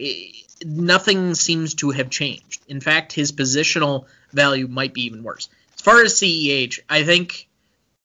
nothing 0.63 1.35
seems 1.35 1.75
to 1.75 1.91
have 1.91 2.09
changed. 2.09 2.61
In 2.67 2.81
fact, 2.81 3.13
his 3.13 3.31
positional 3.31 4.05
value 4.31 4.67
might 4.67 4.93
be 4.93 5.05
even 5.05 5.23
worse. 5.23 5.49
As 5.75 5.81
far 5.81 6.01
as 6.01 6.15
CEH, 6.15 6.79
I 6.89 7.03
think 7.03 7.47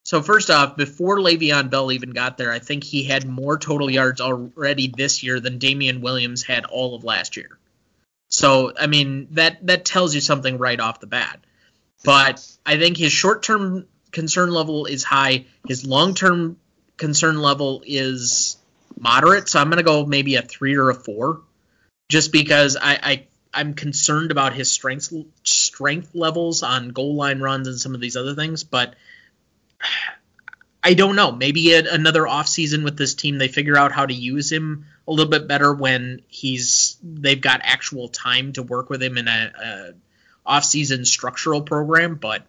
so. 0.04 0.22
First 0.22 0.50
off, 0.50 0.76
before 0.76 1.18
Le'Veon 1.18 1.70
Bell 1.70 1.92
even 1.92 2.10
got 2.10 2.38
there, 2.38 2.52
I 2.52 2.60
think 2.60 2.84
he 2.84 3.04
had 3.04 3.26
more 3.26 3.58
total 3.58 3.90
yards 3.90 4.20
already 4.20 4.92
this 4.96 5.22
year 5.22 5.40
than 5.40 5.58
Damien 5.58 6.00
Williams 6.00 6.42
had 6.42 6.64
all 6.64 6.94
of 6.94 7.04
last 7.04 7.36
year. 7.36 7.58
So, 8.28 8.72
I 8.78 8.86
mean, 8.86 9.28
that 9.32 9.66
that 9.66 9.84
tells 9.84 10.14
you 10.14 10.20
something 10.20 10.58
right 10.58 10.78
off 10.78 11.00
the 11.00 11.06
bat. 11.06 11.40
But 12.04 12.46
I 12.66 12.76
think 12.78 12.96
his 12.96 13.12
short-term 13.12 13.86
concern 14.12 14.50
level 14.50 14.86
is 14.86 15.02
high. 15.04 15.46
His 15.66 15.86
long-term 15.86 16.58
concern 16.96 17.40
level 17.40 17.82
is 17.86 18.56
moderate. 18.98 19.48
So 19.48 19.60
I'm 19.60 19.68
going 19.68 19.78
to 19.78 19.84
go 19.84 20.04
maybe 20.04 20.36
a 20.36 20.42
three 20.42 20.76
or 20.76 20.90
a 20.90 20.94
four 20.94 21.40
just 22.08 22.32
because 22.32 22.76
I, 22.76 22.98
I 23.02 23.26
I'm 23.52 23.74
concerned 23.74 24.30
about 24.30 24.52
his 24.52 24.70
strength 24.70 25.12
strength 25.44 26.14
levels 26.14 26.62
on 26.62 26.88
goal 26.88 27.14
line 27.14 27.40
runs 27.40 27.68
and 27.68 27.78
some 27.78 27.94
of 27.94 28.00
these 28.00 28.16
other 28.16 28.34
things, 28.34 28.64
but 28.64 28.94
I 30.86 30.92
don't 30.92 31.16
know. 31.16 31.32
Maybe 31.32 31.72
a, 31.72 31.94
another 31.94 32.24
offseason 32.24 32.84
with 32.84 32.98
this 32.98 33.14
team, 33.14 33.38
they 33.38 33.48
figure 33.48 33.78
out 33.78 33.92
how 33.92 34.04
to 34.04 34.12
use 34.12 34.52
him 34.52 34.84
a 35.08 35.12
little 35.12 35.30
bit 35.30 35.48
better 35.48 35.72
when 35.72 36.20
he's 36.28 36.98
they've 37.02 37.40
got 37.40 37.62
actual 37.64 38.08
time 38.08 38.52
to 38.52 38.62
work 38.62 38.90
with 38.90 39.02
him 39.02 39.16
in 39.16 39.26
a, 39.26 39.52
a 39.62 39.92
offseason 40.46 41.06
structural 41.06 41.62
program. 41.62 42.16
But 42.16 42.46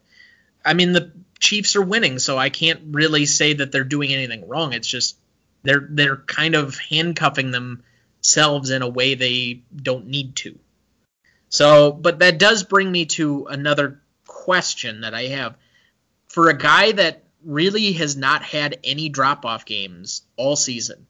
I 0.65 0.73
mean, 0.73 0.91
the 0.91 1.13
Chiefs 1.39 1.77
are 1.77 1.81
winning, 1.81 2.19
so 2.19 2.37
I 2.37 2.49
can't 2.49 2.81
really 2.91 3.25
say 3.25 3.53
that 3.53 3.71
they're 3.71 3.83
doing 3.85 4.13
anything 4.13 4.47
wrong. 4.49 4.73
It's 4.73 4.87
just 4.87 5.17
they're 5.63 5.87
they're 5.89 6.17
kind 6.17 6.55
of 6.55 6.77
handcuffing 6.77 7.51
themselves 8.25 8.71
in 8.71 8.81
a 8.81 8.88
way 8.88 9.13
they 9.13 9.61
don't 9.75 10.07
need 10.07 10.35
to. 10.35 10.57
So, 11.49 11.91
but 11.91 12.19
that 12.19 12.39
does 12.39 12.63
bring 12.63 12.91
me 12.91 13.05
to 13.05 13.45
another 13.45 14.01
question 14.25 15.01
that 15.01 15.13
I 15.13 15.23
have. 15.27 15.55
For 16.27 16.49
a 16.49 16.57
guy 16.57 16.91
that 16.93 17.23
really 17.43 17.93
has 17.93 18.17
not 18.17 18.41
had 18.41 18.79
any 18.83 19.09
drop 19.09 19.45
off 19.45 19.65
games 19.65 20.23
all 20.38 20.55
season, 20.55 21.05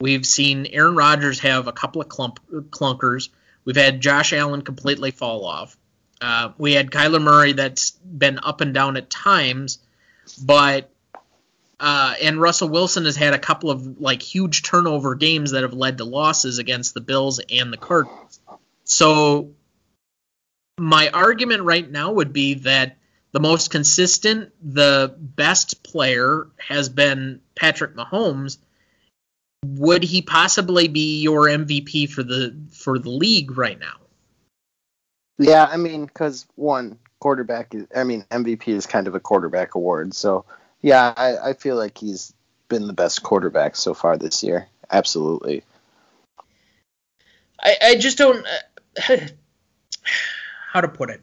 we've 0.00 0.26
seen 0.26 0.66
Aaron 0.66 0.96
Rodgers 0.96 1.38
have 1.40 1.68
a 1.68 1.72
couple 1.72 2.00
of 2.00 2.08
clump, 2.08 2.40
clunkers. 2.70 3.28
We've 3.64 3.76
had 3.76 4.00
Josh 4.00 4.32
Allen 4.32 4.62
completely 4.62 5.10
fall 5.10 5.44
off. 5.44 5.76
Uh, 6.20 6.52
we 6.56 6.72
had 6.72 6.90
Kyler 6.90 7.22
Murray 7.22 7.52
that's 7.52 7.90
been 7.90 8.40
up 8.42 8.62
and 8.62 8.72
down 8.72 8.96
at 8.96 9.10
times, 9.10 9.78
but 10.42 10.90
uh, 11.84 12.14
and 12.22 12.40
Russell 12.40 12.70
Wilson 12.70 13.04
has 13.04 13.14
had 13.14 13.34
a 13.34 13.38
couple 13.38 13.70
of 13.70 14.00
like 14.00 14.22
huge 14.22 14.62
turnover 14.62 15.14
games 15.14 15.50
that 15.50 15.64
have 15.64 15.74
led 15.74 15.98
to 15.98 16.04
losses 16.04 16.56
against 16.56 16.94
the 16.94 17.02
Bills 17.02 17.40
and 17.50 17.70
the 17.70 17.76
Cardinals. 17.76 18.40
So 18.84 19.50
my 20.78 21.10
argument 21.10 21.64
right 21.64 21.88
now 21.88 22.12
would 22.12 22.32
be 22.32 22.54
that 22.54 22.96
the 23.32 23.40
most 23.40 23.70
consistent, 23.70 24.50
the 24.62 25.14
best 25.18 25.82
player 25.82 26.46
has 26.56 26.88
been 26.88 27.42
Patrick 27.54 27.94
Mahomes. 27.94 28.56
Would 29.66 30.04
he 30.04 30.22
possibly 30.22 30.88
be 30.88 31.20
your 31.20 31.48
MVP 31.48 32.08
for 32.08 32.22
the 32.22 32.56
for 32.72 32.98
the 32.98 33.10
league 33.10 33.58
right 33.58 33.78
now? 33.78 33.96
Yeah, 35.36 35.68
I 35.70 35.76
mean, 35.76 36.06
because 36.06 36.46
one 36.54 36.98
quarterback 37.18 37.74
is, 37.74 37.86
I 37.94 38.04
mean, 38.04 38.24
MVP 38.30 38.68
is 38.68 38.86
kind 38.86 39.06
of 39.06 39.14
a 39.14 39.20
quarterback 39.20 39.74
award. 39.74 40.14
So 40.14 40.46
yeah, 40.84 41.14
I, 41.16 41.36
I 41.38 41.52
feel 41.54 41.76
like 41.76 41.96
he's 41.96 42.34
been 42.68 42.86
the 42.86 42.92
best 42.92 43.22
quarterback 43.22 43.74
so 43.74 43.94
far 43.94 44.18
this 44.18 44.42
year. 44.42 44.68
Absolutely. 44.90 45.64
I, 47.58 47.76
I 47.82 47.94
just 47.94 48.18
don't. 48.18 48.46
Uh, 49.08 49.16
how 50.72 50.82
to 50.82 50.88
put 50.88 51.08
it. 51.08 51.22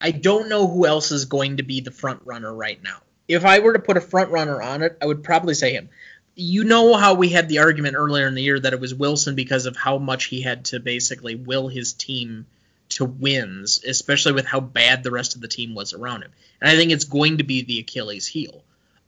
I 0.00 0.12
don't 0.12 0.48
know 0.48 0.68
who 0.68 0.86
else 0.86 1.10
is 1.10 1.24
going 1.24 1.56
to 1.56 1.64
be 1.64 1.80
the 1.80 1.90
front 1.90 2.22
runner 2.24 2.54
right 2.54 2.80
now. 2.80 2.98
If 3.26 3.44
I 3.44 3.58
were 3.58 3.72
to 3.72 3.80
put 3.80 3.96
a 3.96 4.00
front 4.00 4.30
runner 4.30 4.62
on 4.62 4.82
it, 4.82 4.96
I 5.02 5.06
would 5.06 5.24
probably 5.24 5.54
say 5.54 5.72
him. 5.72 5.88
You 6.36 6.62
know 6.62 6.94
how 6.94 7.14
we 7.14 7.30
had 7.30 7.48
the 7.48 7.58
argument 7.58 7.96
earlier 7.96 8.28
in 8.28 8.36
the 8.36 8.42
year 8.42 8.60
that 8.60 8.72
it 8.72 8.78
was 8.78 8.94
Wilson 8.94 9.34
because 9.34 9.66
of 9.66 9.76
how 9.76 9.98
much 9.98 10.26
he 10.26 10.42
had 10.42 10.66
to 10.66 10.78
basically 10.78 11.34
will 11.34 11.66
his 11.66 11.92
team 11.92 12.46
to 12.90 13.04
wins, 13.04 13.82
especially 13.84 14.32
with 14.32 14.46
how 14.46 14.60
bad 14.60 15.02
the 15.02 15.10
rest 15.10 15.34
of 15.34 15.40
the 15.40 15.48
team 15.48 15.74
was 15.74 15.92
around 15.92 16.22
him. 16.22 16.30
And 16.60 16.70
I 16.70 16.76
think 16.76 16.92
it's 16.92 17.04
going 17.04 17.38
to 17.38 17.44
be 17.44 17.62
the 17.62 17.80
Achilles 17.80 18.28
heel. 18.28 18.62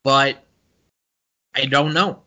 But 0.09 0.43
I 1.55 1.67
don't 1.67 1.93
know. 1.93 2.23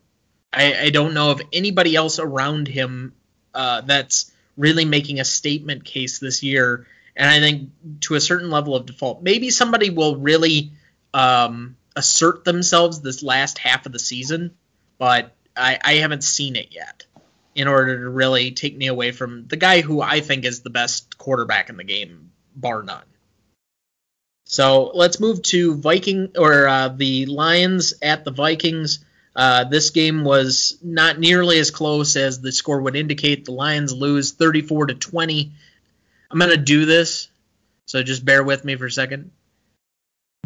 I, 0.54 0.76
I 0.82 0.89
don't 0.91 1.15
know 1.15 1.32
of 1.32 1.41
anybody 1.52 1.96
else 1.96 2.20
around 2.20 2.67
him 2.67 3.15
uh, 3.56 3.82
that's 3.82 4.32
really 4.56 4.86
making 4.86 5.20
a 5.20 5.26
statement 5.26 5.84
case 5.84 6.20
this 6.20 6.44
year 6.44 6.86
and 7.15 7.28
I 7.28 7.39
think 7.39 7.72
to 8.02 8.13
a 8.13 8.22
certain 8.22 8.52
level 8.52 8.76
of 8.76 8.86
default, 8.86 9.24
maybe 9.24 9.50
somebody 9.50 9.89
will 9.89 10.15
really 10.15 10.74
um, 11.12 11.76
assert 11.96 12.46
themselves 12.46 13.02
this 13.02 13.24
last 13.24 13.58
half 13.58 13.88
of 13.88 13.94
the 13.94 14.00
season, 14.00 14.54
but 15.00 15.34
I, 15.58 15.80
I 15.84 15.94
haven't 15.96 16.24
seen 16.24 16.58
it 16.58 16.67
yet 16.70 17.08
in 17.56 17.67
order 17.67 18.04
to 18.04 18.10
really 18.10 18.52
take 18.52 18.78
me 18.78 18.86
away 18.86 19.12
from 19.12 19.48
the 19.48 19.58
guy 19.58 19.82
who 19.82 20.04
I 20.04 20.20
think 20.20 20.46
is 20.46 20.62
the 20.62 20.70
best 20.70 21.17
quarterback 21.17 21.72
in 21.72 21.78
the 21.78 21.84
game, 21.84 22.30
bar 22.56 22.84
none. 22.84 23.06
So 24.52 24.92
let's 24.94 25.20
move 25.20 25.42
to 25.44 25.76
Viking 25.76 26.34
or 26.38 26.68
uh, 26.68 26.90
the 26.90 27.26
Lions 27.26 27.94
at 28.02 28.26
the 28.26 28.32
Vikings. 28.32 29.04
Uh, 29.36 29.64
this 29.64 29.90
game 29.90 30.24
was 30.24 30.78
not 30.84 31.18
nearly 31.18 31.58
as 31.58 31.72
close 31.72 32.16
as 32.16 32.42
the 32.42 32.52
score 32.52 32.82
would 32.82 32.96
indicate. 32.96 33.46
The 33.46 33.54
Lions 33.54 33.94
lose 33.94 34.34
34 34.34 34.88
to 34.88 34.94
20 34.94 35.54
I'm 36.32 36.40
gonna 36.40 36.56
do 36.56 36.86
this, 36.86 37.28
so 37.86 38.02
just 38.04 38.24
bear 38.24 38.42
with 38.42 38.64
me 38.64 38.78
for 38.78 38.86
a 38.86 38.92
second. 38.92 39.32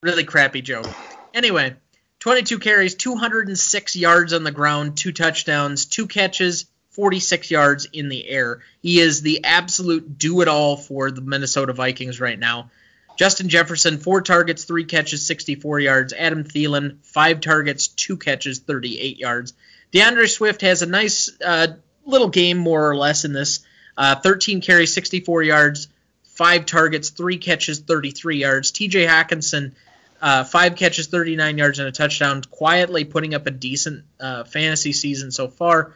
really 0.00 0.24
crappy 0.24 0.62
joke. 0.62 0.87
Anyway, 1.35 1.76
22 2.20 2.61
carries, 2.61 2.94
206 2.94 3.96
yards 3.96 4.33
on 4.33 4.42
the 4.42 4.52
ground, 4.52 4.96
two 4.96 5.12
touchdowns, 5.12 5.85
two 5.85 6.07
catches, 6.07 6.64
46 6.96 7.50
yards 7.50 7.87
in 7.92 8.09
the 8.09 8.26
air. 8.26 8.61
He 8.80 9.00
is 9.00 9.20
the 9.20 9.44
absolute 9.44 10.16
do 10.16 10.40
it 10.40 10.48
all 10.48 10.78
for 10.78 11.11
the 11.11 11.20
Minnesota 11.20 11.74
Vikings 11.74 12.20
right 12.20 12.38
now. 12.38 12.70
Justin 13.18 13.50
Jefferson, 13.50 13.98
four 13.98 14.22
targets, 14.22 14.64
three 14.64 14.85
catches, 14.85 15.24
64 15.26 15.80
yards. 15.80 16.12
Adam 16.14 16.42
Thielen, 16.42 16.96
five 17.02 17.40
targets, 17.42 17.88
two 17.88 18.16
catches, 18.16 18.61
38 18.61 19.18
yards. 19.18 19.52
D'Andre 19.92 20.26
Swift 20.26 20.62
has 20.62 20.80
a 20.80 20.87
nice 20.87 21.30
uh, 21.44 21.68
little 22.06 22.28
game, 22.28 22.56
more 22.56 22.90
or 22.90 22.96
less, 22.96 23.26
in 23.26 23.32
this. 23.35 23.61
Uh, 23.96 24.16
13 24.16 24.62
carries, 24.62 24.92
64 24.94 25.42
yards, 25.42 25.88
five 26.24 26.64
targets, 26.64 27.11
three 27.11 27.38
catches, 27.38 27.78
33 27.80 28.38
yards. 28.38 28.70
T.J. 28.70 29.06
Hockenson, 29.06 29.72
uh, 30.20 30.44
five 30.44 30.76
catches, 30.76 31.09
39 31.09 31.59
yards, 31.59 31.78
and 31.78 31.88
a 31.88 31.92
touchdown, 31.92 32.42
quietly 32.42 33.04
putting 33.04 33.35
up 33.35 33.46
a 33.46 33.50
decent 33.50 34.04
uh, 34.18 34.44
fantasy 34.44 34.92
season 34.92 35.30
so 35.30 35.48
far. 35.48 35.94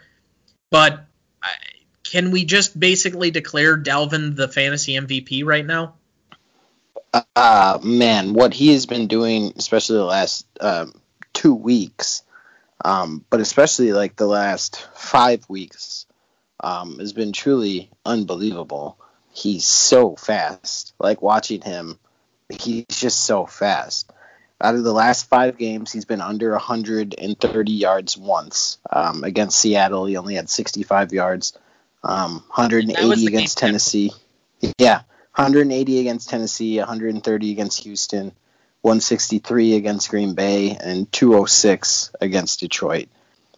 But 0.71 1.05
uh, 1.43 1.49
can 2.05 2.31
we 2.31 2.45
just 2.45 2.79
basically 2.79 3.31
declare 3.31 3.77
Dalvin 3.77 4.37
the 4.37 4.49
fantasy 4.49 4.95
MVP 4.95 5.45
right 5.45 5.67
now? 5.67 5.95
Uh, 7.35 7.79
man, 7.83 8.35
what 8.35 8.55
he 8.55 8.73
has 8.73 8.87
been 8.87 9.09
doing, 9.09 9.53
especially 9.57 9.97
the 9.97 10.05
last 10.05 10.47
um, 10.61 10.95
two 11.33 11.55
weeks, 11.55 12.23
um, 12.85 13.25
but 13.31 13.41
especially 13.41 13.93
like 13.93 14.17
the 14.17 14.27
last 14.27 14.87
five 14.95 15.45
weeks 15.49 16.07
um, 16.61 16.99
has 17.01 17.13
been 17.13 17.33
truly 17.33 17.91
unbelievable. 18.07 18.97
He's 19.33 19.67
so 19.67 20.15
fast. 20.15 20.95
Like 21.01 21.21
watching 21.21 21.63
him, 21.63 21.99
he's 22.49 22.87
just 22.89 23.25
so 23.25 23.47
fast. 23.47 24.11
Out 24.63 24.75
of 24.75 24.85
the 24.85 24.93
last 24.93 25.27
five 25.29 25.57
games, 25.57 25.91
he's 25.91 26.05
been 26.05 26.21
under 26.21 26.51
130 26.51 27.73
yards 27.73 28.17
once. 28.17 28.79
Um, 28.91 29.25
against 29.25 29.59
Seattle, 29.59 30.05
he 30.05 30.17
only 30.17 30.35
had 30.35 30.51
65 30.51 31.13
yards. 31.13 31.55
Um, 32.03 32.45
180 32.55 33.27
against 33.27 33.59
Tennessee. 33.59 34.13
Yeah, 34.79 35.03
180 35.35 36.01
against 36.01 36.29
Tennessee, 36.29 36.79
130 36.79 37.53
against 37.53 37.83
Houston, 37.85 38.33
163 38.83 39.77
against 39.77 40.11
Green 40.11 40.35
Bay, 40.35 40.77
and 40.79 41.11
206 41.11 42.13
against 42.21 42.61
Detroit. 42.61 43.09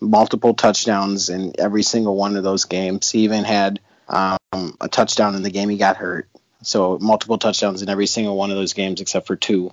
Multiple 0.01 0.55
touchdowns 0.55 1.29
in 1.29 1.53
every 1.59 1.83
single 1.83 2.17
one 2.17 2.37
of 2.37 2.45
those 2.45 2.67
games. 2.67 3.11
He 3.11 3.21
even 3.21 3.45
had 3.45 3.81
um, 4.09 4.39
a 4.81 4.89
touchdown 4.89 5.35
in 5.35 5.43
the 5.43 5.51
game 5.51 5.69
he 5.69 5.77
got 5.77 5.97
hurt. 5.97 6.29
So 6.63 6.99
multiple 7.01 7.39
touchdowns 7.39 7.83
in 7.83 7.89
every 7.89 8.07
single 8.07 8.37
one 8.37 8.51
of 8.51 8.57
those 8.57 8.73
games 8.73 9.01
except 9.01 9.27
for 9.27 9.37
two. 9.37 9.73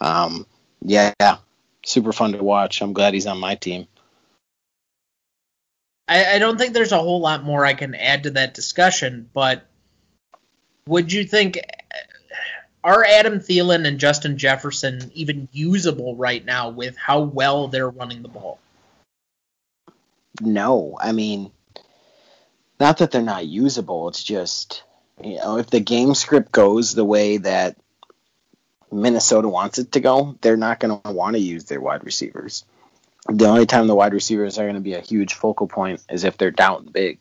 Um, 0.00 0.46
yeah, 0.82 1.12
super 1.84 2.12
fun 2.12 2.32
to 2.32 2.42
watch. 2.42 2.82
I'm 2.82 2.92
glad 2.92 3.14
he's 3.14 3.26
on 3.26 3.38
my 3.38 3.54
team. 3.54 3.86
I, 6.08 6.36
I 6.36 6.38
don't 6.38 6.58
think 6.58 6.72
there's 6.72 6.92
a 6.92 6.98
whole 6.98 7.20
lot 7.20 7.44
more 7.44 7.64
I 7.64 7.74
can 7.74 7.94
add 7.94 8.22
to 8.24 8.30
that 8.32 8.54
discussion, 8.54 9.28
but 9.34 9.66
would 10.86 11.12
you 11.12 11.24
think 11.24 11.58
are 12.82 13.04
Adam 13.04 13.40
Thielen 13.40 13.86
and 13.86 13.98
Justin 13.98 14.38
Jefferson 14.38 15.10
even 15.14 15.48
usable 15.52 16.16
right 16.16 16.44
now 16.44 16.70
with 16.70 16.96
how 16.96 17.20
well 17.20 17.68
they're 17.68 17.90
running 17.90 18.22
the 18.22 18.28
ball? 18.28 18.58
No, 20.40 20.96
I 21.00 21.12
mean, 21.12 21.50
not 22.80 22.98
that 22.98 23.10
they're 23.10 23.22
not 23.22 23.46
usable. 23.46 24.08
It's 24.08 24.22
just 24.22 24.84
you 25.22 25.36
know 25.36 25.58
if 25.58 25.68
the 25.68 25.80
game 25.80 26.14
script 26.14 26.52
goes 26.52 26.94
the 26.94 27.04
way 27.04 27.38
that 27.38 27.76
Minnesota 28.92 29.48
wants 29.48 29.78
it 29.78 29.92
to 29.92 30.00
go, 30.00 30.36
they're 30.40 30.56
not 30.56 30.80
going 30.80 31.00
to 31.00 31.10
want 31.10 31.36
to 31.36 31.40
use 31.40 31.64
their 31.64 31.80
wide 31.80 32.04
receivers. 32.04 32.64
The 33.28 33.46
only 33.46 33.66
time 33.66 33.86
the 33.86 33.94
wide 33.94 34.14
receivers 34.14 34.58
are 34.58 34.64
going 34.64 34.74
to 34.74 34.80
be 34.80 34.94
a 34.94 35.00
huge 35.00 35.34
focal 35.34 35.66
point 35.66 36.02
is 36.08 36.24
if 36.24 36.38
they're 36.38 36.50
down 36.50 36.86
big. 36.86 37.18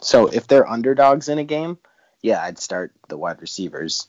So 0.00 0.26
if 0.26 0.46
they're 0.46 0.68
underdogs 0.68 1.28
in 1.28 1.38
a 1.38 1.44
game, 1.44 1.78
yeah, 2.22 2.42
I'd 2.42 2.58
start 2.58 2.92
the 3.08 3.18
wide 3.18 3.40
receivers. 3.40 4.08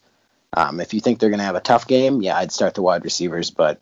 Um, 0.55 0.79
if 0.79 0.93
you 0.93 1.01
think 1.01 1.19
they're 1.19 1.29
going 1.29 1.39
to 1.39 1.45
have 1.45 1.55
a 1.55 1.61
tough 1.61 1.87
game, 1.87 2.21
yeah, 2.21 2.37
I'd 2.37 2.51
start 2.51 2.75
the 2.75 2.81
wide 2.81 3.03
receivers. 3.03 3.51
But 3.51 3.81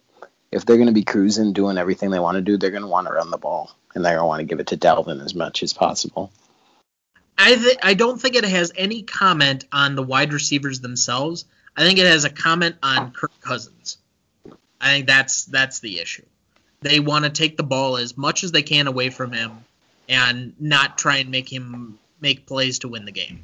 if 0.51 0.65
they're 0.65 0.77
going 0.77 0.87
to 0.87 0.93
be 0.93 1.03
cruising, 1.03 1.53
doing 1.53 1.77
everything 1.77 2.09
they 2.09 2.19
want 2.19 2.35
to 2.35 2.41
do, 2.41 2.57
they're 2.57 2.71
going 2.71 2.83
to 2.83 2.87
want 2.87 3.07
to 3.07 3.13
run 3.13 3.29
the 3.29 3.37
ball, 3.37 3.75
and 3.93 4.03
they're 4.03 4.15
going 4.15 4.23
to 4.23 4.27
want 4.27 4.39
to 4.39 4.45
give 4.45 4.59
it 4.59 4.67
to 4.67 4.77
Dalvin 4.77 5.23
as 5.23 5.35
much 5.35 5.63
as 5.63 5.73
possible. 5.73 6.31
I 7.37 7.55
th- 7.55 7.77
I 7.83 7.93
don't 7.93 8.19
think 8.19 8.35
it 8.35 8.45
has 8.45 8.71
any 8.75 9.03
comment 9.03 9.65
on 9.71 9.95
the 9.95 10.03
wide 10.03 10.33
receivers 10.33 10.79
themselves. 10.79 11.45
I 11.75 11.83
think 11.83 11.99
it 11.99 12.05
has 12.05 12.23
a 12.23 12.29
comment 12.29 12.75
on 12.81 13.11
Kirk 13.11 13.39
Cousins. 13.41 13.97
I 14.79 14.91
think 14.91 15.07
that's 15.07 15.45
that's 15.45 15.79
the 15.79 15.99
issue. 15.99 16.25
They 16.81 16.99
want 16.99 17.25
to 17.25 17.31
take 17.31 17.57
the 17.57 17.63
ball 17.63 17.97
as 17.97 18.17
much 18.17 18.43
as 18.43 18.51
they 18.51 18.61
can 18.61 18.87
away 18.87 19.09
from 19.09 19.31
him 19.31 19.51
and 20.07 20.53
not 20.59 20.97
try 20.97 21.17
and 21.17 21.31
make 21.31 21.51
him 21.51 21.97
make 22.21 22.45
plays 22.45 22.79
to 22.79 22.87
win 22.87 23.05
the 23.05 23.11
game. 23.11 23.43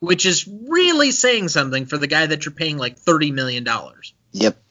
Which 0.00 0.26
is 0.26 0.48
really 0.48 1.12
saying 1.12 1.48
something 1.48 1.86
for 1.86 1.96
the 1.96 2.06
guy 2.06 2.26
that 2.26 2.44
you're 2.44 2.52
paying 2.52 2.76
like 2.76 3.00
$30 3.00 3.32
million. 3.32 3.66
Yep. 4.32 4.62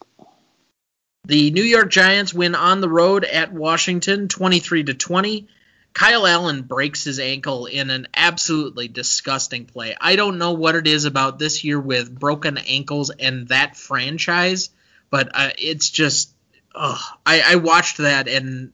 The 1.25 1.51
New 1.51 1.63
York 1.63 1.89
Giants 1.89 2.34
win 2.34 2.55
on 2.55 2.81
the 2.81 2.89
road 2.89 3.23
at 3.23 3.53
Washington 3.53 4.27
23 4.27 4.86
to 4.86 4.93
20. 4.93 5.47
Kyle 5.93 6.25
Allen 6.25 6.62
breaks 6.63 7.04
his 7.04 7.19
ankle 7.19 7.65
in 7.65 7.89
an 7.89 8.08
absolutely 8.15 8.88
disgusting 8.88 9.65
play. 9.65 9.95
I 9.99 10.15
don't 10.15 10.38
know 10.38 10.54
what 10.54 10.75
it 10.75 10.88
is 10.88 11.06
about 11.06 11.38
this 11.38 11.63
year 11.63 11.80
with 11.80 12.17
broken 12.17 12.58
ankles 12.58 13.10
and 13.10 13.47
that 13.49 13.75
franchise, 13.75 14.69
but 15.10 15.30
uh, 15.34 15.49
it's 15.58 15.89
just 15.89 16.34
ugh. 16.73 17.01
I, 17.25 17.41
I 17.41 17.56
watched 17.56 17.97
that 17.97 18.27
and 18.27 18.71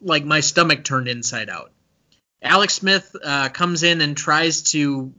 like 0.00 0.24
my 0.24 0.40
stomach 0.40 0.84
turned 0.84 1.08
inside 1.08 1.48
out. 1.48 1.72
Alex 2.42 2.74
Smith 2.74 3.14
uh, 3.24 3.48
comes 3.48 3.82
in 3.82 4.00
and 4.00 4.16
tries 4.16 4.62
to 4.72 5.12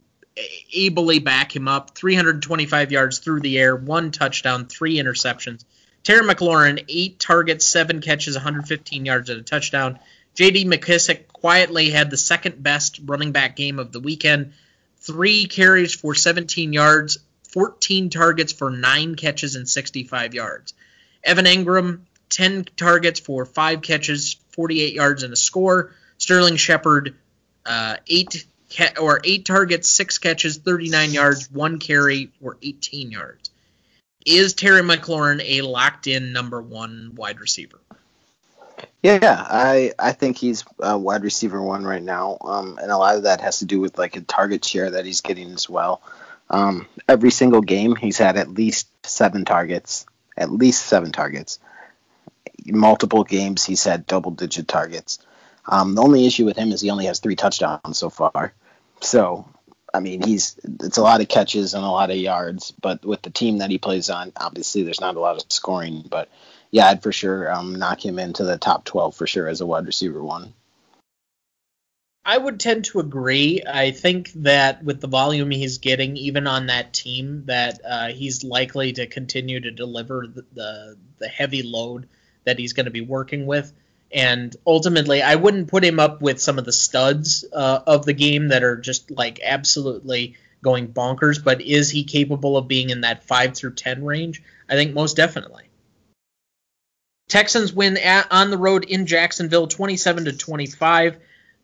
ably 0.73 1.19
back 1.19 1.55
him 1.55 1.67
up. 1.67 1.95
325 1.95 2.91
yards 2.91 3.19
through 3.19 3.39
the 3.39 3.57
air, 3.57 3.75
one 3.75 4.11
touchdown, 4.11 4.65
three 4.65 4.95
interceptions. 4.97 5.65
Terry 6.03 6.25
McLaurin, 6.25 6.83
eight 6.87 7.19
targets, 7.19 7.65
seven 7.65 8.01
catches, 8.01 8.35
115 8.35 9.05
yards, 9.05 9.29
and 9.29 9.41
a 9.41 9.43
touchdown. 9.43 9.99
J.D. 10.37 10.65
McKissic 10.65 11.27
quietly 11.29 11.89
had 11.89 12.11
the 12.11 12.17
second 12.17 12.61
best 12.61 12.99
running 13.03 13.31
back 13.31 13.55
game 13.55 13.79
of 13.79 13.91
the 13.91 13.99
weekend. 13.99 14.53
Three 14.99 15.47
carries 15.47 15.95
for 15.95 16.13
17 16.13 16.73
yards, 16.73 17.17
14 17.49 18.11
targets 18.11 18.53
for 18.53 18.69
nine 18.69 19.15
catches 19.15 19.55
and 19.55 19.67
65 19.67 20.35
yards. 20.35 20.75
Evan 21.23 21.45
Engram, 21.45 22.01
10 22.29 22.65
targets 22.77 23.19
for 23.19 23.47
five 23.47 23.81
catches, 23.81 24.35
48 24.51 24.93
yards, 24.93 25.23
and 25.23 25.33
a 25.33 25.35
score. 25.35 25.95
Sterling 26.19 26.57
Shepard, 26.57 27.15
uh, 27.65 27.97
eight 28.05 28.45
ca- 28.69 28.93
or 29.01 29.21
eight 29.23 29.43
targets, 29.43 29.89
six 29.89 30.19
catches, 30.19 30.57
39 30.57 31.13
yards, 31.13 31.49
one 31.49 31.79
carry 31.79 32.31
for 32.39 32.57
18 32.61 33.09
yards. 33.09 33.49
Is 34.23 34.53
Terry 34.53 34.83
McLaurin 34.83 35.41
a 35.43 35.61
locked-in 35.61 36.31
number 36.31 36.61
one 36.61 37.13
wide 37.15 37.39
receiver? 37.39 37.79
Yeah, 39.03 39.45
I 39.47 39.93
I 39.97 40.11
think 40.11 40.37
he's 40.37 40.65
uh, 40.79 40.97
wide 40.97 41.23
receiver 41.23 41.61
one 41.61 41.85
right 41.85 42.03
now, 42.03 42.37
um, 42.41 42.77
and 42.81 42.91
a 42.91 42.97
lot 42.97 43.15
of 43.15 43.23
that 43.23 43.41
has 43.41 43.59
to 43.59 43.65
do 43.65 43.79
with 43.79 43.97
like 43.97 44.15
a 44.15 44.21
target 44.21 44.65
share 44.65 44.91
that 44.91 45.05
he's 45.05 45.21
getting 45.21 45.51
as 45.53 45.69
well. 45.69 46.01
Um, 46.49 46.87
every 47.07 47.31
single 47.31 47.61
game, 47.61 47.95
he's 47.95 48.17
had 48.17 48.37
at 48.37 48.49
least 48.49 48.87
seven 49.05 49.45
targets, 49.45 50.05
at 50.35 50.51
least 50.51 50.85
seven 50.85 51.11
targets. 51.11 51.59
Multiple 52.65 53.23
games, 53.23 53.63
he's 53.63 53.83
had 53.83 54.07
double-digit 54.07 54.67
targets. 54.67 55.19
Um, 55.65 55.95
the 55.95 56.01
only 56.01 56.25
issue 56.25 56.45
with 56.45 56.57
him 56.57 56.71
is 56.71 56.81
he 56.81 56.89
only 56.89 57.05
has 57.05 57.19
three 57.19 57.35
touchdowns 57.35 57.97
so 57.97 58.09
far. 58.09 58.53
So, 59.01 59.47
I 59.93 59.99
mean, 59.99 60.21
he's 60.21 60.55
it's 60.63 60.97
a 60.97 61.01
lot 61.01 61.21
of 61.21 61.27
catches 61.27 61.73
and 61.73 61.83
a 61.83 61.89
lot 61.89 62.09
of 62.09 62.17
yards, 62.17 62.71
but 62.81 63.05
with 63.05 63.21
the 63.21 63.29
team 63.29 63.59
that 63.59 63.69
he 63.69 63.77
plays 63.77 64.09
on, 64.09 64.31
obviously 64.35 64.83
there's 64.83 65.01
not 65.01 65.15
a 65.15 65.19
lot 65.19 65.37
of 65.37 65.51
scoring. 65.51 66.05
But 66.09 66.29
yeah, 66.71 66.87
I'd 66.87 67.03
for 67.03 67.11
sure 67.11 67.51
um, 67.51 67.75
knock 67.75 68.05
him 68.05 68.19
into 68.19 68.43
the 68.43 68.57
top 68.57 68.85
12 68.85 69.15
for 69.15 69.27
sure 69.27 69.47
as 69.47 69.61
a 69.61 69.65
wide 69.65 69.85
receiver 69.85 70.23
one. 70.23 70.53
I 72.25 72.37
would 72.37 72.59
tend 72.59 72.83
to 72.85 72.99
agree. 72.99 73.61
I 73.65 73.91
think 73.91 74.33
that 74.33 74.83
with 74.83 74.99
the 74.99 75.07
volume 75.07 75.49
he's 75.49 75.77
getting, 75.77 76.17
even 76.17 76.45
on 76.45 76.67
that 76.67 76.93
team, 76.93 77.43
that 77.45 77.79
uh, 77.87 78.07
he's 78.09 78.43
likely 78.43 78.91
to 78.93 79.07
continue 79.07 79.61
to 79.61 79.71
deliver 79.71 80.27
the, 80.27 80.45
the, 80.51 80.97
the 81.19 81.27
heavy 81.29 81.63
load 81.63 82.09
that 82.43 82.59
he's 82.59 82.73
going 82.73 82.85
to 82.85 82.91
be 82.91 82.99
working 82.99 83.45
with. 83.45 83.71
And 84.11 84.53
ultimately, 84.65 85.21
I 85.21 85.35
wouldn't 85.35 85.69
put 85.69 85.85
him 85.85 86.01
up 86.01 86.21
with 86.21 86.41
some 86.41 86.59
of 86.59 86.65
the 86.65 86.73
studs 86.73 87.45
uh, 87.53 87.79
of 87.87 88.05
the 88.05 88.13
game 88.13 88.49
that 88.49 88.63
are 88.63 88.75
just 88.75 89.09
like 89.09 89.39
absolutely 89.41 90.35
going 90.61 90.89
bonkers. 90.89 91.41
But 91.41 91.61
is 91.61 91.89
he 91.89 92.03
capable 92.03 92.57
of 92.57 92.67
being 92.67 92.89
in 92.89 93.01
that 93.01 93.23
five 93.23 93.55
through 93.55 93.75
ten 93.75 94.03
range? 94.03 94.43
I 94.69 94.75
think 94.75 94.93
most 94.93 95.15
definitely. 95.15 95.66
Texans 97.27 97.73
win 97.73 97.97
at, 97.97 98.27
on 98.31 98.49
the 98.49 98.57
road 98.57 98.85
in 98.85 99.05
Jacksonville, 99.05 99.67
27 99.67 100.25
to 100.25 100.33
25. 100.33 101.17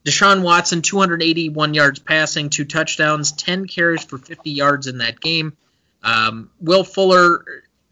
Deshaun 0.05 0.41
Watson, 0.41 0.81
281 0.81 1.73
yards 1.73 1.99
passing, 1.99 2.49
two 2.49 2.65
touchdowns, 2.65 3.31
10 3.31 3.67
carries 3.67 4.03
for 4.03 4.17
50 4.17 4.51
yards 4.51 4.87
in 4.87 4.97
that 4.97 5.21
game. 5.21 5.55
Um, 6.03 6.49
Will 6.59 6.83
Fuller, 6.83 7.45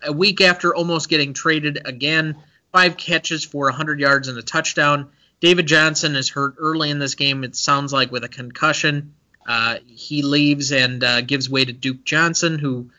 a 0.03 0.11
week 0.11 0.41
after 0.41 0.75
almost 0.75 1.07
getting 1.07 1.33
traded 1.33 1.81
again, 1.85 2.35
five 2.73 2.97
catches 2.97 3.45
for 3.45 3.65
100 3.65 3.99
yards 3.99 4.27
and 4.27 4.37
a 4.37 4.41
touchdown. 4.41 5.09
David 5.39 5.67
Johnson 5.67 6.15
is 6.15 6.29
hurt 6.29 6.55
early 6.57 6.89
in 6.89 6.99
this 6.99 7.15
game. 7.15 7.45
It 7.45 7.55
sounds 7.55 7.93
like 7.93 8.11
with 8.11 8.25
a 8.25 8.29
concussion. 8.29 9.13
Uh, 9.47 9.77
he 9.87 10.21
leaves 10.21 10.71
and 10.71 11.03
uh, 11.03 11.21
gives 11.21 11.49
way 11.49 11.65
to 11.65 11.73
Duke 11.73 12.03
Johnson, 12.03 12.59
who 12.59 12.89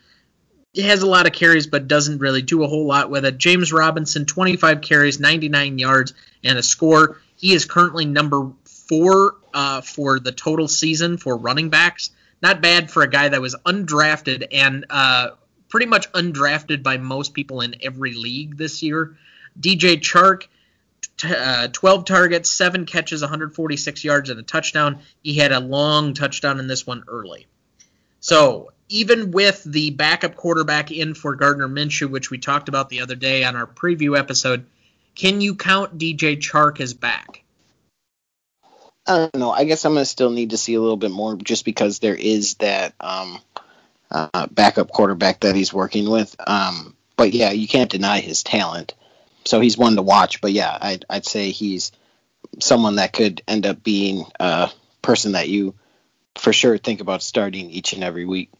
has 0.81 1.03
a 1.03 1.07
lot 1.07 1.27
of 1.27 1.33
carries 1.33 1.67
but 1.67 1.87
doesn't 1.87 2.19
really 2.19 2.41
do 2.41 2.63
a 2.63 2.67
whole 2.67 2.85
lot 2.85 3.09
with 3.09 3.25
it. 3.25 3.37
James 3.37 3.71
Robinson, 3.71 4.25
25 4.25 4.81
carries, 4.81 5.19
99 5.19 5.77
yards, 5.77 6.13
and 6.43 6.57
a 6.57 6.63
score. 6.63 7.21
He 7.35 7.53
is 7.53 7.65
currently 7.65 8.05
number 8.05 8.51
four 8.65 9.35
uh, 9.53 9.81
for 9.81 10.19
the 10.19 10.31
total 10.31 10.67
season 10.67 11.17
for 11.17 11.37
running 11.37 11.69
backs. 11.69 12.11
Not 12.41 12.61
bad 12.61 12.89
for 12.89 13.03
a 13.03 13.09
guy 13.09 13.29
that 13.29 13.41
was 13.41 13.55
undrafted 13.65 14.47
and 14.51 14.85
uh, 14.89 15.29
pretty 15.69 15.85
much 15.85 16.11
undrafted 16.11 16.83
by 16.83 16.97
most 16.97 17.33
people 17.33 17.61
in 17.61 17.75
every 17.81 18.15
league 18.15 18.57
this 18.57 18.83
year. 18.83 19.15
DJ 19.59 19.97
Chark, 19.97 20.47
t- 21.17 21.33
uh, 21.33 21.67
12 21.71 22.05
targets, 22.05 22.49
7 22.49 22.85
catches, 22.85 23.21
146 23.21 24.03
yards, 24.03 24.29
and 24.29 24.39
a 24.39 24.43
touchdown. 24.43 24.99
He 25.21 25.35
had 25.35 25.51
a 25.51 25.59
long 25.59 26.13
touchdown 26.13 26.59
in 26.59 26.67
this 26.67 26.85
one 26.85 27.03
early. 27.07 27.47
So, 28.19 28.72
even 28.89 29.31
with 29.31 29.63
the 29.63 29.91
backup 29.91 30.35
quarterback 30.35 30.91
in 30.91 31.13
for 31.13 31.35
Gardner 31.35 31.67
Minshew, 31.67 32.09
which 32.09 32.29
we 32.29 32.37
talked 32.37 32.69
about 32.69 32.89
the 32.89 33.01
other 33.01 33.15
day 33.15 33.43
on 33.43 33.55
our 33.55 33.67
preview 33.67 34.17
episode, 34.17 34.65
can 35.15 35.41
you 35.41 35.55
count 35.55 35.97
DJ 35.97 36.37
Chark 36.37 36.79
as 36.79 36.93
back? 36.93 37.43
I 39.05 39.17
don't 39.17 39.35
know. 39.35 39.51
I 39.51 39.65
guess 39.65 39.83
I'm 39.85 39.93
gonna 39.93 40.05
still 40.05 40.29
need 40.29 40.51
to 40.51 40.57
see 40.57 40.75
a 40.75 40.81
little 40.81 40.97
bit 40.97 41.11
more, 41.11 41.35
just 41.35 41.65
because 41.65 41.99
there 41.99 42.15
is 42.15 42.55
that 42.55 42.93
um, 42.99 43.39
uh, 44.09 44.47
backup 44.47 44.89
quarterback 44.91 45.41
that 45.41 45.55
he's 45.55 45.73
working 45.73 46.09
with. 46.09 46.35
Um, 46.45 46.95
but 47.17 47.33
yeah, 47.33 47.51
you 47.51 47.67
can't 47.67 47.91
deny 47.91 48.19
his 48.19 48.43
talent. 48.43 48.93
So 49.45 49.59
he's 49.59 49.77
one 49.77 49.95
to 49.95 50.01
watch. 50.01 50.39
But 50.39 50.53
yeah, 50.53 50.77
I'd, 50.79 51.05
I'd 51.09 51.25
say 51.25 51.51
he's 51.51 51.91
someone 52.59 52.95
that 52.95 53.13
could 53.13 53.41
end 53.47 53.65
up 53.65 53.83
being 53.83 54.25
a 54.39 54.69
person 55.01 55.33
that 55.33 55.49
you 55.49 55.75
for 56.35 56.53
sure 56.53 56.77
think 56.77 57.01
about 57.01 57.21
starting 57.21 57.69
each 57.69 57.93
and 57.93 58.03
every 58.03 58.25
week. 58.25 58.51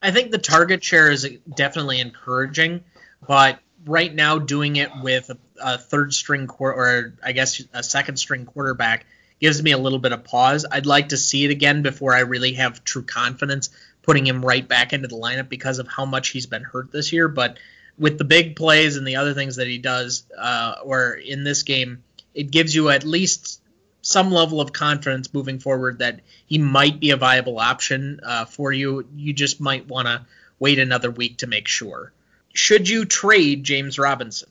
I 0.00 0.10
think 0.10 0.30
the 0.30 0.38
target 0.38 0.82
share 0.84 1.10
is 1.10 1.28
definitely 1.56 2.00
encouraging, 2.00 2.84
but 3.26 3.58
right 3.84 4.14
now 4.14 4.38
doing 4.38 4.76
it 4.76 4.90
with 5.02 5.30
a, 5.30 5.38
a 5.60 5.78
third 5.78 6.14
string 6.14 6.46
quarter, 6.46 6.78
or 6.78 7.14
I 7.24 7.32
guess 7.32 7.62
a 7.72 7.82
second 7.82 8.16
string 8.16 8.44
quarterback 8.46 9.06
gives 9.40 9.62
me 9.62 9.72
a 9.72 9.78
little 9.78 9.98
bit 9.98 10.12
of 10.12 10.24
pause. 10.24 10.66
I'd 10.70 10.86
like 10.86 11.10
to 11.10 11.16
see 11.16 11.44
it 11.44 11.50
again 11.50 11.82
before 11.82 12.14
I 12.14 12.20
really 12.20 12.54
have 12.54 12.84
true 12.84 13.02
confidence 13.02 13.70
putting 14.02 14.26
him 14.26 14.44
right 14.44 14.66
back 14.66 14.92
into 14.92 15.06
the 15.06 15.16
lineup 15.16 15.48
because 15.48 15.78
of 15.78 15.86
how 15.86 16.04
much 16.04 16.28
he's 16.28 16.46
been 16.46 16.62
hurt 16.62 16.90
this 16.90 17.12
year. 17.12 17.28
But 17.28 17.58
with 17.98 18.18
the 18.18 18.24
big 18.24 18.56
plays 18.56 18.96
and 18.96 19.06
the 19.06 19.16
other 19.16 19.34
things 19.34 19.56
that 19.56 19.66
he 19.66 19.78
does, 19.78 20.24
uh, 20.36 20.76
or 20.82 21.12
in 21.12 21.44
this 21.44 21.62
game, 21.62 22.02
it 22.34 22.50
gives 22.50 22.74
you 22.74 22.88
at 22.88 23.04
least 23.04 23.57
some 24.02 24.30
level 24.30 24.60
of 24.60 24.72
confidence 24.72 25.32
moving 25.34 25.58
forward 25.58 25.98
that 25.98 26.20
he 26.46 26.58
might 26.58 27.00
be 27.00 27.10
a 27.10 27.16
viable 27.16 27.58
option 27.58 28.20
uh, 28.22 28.44
for 28.44 28.72
you. 28.72 29.06
You 29.16 29.32
just 29.32 29.60
might 29.60 29.88
want 29.88 30.06
to 30.06 30.24
wait 30.58 30.78
another 30.78 31.10
week 31.10 31.38
to 31.38 31.46
make 31.46 31.68
sure. 31.68 32.12
Should 32.54 32.88
you 32.88 33.04
trade 33.04 33.64
James 33.64 33.98
Robinson? 33.98 34.50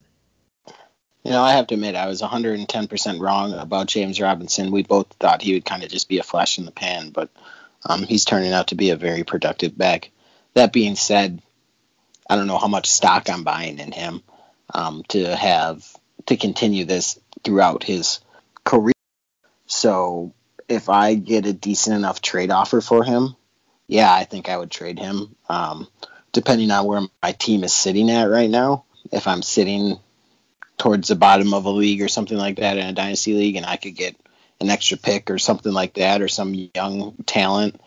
You 1.23 1.33
know, 1.33 1.41
I 1.41 1.53
have 1.53 1.67
to 1.67 1.73
admit, 1.73 1.95
I 1.95 2.07
was 2.07 2.21
110% 2.21 3.19
wrong 3.19 3.53
about 3.53 3.87
James 3.87 4.21
Robinson. 4.21 4.71
We 4.71 4.83
both 4.83 5.07
thought 5.19 5.41
he 5.41 5.53
would 5.53 5.65
kind 5.65 5.83
of 5.83 5.89
just 5.89 6.07
be 6.07 6.19
a 6.19 6.23
flash 6.23 6.57
in 6.57 6.65
the 6.65 6.71
pan, 6.71 7.09
but 7.09 7.29
um, 7.85 8.03
he's 8.03 8.23
turning 8.23 8.53
out 8.53 8.67
to 8.67 8.75
be 8.75 8.91
a 8.91 8.95
very 8.95 9.23
productive 9.23 9.77
back. 9.77 10.11
That 10.53 10.71
being 10.71 10.95
said, 10.95 11.41
I 12.29 12.35
don't 12.35 12.47
know 12.47 12.57
how 12.57 12.67
much 12.67 12.89
stock 12.89 13.29
I'm 13.29 13.43
buying 13.43 13.79
in 13.79 13.91
him 13.91 14.23
um, 14.73 15.03
to 15.09 15.35
have 15.35 15.85
to 16.27 16.37
continue 16.37 16.85
this 16.85 17.19
throughout 17.43 17.83
his 17.83 18.19
career. 18.63 18.93
So 19.67 20.33
if 20.67 20.89
I 20.89 21.13
get 21.15 21.45
a 21.45 21.53
decent 21.53 21.95
enough 21.95 22.21
trade 22.21 22.51
offer 22.51 22.81
for 22.81 23.03
him, 23.03 23.35
yeah, 23.87 24.11
I 24.11 24.23
think 24.23 24.49
I 24.49 24.57
would 24.57 24.71
trade 24.71 24.97
him. 24.97 25.35
Um, 25.47 25.87
depending 26.31 26.71
on 26.71 26.85
where 26.85 27.01
my 27.21 27.33
team 27.33 27.63
is 27.63 27.73
sitting 27.73 28.09
at 28.09 28.25
right 28.25 28.49
now, 28.49 28.85
if 29.11 29.27
I'm 29.27 29.41
sitting 29.41 29.97
towards 30.77 31.07
the 31.07 31.15
bottom 31.15 31.53
of 31.53 31.65
a 31.65 31.69
league 31.69 32.01
or 32.01 32.07
something 32.07 32.37
like 32.37 32.57
that 32.57 32.77
in 32.77 32.87
a 32.87 32.93
dynasty 32.93 33.33
league, 33.33 33.55
and 33.55 33.65
I 33.65 33.77
could 33.77 33.95
get 33.95 34.15
an 34.59 34.69
extra 34.69 34.97
pick 34.97 35.29
or 35.29 35.37
something 35.37 35.71
like 35.71 35.95
that, 35.95 36.21
or 36.21 36.27
some 36.27 36.69
young 36.73 37.15
talent 37.25 37.79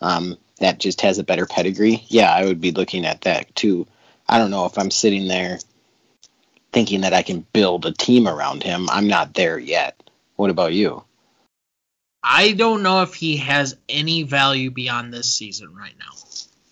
um, 0.00 0.36
that 0.58 0.78
just 0.78 1.02
has 1.02 1.18
a 1.18 1.24
better 1.24 1.46
pedigree, 1.46 2.04
yeah, 2.08 2.32
I 2.32 2.44
would 2.44 2.60
be 2.60 2.72
looking 2.72 3.04
at 3.04 3.22
that 3.22 3.54
too. 3.54 3.86
I 4.28 4.38
don't 4.38 4.50
know 4.50 4.66
if 4.66 4.78
I'm 4.78 4.90
sitting 4.90 5.28
there 5.28 5.58
thinking 6.72 7.02
that 7.02 7.14
I 7.14 7.22
can 7.22 7.46
build 7.52 7.86
a 7.86 7.92
team 7.92 8.26
around 8.26 8.62
him. 8.62 8.88
I'm 8.90 9.08
not 9.08 9.34
there 9.34 9.58
yet. 9.58 10.02
What 10.36 10.50
about 10.50 10.72
you? 10.72 11.04
I 12.28 12.52
don't 12.52 12.82
know 12.82 13.02
if 13.02 13.14
he 13.14 13.36
has 13.36 13.76
any 13.88 14.24
value 14.24 14.70
beyond 14.70 15.14
this 15.14 15.32
season 15.32 15.74
right 15.74 15.94
now. 15.98 16.12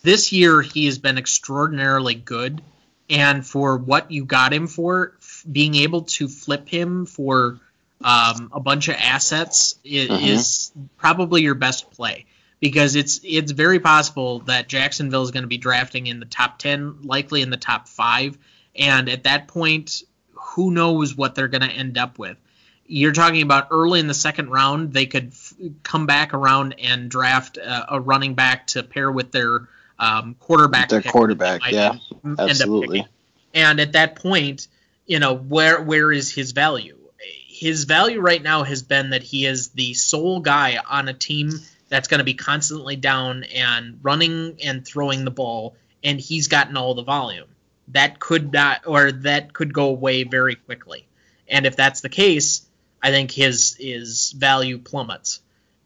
This 0.02 0.32
year, 0.32 0.60
he 0.60 0.86
has 0.86 0.98
been 0.98 1.16
extraordinarily 1.16 2.14
good. 2.14 2.60
And 3.08 3.46
for 3.46 3.76
what 3.76 4.10
you 4.10 4.24
got 4.24 4.52
him 4.52 4.66
for, 4.66 5.16
being 5.50 5.74
able 5.76 6.02
to 6.02 6.26
flip 6.26 6.68
him 6.68 7.06
for 7.06 7.60
um, 8.02 8.50
a 8.52 8.60
bunch 8.60 8.88
of 8.88 8.96
assets 8.98 9.78
is, 9.84 10.08
mm-hmm. 10.08 10.24
is 10.24 10.72
probably 10.96 11.42
your 11.42 11.54
best 11.54 11.90
play 11.90 12.26
because 12.60 12.96
it's 12.96 13.20
it's 13.24 13.52
very 13.52 13.78
possible 13.78 14.40
that 14.40 14.68
Jacksonville 14.68 15.22
is 15.22 15.30
going 15.30 15.42
to 15.42 15.48
be 15.48 15.58
drafting 15.58 16.06
in 16.06 16.18
the 16.18 16.26
top 16.26 16.58
10, 16.58 17.02
likely 17.02 17.42
in 17.42 17.50
the 17.50 17.56
top 17.56 17.88
5, 17.88 18.38
and 18.74 19.08
at 19.08 19.24
that 19.24 19.48
point 19.48 20.02
who 20.32 20.70
knows 20.70 21.14
what 21.16 21.34
they're 21.34 21.48
going 21.48 21.62
to 21.62 21.68
end 21.68 21.98
up 21.98 22.18
with. 22.18 22.38
You're 22.86 23.12
talking 23.12 23.42
about 23.42 23.68
early 23.70 24.00
in 24.00 24.06
the 24.06 24.14
second 24.14 24.50
round 24.50 24.92
they 24.92 25.06
could 25.06 25.32
come 25.82 26.06
back 26.06 26.34
around 26.34 26.74
and 26.78 27.10
draft 27.10 27.56
a, 27.56 27.94
a, 27.94 28.00
running 28.00 28.34
back 28.34 28.66
to 28.68 28.82
pair 28.82 29.10
with 29.10 29.32
their 29.32 29.68
um, 29.98 30.36
quarterback. 30.40 30.88
Their 30.88 31.02
quarterback, 31.02 31.70
yeah, 31.70 31.96
absolutely. 32.38 33.06
And 33.52 33.80
at 33.80 33.92
that 33.92 34.16
point, 34.16 34.68
you 35.06 35.18
know 35.18 35.34
where 35.34 35.82
where 35.82 36.10
is 36.10 36.32
his 36.32 36.52
value? 36.52 36.98
His 37.46 37.84
value 37.84 38.20
right 38.20 38.42
now 38.42 38.64
has 38.64 38.82
been 38.82 39.10
that 39.10 39.22
he 39.22 39.46
is 39.46 39.68
the 39.70 39.94
sole 39.94 40.40
guy 40.40 40.78
on 40.88 41.08
a 41.08 41.14
team 41.14 41.50
that's 41.88 42.08
going 42.08 42.18
to 42.18 42.24
be 42.24 42.34
constantly 42.34 42.96
down 42.96 43.44
and 43.44 44.00
running 44.02 44.58
and 44.64 44.84
throwing 44.84 45.24
the 45.24 45.30
ball, 45.30 45.76
and 46.02 46.20
he's 46.20 46.48
gotten 46.48 46.76
all 46.76 46.94
the 46.94 47.04
volume. 47.04 47.48
That 47.88 48.18
could 48.18 48.52
not, 48.52 48.86
or 48.86 49.12
that 49.12 49.52
could 49.52 49.72
go 49.72 49.88
away 49.90 50.24
very 50.24 50.56
quickly. 50.56 51.06
And 51.46 51.66
if 51.66 51.76
that's 51.76 52.00
the 52.00 52.08
case, 52.08 52.66
I 53.04 53.10
think 53.10 53.30
his 53.30 53.76
his 53.78 54.32
value 54.32 54.78
plummets. 54.78 55.40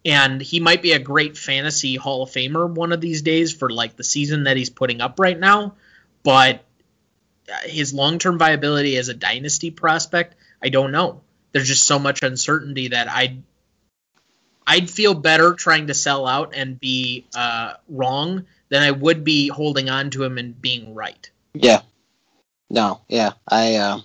And 0.05 0.41
he 0.41 0.61
might 0.61 0.81
be 0.81 0.93
a 0.93 0.99
great 0.99 1.37
fantasy 1.37 1.95
Hall 1.97 2.23
of 2.23 2.29
Famer 2.29 2.73
one 2.73 2.93
of 2.93 3.01
these 3.01 3.21
days 3.21 3.51
for 3.53 3.69
like 3.69 3.97
the 3.97 4.05
season 4.05 4.45
that 4.45 4.55
he's 4.55 4.69
putting 4.69 5.01
up 5.01 5.19
right 5.19 5.37
now, 5.37 5.75
but 6.23 6.63
his 7.65 7.93
long-term 7.93 8.39
viability 8.39 8.95
as 8.95 9.09
a 9.09 9.13
dynasty 9.13 9.69
prospect, 9.69 10.35
I 10.63 10.69
don't 10.69 10.93
know. 10.93 11.19
There's 11.51 11.67
just 11.67 11.85
so 11.85 11.99
much 11.99 12.23
uncertainty 12.23 12.87
that 12.89 13.09
I 13.09 13.39
I'd 14.65 14.89
feel 14.89 15.13
better 15.13 15.55
trying 15.55 15.87
to 15.87 15.93
sell 15.93 16.25
out 16.25 16.53
and 16.55 16.79
be 16.79 17.25
uh, 17.35 17.73
wrong 17.89 18.45
than 18.69 18.81
I 18.81 18.91
would 18.91 19.25
be 19.25 19.49
holding 19.49 19.89
on 19.89 20.09
to 20.11 20.23
him 20.23 20.37
and 20.37 20.59
being 20.61 20.95
right. 20.95 21.29
Yeah. 21.53 21.81
No. 22.69 23.01
Yeah. 23.09 23.33
I 23.45 23.75
uh, 23.75 23.99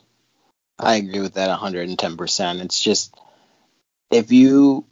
I 0.79 0.97
agree 0.97 1.21
with 1.21 1.35
that 1.35 1.49
110. 1.49 2.17
percent 2.17 2.61
It's 2.61 2.81
just 2.81 3.15
if 4.11 4.33
you 4.33 4.87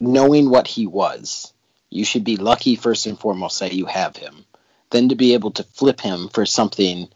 knowing 0.00 0.50
what 0.50 0.66
he 0.66 0.86
was, 0.86 1.52
you 1.90 2.04
should 2.04 2.24
be 2.24 2.36
lucky 2.36 2.76
first 2.76 3.06
and 3.06 3.18
foremost 3.18 3.60
that 3.60 3.72
you 3.72 3.86
have 3.86 4.16
him. 4.16 4.44
Then 4.90 5.10
to 5.10 5.16
be 5.16 5.34
able 5.34 5.50
to 5.52 5.64
flip 5.64 6.00
him 6.00 6.28
for 6.28 6.46
something 6.46 7.08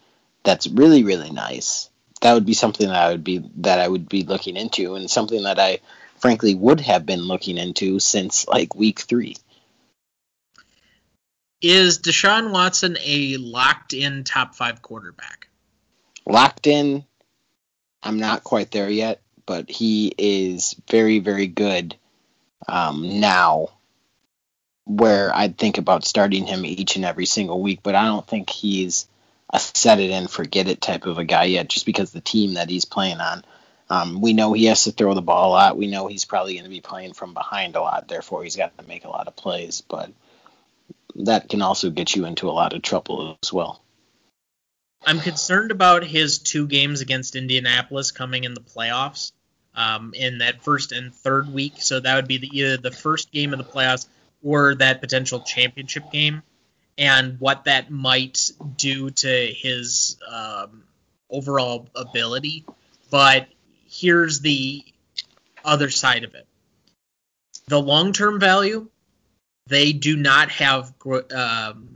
that's 0.45 0.67
really 0.67 1.05
really 1.05 1.31
nice, 1.31 1.89
that 2.21 2.35
would 2.35 2.47
be 2.47 2.55
something 2.55 2.89
that 2.89 2.97
I 2.97 3.11
would 3.11 3.25
be 3.25 3.43
that 3.57 3.79
I 3.79 3.89
would 3.89 4.09
be 4.09 4.25
looking 4.25 4.57
into 4.57 4.95
and 4.95 5.11
something 5.11 5.45
that 5.45 5.59
I 5.59 5.81
frankly 6.19 6.55
would 6.55 6.81
have 6.81 7.05
been 7.05 7.23
looking 7.23 7.59
into 7.59 7.99
since 7.99 8.47
like 8.47 8.75
week 8.75 9.01
three. 9.01 9.37
Is 11.61 12.01
Deshaun 12.01 12.51
Watson 12.51 12.97
a 13.05 13.37
locked 13.37 13.93
in 13.93 14.25
top 14.25 14.55
five 14.55 14.83
quarterback? 14.83 15.49
Locked 16.27 16.67
in, 16.67 17.05
I'm 18.03 18.19
not 18.19 18.45
quite 18.45 18.71
there 18.71 18.91
yet, 18.91 19.21
but 19.47 19.71
he 19.71 20.13
is 20.17 20.75
very, 20.91 21.19
very 21.19 21.47
good 21.47 21.97
um, 22.69 23.21
now. 23.21 23.69
Where 24.85 25.35
I'd 25.35 25.57
think 25.57 25.79
about 25.79 26.05
starting 26.05 26.45
him 26.45 26.67
each 26.67 26.97
and 26.97 27.05
every 27.05 27.27
single 27.27 27.63
week, 27.63 27.81
but 27.85 27.95
I 27.95 28.05
don't 28.05 28.27
think 28.27 28.51
he's 28.51 29.07
a 29.51 29.61
set 29.61 30.01
it 30.01 30.11
and 30.11 30.29
forget 30.29 30.67
it 30.67 30.81
type 30.81 31.07
of 31.07 31.19
a 31.19 31.25
guy 31.25 31.45
yet, 31.45 31.69
just 31.69 31.87
because 31.87 32.11
the 32.11 32.21
team 32.21 32.55
that 32.55 32.69
he's 32.69 32.85
playing 32.85 33.21
on 33.21 33.45
um, 33.93 34.23
we 34.23 34.33
know 34.33 34.55
he 34.55 34.65
has 34.67 34.85
to 34.85 34.91
throw 34.91 35.13
the 35.13 35.21
ball 35.21 35.51
a 35.51 35.53
lot. 35.53 35.77
We 35.77 35.87
know 35.87 36.07
he's 36.07 36.25
probably 36.25 36.55
going 36.55 36.65
to 36.65 36.71
be 36.71 36.81
playing 36.81 37.13
from 37.13 37.35
behind 37.35 37.77
a 37.77 37.83
lot. 37.83 38.09
Therefore, 38.09 38.43
he's 38.43 38.57
got 38.57 38.77
to 38.79 38.87
make 38.87 39.05
a 39.05 39.11
lot 39.11 39.29
of 39.29 39.37
plays. 39.37 39.83
But 39.83 40.11
that 41.17 41.51
can 41.51 41.61
also 41.61 41.91
get 41.91 42.17
you 42.17 42.25
into 42.25 42.49
a 42.49 42.53
lot 42.53 42.73
of 42.73 42.81
trouble 42.81 43.37
as 43.43 43.53
well. 43.53 43.83
I'm 45.05 45.21
concerned 45.21 45.71
about 45.71 46.05
his 46.05 46.39
two 46.39 46.67
games 46.67 47.01
against 47.01 47.37
Indianapolis 47.37 48.11
coming 48.11 48.45
in 48.45 48.55
the 48.55 48.61
playoffs 48.61 49.33
um, 49.75 50.13
in 50.15 50.39
that 50.39 50.63
first 50.63 50.93
and 50.93 51.15
third 51.15 51.53
week. 51.53 51.75
So 51.79 52.01
that 52.01 52.15
would 52.15 52.29
be 52.29 52.39
the, 52.39 52.49
either 52.53 52.77
the 52.77 52.91
first 52.91 53.33
game 53.33 53.53
of 53.53 53.59
the 53.59 53.65
playoffs 53.65 54.07
or 54.43 54.75
that 54.77 55.01
potential 55.01 55.41
championship 55.41 56.11
game, 56.11 56.43
and 56.99 57.39
what 57.39 57.65
that 57.65 57.91
might 57.91 58.51
do 58.77 59.11
to 59.11 59.47
his 59.47 60.17
um, 60.29 60.83
overall 61.31 61.89
ability. 61.95 62.65
But 63.11 63.47
here's 63.89 64.41
the 64.41 64.85
other 65.65 65.91
side 65.91 66.25
of 66.25 66.35
it. 66.35 66.47
The 67.69 67.81
long 67.81 68.13
term 68.13 68.41
value, 68.41 68.89
they 69.69 69.93
do 69.93 70.17
not 70.17 70.51
have 70.51 70.93
um, 71.35 71.92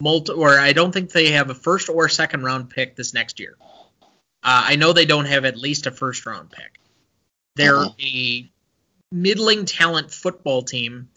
multi, 0.00 0.32
or 0.32 0.58
I 0.58 0.72
don't 0.72 0.92
think 0.92 1.10
they 1.10 1.32
have 1.32 1.50
a 1.50 1.54
first 1.54 1.88
or 1.88 2.08
second 2.08 2.42
round 2.42 2.70
pick 2.70 2.94
this 2.96 3.14
next 3.14 3.40
year. 3.40 3.56
Uh, 4.42 4.64
I 4.66 4.76
know 4.76 4.92
they 4.92 5.06
don't 5.06 5.26
have 5.26 5.44
at 5.44 5.56
least 5.56 5.86
a 5.86 5.90
first 5.90 6.24
round 6.26 6.50
pick. 6.50 6.80
They're 7.56 7.78
uh-huh. 7.78 7.90
a 8.00 8.50
middling 9.10 9.64
talent 9.64 10.12
football 10.12 10.62
team, 10.62 11.08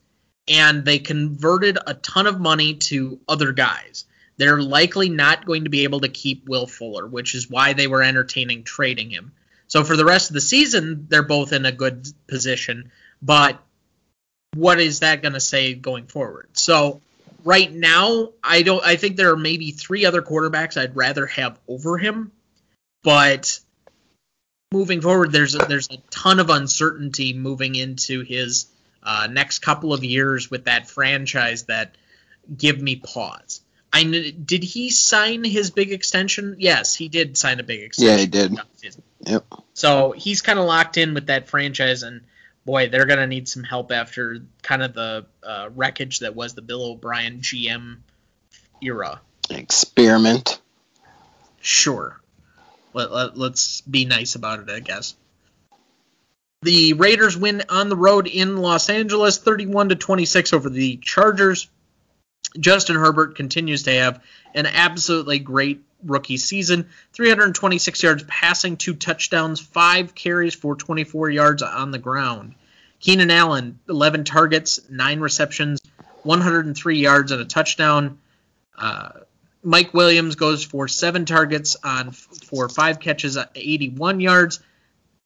and 0.47 0.83
they 0.83 0.99
converted 0.99 1.77
a 1.85 1.93
ton 1.93 2.27
of 2.27 2.39
money 2.39 2.75
to 2.75 3.19
other 3.27 3.51
guys. 3.51 4.05
They're 4.37 4.61
likely 4.61 5.09
not 5.09 5.45
going 5.45 5.65
to 5.65 5.69
be 5.69 5.83
able 5.83 5.99
to 5.99 6.09
keep 6.09 6.49
Will 6.49 6.65
Fuller, 6.65 7.05
which 7.05 7.35
is 7.35 7.49
why 7.49 7.73
they 7.73 7.85
were 7.85 8.01
entertaining 8.01 8.63
trading 8.63 9.11
him. 9.11 9.33
So 9.67 9.83
for 9.83 9.95
the 9.95 10.05
rest 10.05 10.31
of 10.31 10.33
the 10.33 10.41
season, 10.41 11.05
they're 11.09 11.21
both 11.21 11.53
in 11.53 11.65
a 11.65 11.71
good 11.71 12.07
position. 12.27 12.91
But 13.21 13.61
what 14.55 14.81
is 14.81 15.01
that 15.01 15.21
going 15.21 15.33
to 15.33 15.39
say 15.39 15.75
going 15.75 16.07
forward? 16.07 16.49
So 16.53 17.01
right 17.43 17.71
now, 17.71 18.29
I 18.43 18.61
don't. 18.61 18.83
I 18.85 18.95
think 18.95 19.15
there 19.15 19.31
are 19.31 19.37
maybe 19.37 19.71
three 19.71 20.05
other 20.05 20.21
quarterbacks 20.21 20.79
I'd 20.79 20.95
rather 20.95 21.25
have 21.27 21.59
over 21.67 21.97
him, 21.97 22.31
but 23.03 23.59
moving 24.71 25.01
forward, 25.01 25.31
there's 25.31 25.55
a, 25.55 25.59
there's 25.59 25.89
a 25.89 25.97
ton 26.09 26.39
of 26.39 26.49
uncertainty 26.49 27.33
moving 27.33 27.75
into 27.75 28.21
his 28.21 28.67
uh, 29.03 29.27
next 29.29 29.59
couple 29.59 29.93
of 29.93 30.03
years 30.03 30.49
with 30.49 30.65
that 30.65 30.89
franchise 30.89 31.63
that 31.63 31.95
give 32.55 32.81
me 32.81 32.95
pause. 32.95 33.61
I 33.93 34.03
did 34.03 34.63
he 34.63 34.89
sign 34.89 35.43
his 35.43 35.69
big 35.71 35.91
extension? 35.91 36.55
Yes, 36.59 36.95
he 36.95 37.09
did 37.09 37.37
sign 37.37 37.59
a 37.59 37.63
big 37.63 37.81
extension. 37.81 38.15
Yeah, 38.15 38.19
he 38.19 38.27
did. 38.27 38.57
Yep. 39.25 39.45
So 39.73 40.11
he's 40.11 40.41
kind 40.41 40.59
of 40.59 40.65
locked 40.65 40.97
in 40.97 41.13
with 41.13 41.27
that 41.27 41.49
franchise, 41.49 42.03
and 42.03 42.21
boy, 42.65 42.89
they're 42.89 43.05
gonna 43.05 43.27
need 43.27 43.47
some 43.47 43.63
help 43.63 43.91
after 43.91 44.39
kind 44.61 44.83
of 44.83 44.93
the 44.93 45.25
uh, 45.43 45.69
wreckage 45.75 46.19
that 46.19 46.35
was 46.35 46.53
the 46.53 46.61
Bill 46.61 46.83
O'Brien 46.83 47.39
GM 47.39 47.97
era. 48.81 49.21
Experiment. 49.49 50.59
Sure. 51.61 52.19
Let, 52.93 53.11
let, 53.11 53.37
let's 53.37 53.81
be 53.81 54.05
nice 54.05 54.35
about 54.35 54.59
it, 54.59 54.69
I 54.69 54.79
guess. 54.79 55.15
The 56.63 56.93
Raiders 56.93 57.35
win 57.37 57.63
on 57.69 57.89
the 57.89 57.95
road 57.95 58.27
in 58.27 58.57
Los 58.57 58.89
Angeles, 58.89 59.37
31 59.39 59.89
to 59.89 59.95
26 59.95 60.53
over 60.53 60.69
the 60.69 60.97
Chargers. 60.97 61.67
Justin 62.59 62.95
Herbert 62.95 63.35
continues 63.35 63.83
to 63.83 63.91
have 63.93 64.23
an 64.53 64.65
absolutely 64.65 65.39
great 65.39 65.83
rookie 66.03 66.37
season 66.37 66.87
326 67.13 68.03
yards 68.03 68.23
passing, 68.23 68.77
two 68.77 68.93
touchdowns, 68.93 69.59
five 69.59 70.15
carries 70.15 70.55
for 70.55 70.75
24 70.75 71.29
yards 71.29 71.61
on 71.61 71.91
the 71.91 71.99
ground. 71.99 72.55
Keenan 72.99 73.31
Allen, 73.31 73.79
11 73.89 74.23
targets, 74.25 74.79
nine 74.89 75.19
receptions, 75.19 75.79
103 76.23 76.99
yards 76.99 77.31
and 77.31 77.41
a 77.41 77.45
touchdown. 77.45 78.19
Uh, 78.77 79.09
Mike 79.63 79.93
Williams 79.93 80.35
goes 80.35 80.63
for 80.63 80.87
seven 80.87 81.25
targets 81.25 81.77
on 81.83 82.11
for 82.11 82.69
five 82.69 82.99
catches, 82.99 83.37
81 83.55 84.19
yards. 84.19 84.59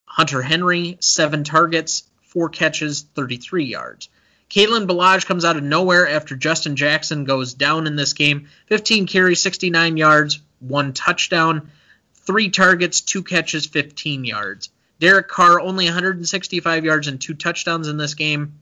Hunter 0.05 0.41
Henry, 0.41 0.97
seven 1.01 1.43
targets, 1.43 2.03
four 2.21 2.49
catches, 2.49 3.01
33 3.15 3.65
yards. 3.65 4.09
Kalen 4.55 4.87
Ballage 4.87 5.25
comes 5.25 5.43
out 5.43 5.57
of 5.57 5.63
nowhere 5.63 6.07
after 6.07 6.33
Justin 6.33 6.77
Jackson 6.77 7.25
goes 7.25 7.53
down 7.53 7.87
in 7.87 7.97
this 7.97 8.13
game. 8.13 8.47
15 8.67 9.05
carries, 9.05 9.41
69 9.41 9.97
yards, 9.97 10.39
one 10.59 10.93
touchdown, 10.93 11.69
three 12.13 12.49
targets, 12.49 13.01
two 13.01 13.21
catches, 13.21 13.65
15 13.65 14.23
yards. 14.23 14.69
Derek 14.97 15.27
Carr 15.27 15.59
only 15.59 15.83
165 15.85 16.85
yards 16.85 17.07
and 17.09 17.19
two 17.19 17.33
touchdowns 17.33 17.89
in 17.89 17.97
this 17.97 18.13
game. 18.13 18.53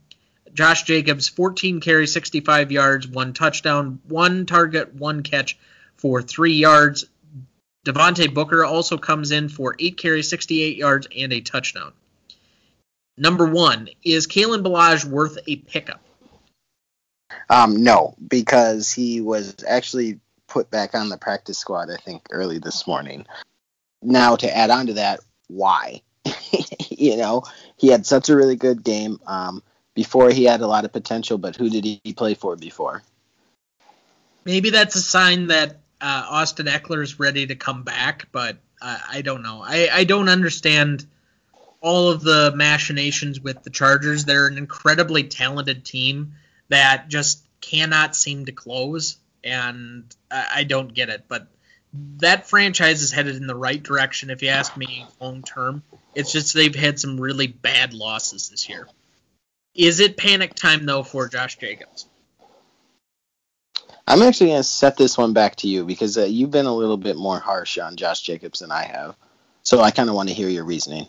Josh 0.55 0.81
Jacobs 0.81 1.27
14 1.27 1.79
carries, 1.79 2.11
65 2.11 2.71
yards, 2.71 3.07
one 3.07 3.33
touchdown, 3.33 3.99
one 4.07 4.47
target, 4.47 4.95
one 4.95 5.21
catch 5.21 5.59
for 5.95 6.23
three 6.23 6.55
yards. 6.55 7.05
Devontae 7.85 8.33
Booker 8.33 8.65
also 8.65 8.97
comes 8.97 9.29
in 9.29 9.47
for 9.47 9.75
eight 9.77 9.97
carries, 9.97 10.27
68 10.27 10.75
yards, 10.75 11.07
and 11.15 11.31
a 11.31 11.41
touchdown. 11.41 11.93
Number 13.17 13.45
one, 13.45 13.89
is 14.03 14.27
Kalen 14.27 14.63
Ballage 14.63 15.05
worth 15.05 15.37
a 15.47 15.57
pickup? 15.57 16.01
Um, 17.49 17.83
no, 17.83 18.15
because 18.27 18.91
he 18.91 19.21
was 19.21 19.55
actually 19.67 20.19
put 20.47 20.69
back 20.71 20.95
on 20.95 21.09
the 21.09 21.17
practice 21.17 21.57
squad, 21.57 21.89
I 21.91 21.97
think, 21.97 22.27
early 22.31 22.59
this 22.59 22.87
morning. 22.87 23.25
Now, 24.01 24.35
to 24.35 24.55
add 24.55 24.69
on 24.69 24.87
to 24.87 24.93
that, 24.93 25.19
why? 25.47 26.01
you 26.89 27.17
know, 27.17 27.43
he 27.77 27.87
had 27.87 28.05
such 28.05 28.29
a 28.29 28.35
really 28.35 28.55
good 28.55 28.83
game. 28.83 29.19
Um, 29.27 29.63
before 29.93 30.31
he 30.31 30.43
had 30.45 30.61
a 30.61 30.67
lot 30.67 30.85
of 30.85 30.91
potential, 30.91 31.37
but 31.37 31.55
who 31.55 31.69
did 31.69 31.85
he 31.85 32.13
play 32.13 32.33
for 32.33 32.55
before? 32.55 33.03
Maybe 34.45 34.71
that's 34.71 34.95
a 34.95 35.01
sign 35.01 35.47
that 35.47 35.77
uh, 36.01 36.25
Austin 36.29 36.65
Ekeler 36.65 37.03
is 37.03 37.19
ready 37.19 37.47
to 37.47 37.55
come 37.55 37.83
back, 37.83 38.27
but 38.31 38.57
uh, 38.81 38.97
I 39.09 39.21
don't 39.21 39.43
know. 39.43 39.63
I, 39.63 39.89
I 39.91 40.03
don't 40.03 40.29
understand 40.29 41.05
all 41.83 42.09
of 42.09 42.21
the 42.21 42.53
machinations 42.55 43.41
with 43.41 43.61
the 43.61 43.69
Chargers. 43.69 44.25
They're 44.25 44.47
an 44.47 44.57
incredibly 44.57 45.25
talented 45.25 45.85
team 45.85 46.35
that 46.69 47.09
just 47.09 47.45
cannot 47.61 48.15
seem 48.15 48.45
to 48.45 48.51
close, 48.51 49.17
and 49.43 50.03
I, 50.31 50.47
I 50.55 50.63
don't 50.63 50.93
get 50.93 51.09
it. 51.09 51.25
But 51.27 51.47
that 52.17 52.47
franchise 52.47 53.01
is 53.01 53.11
headed 53.11 53.35
in 53.35 53.45
the 53.45 53.55
right 53.55 53.83
direction, 53.83 54.29
if 54.29 54.41
you 54.41 54.49
ask 54.49 54.75
me, 54.75 55.05
long 55.19 55.43
term. 55.43 55.83
It's 56.15 56.31
just 56.31 56.55
they've 56.55 56.73
had 56.73 56.99
some 56.99 57.19
really 57.19 57.47
bad 57.47 57.93
losses 57.93 58.49
this 58.49 58.69
year. 58.69 58.87
Is 59.75 59.99
it 59.99 60.17
panic 60.17 60.55
time 60.55 60.85
though 60.85 61.03
for 61.03 61.27
Josh 61.27 61.57
Jacobs? 61.57 62.07
I'm 64.07 64.21
actually 64.21 64.47
going 64.47 64.59
to 64.59 64.63
set 64.63 64.97
this 64.97 65.17
one 65.17 65.33
back 65.33 65.57
to 65.57 65.67
you 65.67 65.85
because 65.85 66.17
uh, 66.17 66.23
you've 66.23 66.51
been 66.51 66.65
a 66.65 66.75
little 66.75 66.97
bit 66.97 67.15
more 67.15 67.39
harsh 67.39 67.77
on 67.77 67.95
Josh 67.95 68.21
Jacobs 68.21 68.59
than 68.59 68.71
I 68.71 68.83
have. 68.83 69.15
So 69.63 69.81
I 69.81 69.91
kind 69.91 70.09
of 70.09 70.15
want 70.15 70.29
to 70.29 70.35
hear 70.35 70.49
your 70.49 70.65
reasoning. 70.65 71.07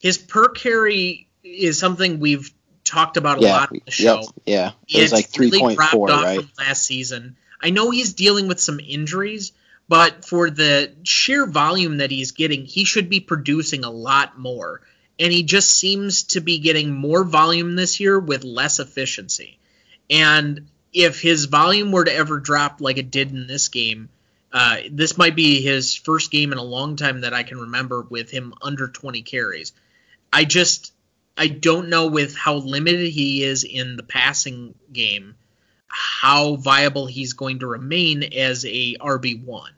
His 0.00 0.18
per 0.18 0.48
carry 0.48 1.28
is 1.44 1.78
something 1.78 2.18
we've 2.18 2.52
talked 2.84 3.16
about 3.16 3.38
a 3.38 3.42
yeah, 3.42 3.52
lot 3.52 3.70
on 3.70 3.80
the 3.84 3.90
show. 3.92 4.20
Yep, 4.20 4.26
yeah, 4.46 4.72
it 4.88 5.02
was 5.02 5.12
like 5.12 5.30
3.4, 5.30 6.08
really 6.08 6.38
right? 6.38 6.46
last 6.58 6.84
season. 6.84 7.36
I 7.62 7.70
know 7.70 7.90
he's 7.90 8.14
dealing 8.14 8.48
with 8.48 8.58
some 8.58 8.80
injuries, 8.80 9.52
but 9.88 10.24
for 10.24 10.50
the 10.50 10.92
sheer 11.04 11.46
volume 11.46 11.98
that 11.98 12.10
he's 12.10 12.32
getting, 12.32 12.64
he 12.64 12.84
should 12.84 13.08
be 13.08 13.20
producing 13.20 13.84
a 13.84 13.90
lot 13.90 14.38
more 14.38 14.80
and 15.20 15.30
he 15.30 15.42
just 15.42 15.68
seems 15.68 16.22
to 16.22 16.40
be 16.40 16.58
getting 16.58 16.90
more 16.90 17.22
volume 17.24 17.76
this 17.76 18.00
year 18.00 18.18
with 18.18 18.42
less 18.42 18.80
efficiency. 18.80 19.58
And 20.08 20.68
if 20.94 21.20
his 21.20 21.44
volume 21.44 21.92
were 21.92 22.06
to 22.06 22.12
ever 22.12 22.40
drop 22.40 22.80
like 22.80 22.96
it 22.96 23.10
did 23.10 23.30
in 23.30 23.46
this 23.46 23.68
game, 23.68 24.08
uh, 24.50 24.78
this 24.90 25.18
might 25.18 25.36
be 25.36 25.60
his 25.60 25.94
first 25.94 26.30
game 26.30 26.52
in 26.52 26.58
a 26.58 26.64
long 26.64 26.96
time 26.96 27.20
that 27.20 27.34
I 27.34 27.42
can 27.42 27.58
remember 27.58 28.00
with 28.00 28.30
him 28.30 28.54
under 28.62 28.88
20 28.88 29.20
carries. 29.22 29.72
I 30.32 30.44
just 30.44 30.92
I 31.36 31.48
don't 31.48 31.88
know 31.88 32.08
with 32.08 32.36
how 32.36 32.56
limited 32.56 33.10
he 33.10 33.42
is 33.42 33.64
in 33.64 33.96
the 33.96 34.02
passing 34.02 34.74
game 34.92 35.34
how 35.90 36.56
viable 36.56 37.06
he's 37.06 37.32
going 37.32 37.58
to 37.60 37.66
remain 37.66 38.22
as 38.22 38.64
a 38.64 38.96
RB 38.96 39.44
one. 39.44 39.72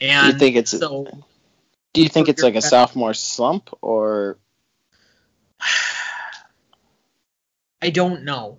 And 0.00 0.26
do 0.26 0.32
you 0.32 0.38
think 0.38 0.56
it's 0.56 0.70
so, 0.70 1.06
do 1.92 2.02
you 2.02 2.08
think 2.08 2.28
it's 2.28 2.42
like 2.42 2.56
a 2.56 2.62
sophomore 2.62 3.14
slump 3.14 3.70
or 3.82 4.38
I 7.82 7.90
don't 7.90 8.24
know. 8.24 8.58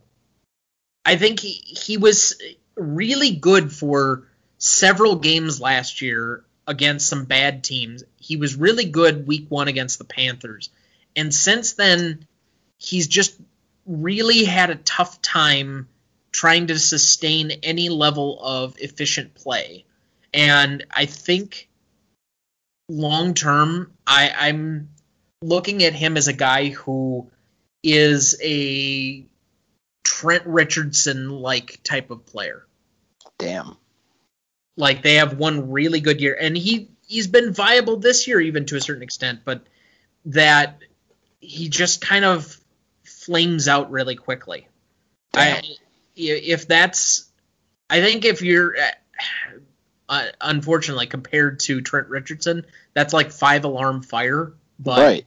I 1.06 1.16
think 1.18 1.40
he 1.40 1.52
he 1.52 1.98
was 1.98 2.42
really 2.76 3.32
good 3.32 3.74
for 3.74 4.28
several 4.58 5.16
games 5.16 5.60
last 5.60 6.02
year 6.02 6.46
against 6.68 7.08
some 7.08 7.26
bad 7.26 7.64
teams. 7.64 8.04
He 8.18 8.38
was 8.38 8.56
really 8.56 8.86
good 8.86 9.28
week 9.28 9.48
1 9.50 9.68
against 9.68 9.98
the 9.98 10.06
Panthers. 10.06 10.70
And 11.16 11.34
since 11.34 11.74
then 11.74 12.28
he's 12.78 13.08
just 13.08 13.40
really 13.86 14.44
had 14.44 14.70
a 14.70 14.76
tough 14.76 15.22
time 15.22 15.88
trying 16.32 16.68
to 16.68 16.80
sustain 16.80 17.52
any 17.64 17.90
level 17.90 18.40
of 18.42 18.76
efficient 18.80 19.36
play. 19.36 19.86
And 20.34 20.86
I 20.92 21.06
think 21.06 21.70
long 22.90 23.34
term 23.34 23.92
I'm 24.08 24.90
looking 25.42 25.84
at 25.84 25.94
him 25.94 26.18
as 26.18 26.28
a 26.28 26.34
guy 26.34 26.70
who 26.70 27.30
is 27.84 28.40
a 28.42 29.26
Trent 30.04 30.46
Richardson 30.46 31.30
like 31.30 31.80
type 31.84 32.10
of 32.12 32.26
player. 32.26 32.66
Damn. 33.38 33.78
Like 34.76 35.04
they 35.04 35.16
have 35.16 35.38
one 35.38 35.72
really 35.72 36.00
good 36.00 36.20
year, 36.20 36.36
and 36.40 36.58
he 36.58 36.90
he's 37.06 37.28
been 37.28 37.54
viable 37.54 37.98
this 37.98 38.28
year 38.28 38.40
even 38.42 38.66
to 38.66 38.76
a 38.76 38.82
certain 38.82 39.04
extent, 39.04 39.42
but 39.46 39.64
that 40.26 40.80
he 41.44 41.70
just 41.70 42.02
kind 42.02 42.26
of 42.26 42.58
flames 43.04 43.68
out 43.68 43.92
really 43.92 44.16
quickly. 44.16 44.68
I, 45.36 45.62
if 46.16 46.68
that's, 46.68 47.30
I 47.90 48.02
think 48.02 48.24
if 48.24 48.42
you're, 48.42 48.76
uh, 50.08 50.26
unfortunately 50.40 51.08
compared 51.08 51.60
to 51.62 51.82
Trent 51.82 52.08
Richardson, 52.08 52.66
that's 52.94 53.14
like 53.14 53.32
five 53.32 53.66
alarm 53.66 54.04
fire. 54.04 54.54
But 54.80 55.00
right, 55.00 55.26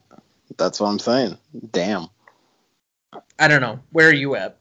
that's 0.56 0.80
what 0.80 0.88
I'm 0.88 0.98
saying. 0.98 1.38
Damn. 1.72 2.08
I 3.38 3.48
don't 3.48 3.60
know. 3.60 3.80
Where 3.92 4.08
are 4.08 4.14
you 4.14 4.36
at? 4.36 4.58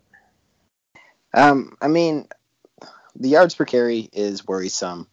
Um, 1.33 1.77
I 1.81 1.87
mean, 1.87 2.27
the 3.15 3.29
yards 3.29 3.55
per 3.55 3.65
carry 3.65 4.09
is 4.11 4.47
worrisome. 4.47 5.07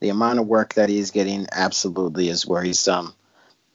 The 0.00 0.08
amount 0.08 0.40
of 0.40 0.46
work 0.46 0.74
that 0.74 0.88
he's 0.88 1.10
getting 1.10 1.46
absolutely 1.52 2.28
is 2.28 2.46
worrisome. 2.46 3.14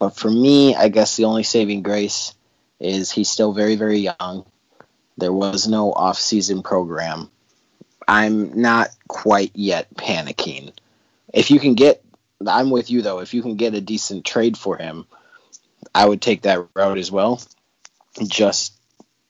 But 0.01 0.17
for 0.17 0.31
me, 0.31 0.73
I 0.73 0.89
guess 0.89 1.15
the 1.15 1.25
only 1.25 1.43
saving 1.43 1.83
grace 1.83 2.33
is 2.79 3.11
he's 3.11 3.29
still 3.29 3.53
very, 3.53 3.75
very 3.75 3.99
young. 3.99 4.47
There 5.15 5.31
was 5.31 5.67
no 5.67 5.93
off-season 5.93 6.63
program. 6.63 7.29
I'm 8.07 8.59
not 8.59 8.87
quite 9.07 9.51
yet 9.53 9.93
panicking. 9.93 10.73
If 11.31 11.51
you 11.51 11.59
can 11.59 11.75
get, 11.75 12.03
I'm 12.47 12.71
with 12.71 12.89
you 12.89 13.03
though. 13.03 13.19
If 13.19 13.35
you 13.35 13.43
can 13.43 13.57
get 13.57 13.75
a 13.75 13.79
decent 13.79 14.25
trade 14.25 14.57
for 14.57 14.75
him, 14.75 15.05
I 15.93 16.07
would 16.07 16.19
take 16.19 16.41
that 16.41 16.67
route 16.73 16.97
as 16.97 17.11
well. 17.11 17.39
Just 18.23 18.73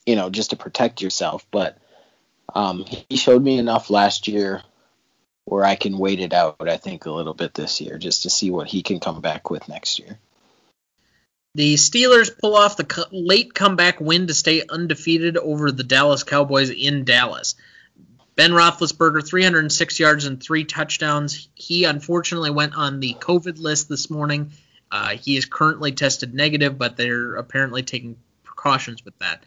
you 0.06 0.16
know, 0.16 0.30
just 0.30 0.52
to 0.52 0.56
protect 0.56 1.02
yourself. 1.02 1.46
But 1.52 1.78
um, 2.56 2.86
he 3.10 3.18
showed 3.18 3.44
me 3.44 3.58
enough 3.58 3.90
last 3.90 4.30
year 4.30 4.64
where 5.44 5.66
I 5.66 5.76
can 5.76 5.98
wait 5.98 6.22
it 6.22 6.32
out. 6.32 6.56
I 6.62 6.78
think 6.78 7.06
a 7.06 7.12
little 7.12 7.34
bit 7.34 7.54
this 7.54 7.82
year 7.82 7.98
just 7.98 8.24
to 8.24 8.30
see 8.30 8.52
what 8.52 8.70
he 8.70 8.82
can 8.84 9.02
come 9.02 9.20
back 9.20 9.50
with 9.50 9.68
next 9.68 10.00
year. 10.00 10.18
The 11.54 11.76
Steelers 11.76 12.32
pull 12.38 12.56
off 12.56 12.78
the 12.78 13.08
late 13.12 13.54
comeback 13.54 14.00
win 14.00 14.28
to 14.28 14.34
stay 14.34 14.64
undefeated 14.70 15.36
over 15.36 15.72
the 15.72 15.84
Dallas 15.84 16.24
Cowboys 16.24 16.70
in 16.70 17.04
Dallas. 17.04 17.56
Ben 18.36 18.52
Roethlisberger, 18.52 19.28
306 19.28 20.00
yards 20.00 20.26
and 20.26 20.42
three 20.42 20.64
touchdowns. 20.64 21.50
He 21.54 21.84
unfortunately 21.84 22.52
went 22.52 22.76
on 22.76 23.02
the 23.02 23.16
COVID 23.16 23.60
list 23.60 23.90
this 23.90 24.10
morning. 24.10 24.52
Uh, 24.90 25.10
he 25.10 25.36
is 25.36 25.46
currently 25.46 25.92
tested 25.92 26.34
negative, 26.34 26.78
but 26.78 26.96
they're 26.96 27.36
apparently 27.36 27.84
taking 27.84 28.16
precautions 28.44 29.04
with 29.04 29.18
that. 29.20 29.44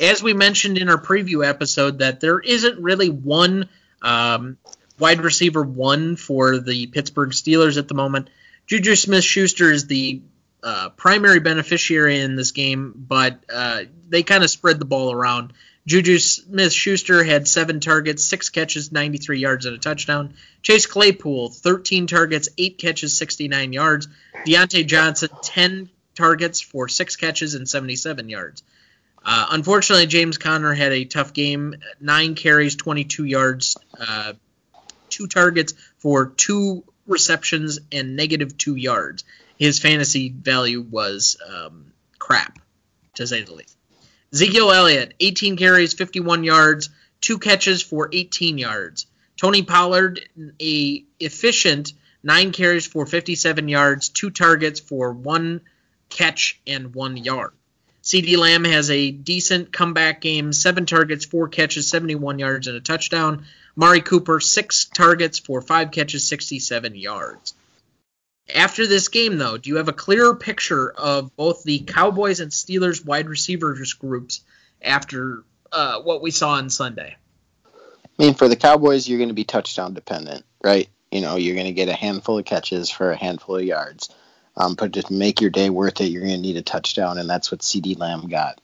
As 0.00 0.22
we 0.22 0.34
mentioned 0.34 0.78
in 0.78 0.88
our 0.88 1.00
preview 1.00 1.44
episode, 1.44 1.98
that 1.98 2.20
there 2.20 2.38
isn't 2.38 2.80
really 2.80 3.08
one 3.08 3.68
um, 4.00 4.58
wide 4.98 5.20
receiver 5.20 5.62
one 5.62 6.14
for 6.14 6.58
the 6.58 6.86
Pittsburgh 6.86 7.30
Steelers 7.30 7.78
at 7.78 7.88
the 7.88 7.94
moment. 7.94 8.30
Juju 8.66 8.94
Smith-Schuster 8.94 9.72
is 9.72 9.86
the 9.86 10.22
uh, 10.62 10.90
primary 10.90 11.40
beneficiary 11.40 12.20
in 12.20 12.36
this 12.36 12.52
game, 12.52 12.92
but 12.96 13.44
uh, 13.52 13.82
they 14.08 14.22
kind 14.22 14.44
of 14.44 14.50
spread 14.50 14.78
the 14.78 14.84
ball 14.84 15.12
around. 15.12 15.52
Juju 15.86 16.18
Smith 16.18 16.72
Schuster 16.72 17.24
had 17.24 17.48
seven 17.48 17.80
targets, 17.80 18.22
six 18.22 18.50
catches, 18.50 18.92
93 18.92 19.38
yards, 19.38 19.64
and 19.64 19.74
a 19.74 19.78
touchdown. 19.78 20.34
Chase 20.60 20.84
Claypool, 20.84 21.48
13 21.48 22.06
targets, 22.06 22.50
eight 22.58 22.76
catches, 22.76 23.16
69 23.16 23.72
yards. 23.72 24.08
Diontae 24.46 24.86
Johnson, 24.86 25.30
10 25.42 25.88
targets 26.14 26.60
for 26.60 26.88
six 26.88 27.16
catches 27.16 27.54
and 27.54 27.66
77 27.66 28.28
yards. 28.28 28.62
Uh, 29.24 29.46
unfortunately, 29.50 30.06
James 30.06 30.36
Conner 30.36 30.74
had 30.74 30.92
a 30.92 31.04
tough 31.04 31.32
game. 31.32 31.76
Nine 32.00 32.34
carries, 32.34 32.76
22 32.76 33.24
yards, 33.24 33.76
uh, 33.98 34.34
two 35.08 35.26
targets 35.26 35.72
for 35.98 36.26
two 36.26 36.84
receptions 37.06 37.78
and 37.90 38.14
negative 38.14 38.58
two 38.58 38.74
yards. 38.74 39.24
His 39.58 39.78
fantasy 39.78 40.28
value 40.28 40.80
was 40.80 41.36
um, 41.46 41.92
crap, 42.18 42.58
to 43.14 43.26
say 43.26 43.42
the 43.42 43.54
least. 43.54 43.76
Ezekiel 44.32 44.70
Elliott, 44.70 45.14
18 45.20 45.56
carries, 45.56 45.94
51 45.94 46.44
yards, 46.44 46.90
two 47.20 47.38
catches 47.38 47.82
for 47.82 48.08
18 48.12 48.58
yards. 48.58 49.06
Tony 49.36 49.62
Pollard, 49.62 50.20
a 50.60 51.04
efficient 51.18 51.92
nine 52.22 52.52
carries 52.52 52.86
for 52.86 53.06
57 53.06 53.68
yards, 53.68 54.08
two 54.08 54.30
targets 54.30 54.80
for 54.80 55.12
one 55.12 55.60
catch 56.08 56.60
and 56.66 56.94
one 56.94 57.16
yard. 57.16 57.52
CeeDee 58.02 58.38
Lamb 58.38 58.64
has 58.64 58.90
a 58.90 59.10
decent 59.10 59.72
comeback 59.72 60.20
game, 60.20 60.52
seven 60.52 60.86
targets, 60.86 61.24
four 61.24 61.48
catches, 61.48 61.90
71 61.90 62.38
yards, 62.38 62.66
and 62.66 62.76
a 62.76 62.80
touchdown. 62.80 63.44
Mari 63.76 64.00
Cooper, 64.00 64.40
six 64.40 64.86
targets 64.86 65.38
for 65.38 65.60
five 65.60 65.90
catches, 65.90 66.26
67 66.26 66.94
yards. 66.94 67.54
After 68.54 68.86
this 68.86 69.08
game, 69.08 69.36
though, 69.36 69.58
do 69.58 69.68
you 69.68 69.76
have 69.76 69.88
a 69.88 69.92
clearer 69.92 70.34
picture 70.34 70.90
of 70.90 71.34
both 71.36 71.64
the 71.64 71.80
Cowboys 71.80 72.40
and 72.40 72.50
Steelers 72.50 73.04
wide 73.04 73.28
receivers 73.28 73.92
groups 73.92 74.40
after 74.80 75.44
uh, 75.70 76.00
what 76.00 76.22
we 76.22 76.30
saw 76.30 76.50
on 76.50 76.70
Sunday? 76.70 77.16
I 77.64 77.68
mean, 78.18 78.34
for 78.34 78.48
the 78.48 78.56
Cowboys, 78.56 79.08
you're 79.08 79.18
going 79.18 79.28
to 79.28 79.34
be 79.34 79.44
touchdown 79.44 79.94
dependent, 79.94 80.44
right? 80.64 80.88
You 81.10 81.20
know, 81.20 81.36
you're 81.36 81.54
going 81.54 81.66
to 81.66 81.72
get 81.72 81.88
a 81.88 81.94
handful 81.94 82.38
of 82.38 82.44
catches 82.44 82.90
for 82.90 83.12
a 83.12 83.16
handful 83.16 83.56
of 83.56 83.64
yards. 83.64 84.08
Um, 84.56 84.74
but 84.74 84.94
to 84.94 85.12
make 85.12 85.40
your 85.40 85.50
day 85.50 85.70
worth 85.70 86.00
it, 86.00 86.06
you're 86.06 86.22
going 86.22 86.34
to 86.34 86.40
need 86.40 86.56
a 86.56 86.62
touchdown, 86.62 87.18
and 87.18 87.28
that's 87.28 87.52
what 87.52 87.60
CeeDee 87.60 87.98
Lamb 87.98 88.28
got. 88.28 88.60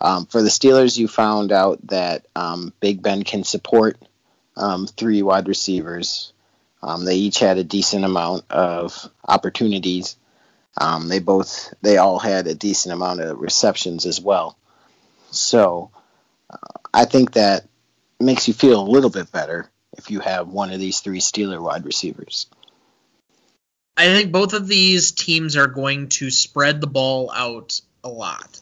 Um, 0.00 0.26
for 0.26 0.42
the 0.42 0.48
Steelers, 0.48 0.98
you 0.98 1.08
found 1.08 1.50
out 1.50 1.86
that 1.88 2.26
um, 2.36 2.72
Big 2.80 3.02
Ben 3.02 3.22
can 3.22 3.42
support 3.42 3.96
um, 4.56 4.86
three 4.86 5.22
wide 5.22 5.48
receivers. 5.48 6.33
Um, 6.84 7.06
they 7.06 7.16
each 7.16 7.38
had 7.38 7.56
a 7.56 7.64
decent 7.64 8.04
amount 8.04 8.44
of 8.50 9.10
opportunities. 9.26 10.16
Um, 10.76 11.08
they 11.08 11.18
both, 11.18 11.72
they 11.80 11.96
all 11.96 12.18
had 12.18 12.46
a 12.46 12.54
decent 12.54 12.92
amount 12.92 13.20
of 13.20 13.38
receptions 13.38 14.04
as 14.04 14.20
well. 14.20 14.58
So 15.30 15.90
uh, 16.50 16.56
I 16.92 17.06
think 17.06 17.32
that 17.32 17.64
makes 18.20 18.48
you 18.48 18.54
feel 18.54 18.82
a 18.82 18.90
little 18.90 19.08
bit 19.08 19.32
better 19.32 19.70
if 19.96 20.10
you 20.10 20.20
have 20.20 20.48
one 20.48 20.72
of 20.72 20.78
these 20.78 21.00
three 21.00 21.20
Steeler 21.20 21.60
wide 21.60 21.86
receivers. 21.86 22.48
I 23.96 24.04
think 24.06 24.30
both 24.30 24.52
of 24.52 24.68
these 24.68 25.12
teams 25.12 25.56
are 25.56 25.68
going 25.68 26.08
to 26.10 26.30
spread 26.30 26.82
the 26.82 26.86
ball 26.86 27.30
out 27.34 27.80
a 28.02 28.10
lot. 28.10 28.60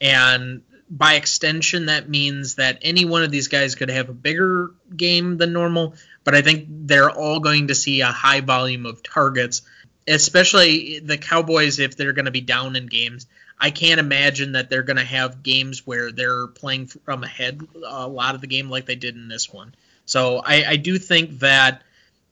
And 0.00 0.62
by 0.88 1.14
extension, 1.14 1.86
that 1.86 2.08
means 2.08 2.56
that 2.56 2.78
any 2.82 3.04
one 3.04 3.24
of 3.24 3.32
these 3.32 3.48
guys 3.48 3.74
could 3.74 3.88
have 3.88 4.10
a 4.10 4.14
bigger 4.14 4.70
game 4.96 5.38
than 5.38 5.52
normal, 5.52 5.94
but 6.24 6.34
I 6.34 6.42
think 6.42 6.66
they're 6.68 7.10
all 7.10 7.40
going 7.40 7.68
to 7.68 7.74
see 7.74 8.00
a 8.00 8.06
high 8.06 8.40
volume 8.40 8.86
of 8.86 9.02
targets, 9.02 9.62
especially 10.08 10.98
the 10.98 11.18
Cowboys 11.18 11.78
if 11.78 11.96
they're 11.96 12.12
going 12.12 12.24
to 12.24 12.30
be 12.30 12.40
down 12.40 12.76
in 12.76 12.86
games. 12.86 13.26
I 13.58 13.70
can't 13.70 14.00
imagine 14.00 14.52
that 14.52 14.68
they're 14.68 14.82
going 14.82 14.96
to 14.96 15.04
have 15.04 15.42
games 15.42 15.86
where 15.86 16.10
they're 16.10 16.48
playing 16.48 16.86
from 16.86 17.22
ahead 17.22 17.60
a 17.86 18.08
lot 18.08 18.34
of 18.34 18.40
the 18.40 18.46
game 18.46 18.68
like 18.68 18.86
they 18.86 18.96
did 18.96 19.14
in 19.14 19.28
this 19.28 19.52
one. 19.52 19.74
So 20.06 20.42
I, 20.44 20.64
I 20.70 20.76
do 20.76 20.98
think 20.98 21.38
that 21.38 21.82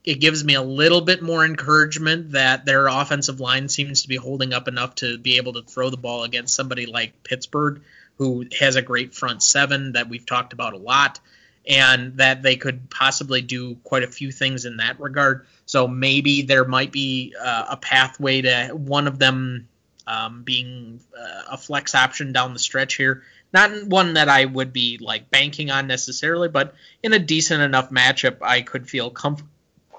it 0.05 0.21
gives 0.21 0.43
me 0.43 0.55
a 0.55 0.63
little 0.63 1.01
bit 1.01 1.23
more 1.23 1.45
encouragement 1.45 2.33
that 2.33 2.65
their 2.65 2.89
offensive 2.89 3.41
line 3.41 3.69
seems 3.69 4.03
to 4.03 4.09
be 4.09 4.17
holding 4.17 4.53
up 4.53 4.67
enough 4.67 4.97
to 4.97 5.17
be 5.17 5.37
able 5.37 5.53
to 5.55 5.63
throw 5.63 5.91
the 5.91 5.97
ball 5.97 6.25
against 6.25 6.55
somebody 6.55 6.87
like 6.87 7.23
Pittsburgh, 7.23 7.83
who 8.19 8.45
has 8.59 8.77
a 8.77 8.83
great 8.83 9.15
front 9.15 9.43
seven 9.43 9.93
that 9.93 10.09
we've 10.09 10.27
talked 10.27 10.53
about 10.53 10.75
a 10.75 10.79
lot, 10.79 11.21
and 11.67 12.17
that 12.17 12.43
they 12.43 12.57
could 12.57 12.91
possibly 12.91 13.41
do 13.41 13.77
quite 13.85 14.03
a 14.03 14.09
few 14.09 14.33
things 14.33 14.65
in 14.65 14.79
that 14.79 14.99
regard. 15.01 15.47
So 15.67 15.87
maybe 15.87 16.43
there 16.43 16.65
might 16.65 16.93
be 16.93 17.35
uh, 17.41 17.67
a 17.71 17.77
pathway 17.77 18.43
to 18.43 18.71
one 18.73 19.07
of 19.07 19.19
them 19.19 19.69
um, 20.07 20.43
being 20.43 21.01
uh, 21.17 21.43
a 21.53 21.57
flex 21.57 21.95
option 21.95 22.33
down 22.33 22.53
the 22.53 22.59
stretch 22.59 22.95
here. 22.95 23.23
Not 23.53 23.87
one 23.87 24.15
that 24.15 24.29
I 24.29 24.45
would 24.45 24.73
be 24.73 24.99
like 25.01 25.31
banking 25.31 25.71
on 25.71 25.87
necessarily, 25.87 26.49
but 26.49 26.75
in 27.03 27.13
a 27.13 27.19
decent 27.19 27.63
enough 27.63 27.91
matchup, 27.91 28.39
I 28.43 28.63
could 28.63 28.89
feel 28.89 29.11
comfortable 29.11 29.53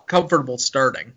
comfortable 0.05 0.57
starting. 0.57 1.14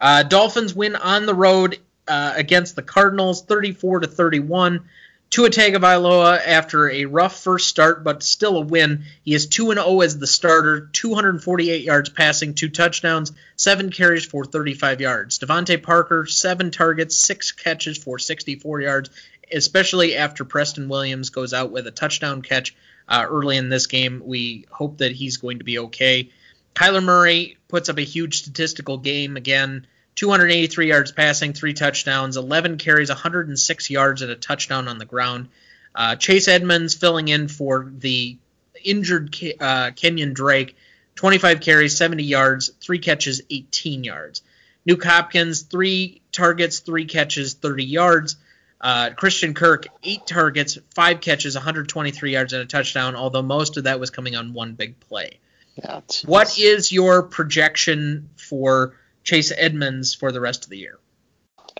Uh, 0.00 0.22
Dolphins 0.22 0.74
win 0.74 0.96
on 0.96 1.26
the 1.26 1.34
road 1.34 1.78
uh, 2.06 2.32
against 2.36 2.76
the 2.76 2.82
Cardinals, 2.82 3.44
34 3.44 4.00
to 4.00 4.06
31. 4.06 4.88
Tua 5.30 5.50
Tagovailoa, 5.50 6.40
after 6.46 6.88
a 6.88 7.04
rough 7.04 7.42
first 7.42 7.68
start, 7.68 8.02
but 8.02 8.22
still 8.22 8.56
a 8.56 8.62
win, 8.62 9.04
he 9.22 9.34
is 9.34 9.46
2 9.46 9.74
0 9.74 10.00
as 10.00 10.18
the 10.18 10.26
starter, 10.26 10.88
248 10.92 11.84
yards 11.84 12.08
passing, 12.08 12.54
two 12.54 12.70
touchdowns, 12.70 13.32
seven 13.54 13.90
carries 13.90 14.24
for 14.24 14.46
35 14.46 15.02
yards. 15.02 15.38
DeVante 15.38 15.82
Parker, 15.82 16.24
seven 16.24 16.70
targets, 16.70 17.14
six 17.14 17.52
catches 17.52 17.98
for 17.98 18.18
64 18.18 18.80
yards, 18.80 19.10
especially 19.52 20.16
after 20.16 20.46
Preston 20.46 20.88
Williams 20.88 21.28
goes 21.28 21.52
out 21.52 21.70
with 21.70 21.86
a 21.86 21.92
touchdown 21.92 22.40
catch 22.40 22.74
uh, 23.06 23.26
early 23.28 23.58
in 23.58 23.68
this 23.68 23.86
game. 23.86 24.22
We 24.24 24.64
hope 24.70 24.98
that 24.98 25.12
he's 25.12 25.36
going 25.36 25.58
to 25.58 25.64
be 25.64 25.78
okay. 25.78 26.30
Kyler 26.74 27.04
Murray 27.04 27.58
puts 27.68 27.90
up 27.90 27.98
a 27.98 28.02
huge 28.02 28.38
statistical 28.38 28.96
game 28.96 29.36
again. 29.36 29.86
283 30.18 30.88
yards 30.88 31.12
passing, 31.12 31.52
three 31.52 31.74
touchdowns, 31.74 32.36
11 32.36 32.76
carries, 32.78 33.08
106 33.08 33.88
yards, 33.88 34.20
and 34.20 34.32
a 34.32 34.34
touchdown 34.34 34.88
on 34.88 34.98
the 34.98 35.04
ground. 35.04 35.48
Uh, 35.94 36.16
Chase 36.16 36.48
Edmonds 36.48 36.94
filling 36.94 37.28
in 37.28 37.46
for 37.46 37.88
the 37.98 38.36
injured 38.82 39.36
uh, 39.60 39.92
Kenyon 39.94 40.32
Drake, 40.32 40.76
25 41.14 41.60
carries, 41.60 41.96
70 41.96 42.24
yards, 42.24 42.72
three 42.80 42.98
catches, 42.98 43.42
18 43.48 44.02
yards. 44.02 44.42
Nuke 44.88 45.04
Hopkins, 45.04 45.62
three 45.62 46.20
targets, 46.32 46.80
three 46.80 47.04
catches, 47.04 47.54
30 47.54 47.84
yards. 47.84 48.34
Uh, 48.80 49.10
Christian 49.10 49.54
Kirk, 49.54 49.86
eight 50.02 50.26
targets, 50.26 50.78
five 50.96 51.20
catches, 51.20 51.54
123 51.54 52.32
yards, 52.32 52.52
and 52.52 52.62
a 52.62 52.66
touchdown, 52.66 53.14
although 53.14 53.42
most 53.42 53.76
of 53.76 53.84
that 53.84 54.00
was 54.00 54.10
coming 54.10 54.34
on 54.34 54.52
one 54.52 54.74
big 54.74 54.98
play. 54.98 55.38
Yeah, 55.76 56.00
What 56.24 56.58
is 56.58 56.90
your 56.90 57.22
projection 57.22 58.30
for 58.34 58.94
Chase 59.28 59.52
Edmonds 59.54 60.14
for 60.14 60.32
the 60.32 60.40
rest 60.40 60.64
of 60.64 60.70
the 60.70 60.78
year? 60.78 60.98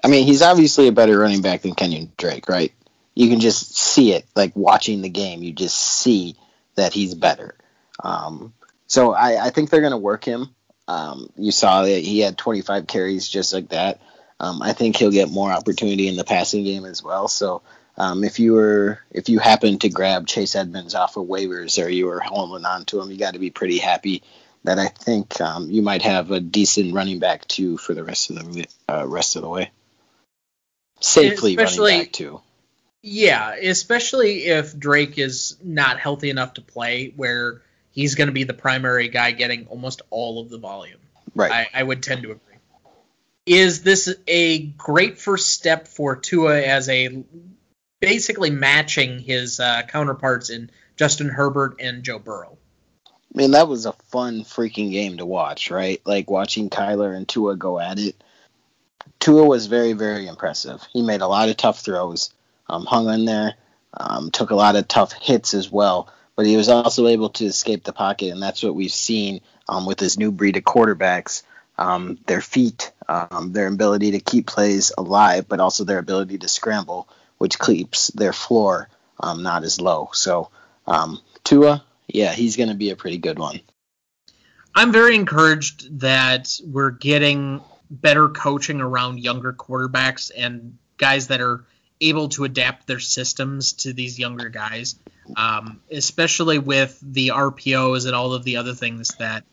I 0.04 0.08
mean, 0.08 0.26
he's 0.26 0.42
obviously 0.42 0.86
a 0.86 0.92
better 0.92 1.18
running 1.18 1.40
back 1.40 1.62
than 1.62 1.74
Kenyon 1.74 2.12
Drake, 2.18 2.46
right? 2.46 2.74
You 3.14 3.30
can 3.30 3.40
just 3.40 3.74
see 3.74 4.12
it, 4.12 4.26
like 4.36 4.54
watching 4.54 5.00
the 5.00 5.08
game. 5.08 5.42
You 5.42 5.54
just 5.54 5.78
see 5.78 6.36
that 6.74 6.92
he's 6.92 7.14
better. 7.14 7.54
Um, 8.04 8.52
so 8.86 9.14
I, 9.14 9.46
I 9.46 9.50
think 9.50 9.70
they're 9.70 9.80
going 9.80 9.92
to 9.92 9.96
work 9.96 10.26
him. 10.26 10.54
Um, 10.88 11.30
you 11.36 11.50
saw 11.50 11.84
that 11.84 12.04
he 12.04 12.20
had 12.20 12.36
25 12.36 12.86
carries 12.86 13.26
just 13.26 13.54
like 13.54 13.70
that. 13.70 14.02
Um, 14.38 14.60
I 14.60 14.74
think 14.74 14.96
he'll 14.96 15.10
get 15.10 15.30
more 15.30 15.50
opportunity 15.50 16.06
in 16.06 16.16
the 16.16 16.24
passing 16.24 16.64
game 16.64 16.84
as 16.84 17.02
well. 17.02 17.28
So 17.28 17.62
um, 17.96 18.24
if 18.24 18.38
you 18.38 18.52
were 18.52 19.00
if 19.10 19.30
you 19.30 19.38
happen 19.38 19.78
to 19.78 19.88
grab 19.88 20.26
Chase 20.26 20.54
Edmonds 20.54 20.94
off 20.94 21.16
of 21.16 21.26
waivers 21.26 21.82
or 21.82 21.88
you 21.88 22.04
were 22.04 22.20
holding 22.20 22.66
on 22.66 22.84
to 22.86 23.00
him, 23.00 23.10
you 23.10 23.16
got 23.16 23.32
to 23.32 23.40
be 23.40 23.50
pretty 23.50 23.78
happy 23.78 24.22
that 24.68 24.78
I 24.78 24.88
think 24.88 25.40
um, 25.40 25.70
you 25.70 25.80
might 25.80 26.02
have 26.02 26.30
a 26.30 26.40
decent 26.40 26.92
running 26.92 27.20
back 27.20 27.48
too 27.48 27.78
for 27.78 27.94
the 27.94 28.04
rest 28.04 28.28
of 28.28 28.52
the 28.52 28.66
uh, 28.86 29.06
rest 29.06 29.34
of 29.34 29.40
the 29.40 29.48
way. 29.48 29.70
Safely 31.00 31.56
running 31.56 32.04
back 32.04 32.12
too. 32.12 32.42
Yeah, 33.00 33.54
especially 33.54 34.44
if 34.44 34.78
Drake 34.78 35.16
is 35.16 35.56
not 35.64 35.98
healthy 35.98 36.28
enough 36.28 36.54
to 36.54 36.60
play, 36.60 37.14
where 37.16 37.62
he's 37.92 38.14
going 38.14 38.26
to 38.26 38.32
be 38.32 38.44
the 38.44 38.52
primary 38.52 39.08
guy 39.08 39.30
getting 39.30 39.66
almost 39.68 40.02
all 40.10 40.38
of 40.38 40.50
the 40.50 40.58
volume. 40.58 41.00
Right. 41.34 41.50
I, 41.50 41.80
I 41.80 41.82
would 41.82 42.02
tend 42.02 42.24
to 42.24 42.32
agree. 42.32 42.56
Is 43.46 43.82
this 43.82 44.14
a 44.26 44.66
great 44.66 45.18
first 45.18 45.48
step 45.48 45.88
for 45.88 46.14
Tua 46.14 46.60
as 46.60 46.90
a 46.90 47.24
basically 48.00 48.50
matching 48.50 49.20
his 49.20 49.60
uh, 49.60 49.82
counterparts 49.88 50.50
in 50.50 50.70
Justin 50.96 51.30
Herbert 51.30 51.76
and 51.80 52.02
Joe 52.02 52.18
Burrow? 52.18 52.58
I 53.34 53.38
mean, 53.38 53.50
that 53.50 53.68
was 53.68 53.86
a 53.86 53.92
fun 53.92 54.42
freaking 54.42 54.90
game 54.90 55.18
to 55.18 55.26
watch, 55.26 55.70
right? 55.70 56.00
Like 56.04 56.30
watching 56.30 56.70
Kyler 56.70 57.14
and 57.14 57.28
Tua 57.28 57.56
go 57.56 57.78
at 57.78 57.98
it. 57.98 58.16
Tua 59.20 59.44
was 59.44 59.66
very, 59.66 59.92
very 59.92 60.26
impressive. 60.26 60.82
He 60.92 61.02
made 61.02 61.20
a 61.20 61.28
lot 61.28 61.48
of 61.48 61.56
tough 61.56 61.80
throws, 61.80 62.32
um, 62.68 62.86
hung 62.86 63.08
in 63.08 63.24
there, 63.24 63.54
um, 63.94 64.30
took 64.30 64.50
a 64.50 64.54
lot 64.56 64.76
of 64.76 64.88
tough 64.88 65.12
hits 65.12 65.54
as 65.54 65.70
well, 65.70 66.12
but 66.36 66.46
he 66.46 66.56
was 66.56 66.68
also 66.68 67.06
able 67.06 67.30
to 67.30 67.44
escape 67.44 67.84
the 67.84 67.92
pocket, 67.92 68.30
and 68.30 68.42
that's 68.42 68.62
what 68.62 68.74
we've 68.74 68.92
seen 68.92 69.40
um, 69.68 69.86
with 69.86 69.98
this 69.98 70.18
new 70.18 70.30
breed 70.32 70.56
of 70.56 70.64
quarterbacks. 70.64 71.42
Um, 71.76 72.18
their 72.26 72.40
feet, 72.40 72.92
um, 73.08 73.52
their 73.52 73.68
ability 73.68 74.12
to 74.12 74.20
keep 74.20 74.46
plays 74.46 74.90
alive, 74.98 75.48
but 75.48 75.60
also 75.60 75.84
their 75.84 75.98
ability 75.98 76.38
to 76.38 76.48
scramble, 76.48 77.08
which 77.38 77.58
keeps 77.58 78.08
their 78.08 78.32
floor 78.32 78.88
um, 79.20 79.42
not 79.42 79.62
as 79.62 79.80
low. 79.80 80.10
So, 80.12 80.50
Tua, 81.44 81.84
yeah, 82.08 82.32
he's 82.32 82.56
going 82.56 82.70
to 82.70 82.74
be 82.74 82.90
a 82.90 82.96
pretty 82.96 83.18
good 83.18 83.38
one. 83.38 83.60
I'm 84.74 84.92
very 84.92 85.14
encouraged 85.14 86.00
that 86.00 86.58
we're 86.64 86.90
getting 86.90 87.60
better 87.90 88.28
coaching 88.28 88.80
around 88.80 89.20
younger 89.20 89.52
quarterbacks 89.52 90.30
and 90.36 90.78
guys 90.98 91.28
that 91.28 91.40
are 91.40 91.64
able 92.00 92.28
to 92.28 92.44
adapt 92.44 92.86
their 92.86 93.00
systems 93.00 93.72
to 93.72 93.92
these 93.92 94.18
younger 94.18 94.48
guys, 94.48 94.96
um, 95.36 95.80
especially 95.90 96.58
with 96.58 96.98
the 97.02 97.28
RPOs 97.28 98.06
and 98.06 98.14
all 98.14 98.34
of 98.34 98.44
the 98.44 98.56
other 98.58 98.74
things 98.74 99.08
that 99.18 99.44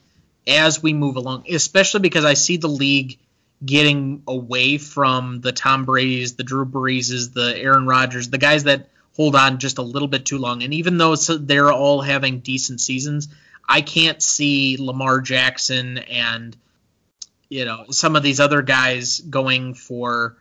as 0.47 0.81
we 0.81 0.93
move 0.93 1.15
along, 1.15 1.45
especially 1.49 2.01
because 2.01 2.23
I 2.23 2.35
see 2.35 2.57
the 2.57 2.67
league 2.67 3.17
getting 3.65 4.21
away 4.27 4.77
from 4.77 5.41
the 5.41 5.51
Tom 5.51 5.85
Brady's, 5.85 6.35
the 6.35 6.43
Drew 6.43 6.65
Breeses, 6.65 7.33
the 7.33 7.57
Aaron 7.57 7.87
Rodgers, 7.87 8.29
the 8.29 8.37
guys 8.37 8.65
that 8.65 8.89
hold 9.15 9.35
on 9.35 9.59
just 9.59 9.77
a 9.77 9.83
little 9.83 10.07
bit 10.07 10.25
too 10.25 10.37
long. 10.37 10.63
And 10.63 10.73
even 10.73 10.97
though 10.97 11.15
they're 11.15 11.71
all 11.71 12.01
having 12.01 12.39
decent 12.39 12.81
seasons, 12.81 13.27
I 13.67 13.81
can't 13.81 14.21
see 14.21 14.77
Lamar 14.77 15.21
Jackson 15.21 15.97
and 15.97 16.55
you 17.49 17.65
know 17.65 17.85
some 17.91 18.15
of 18.15 18.23
these 18.23 18.39
other 18.39 18.61
guys 18.61 19.19
going 19.19 19.73
for 19.75 20.37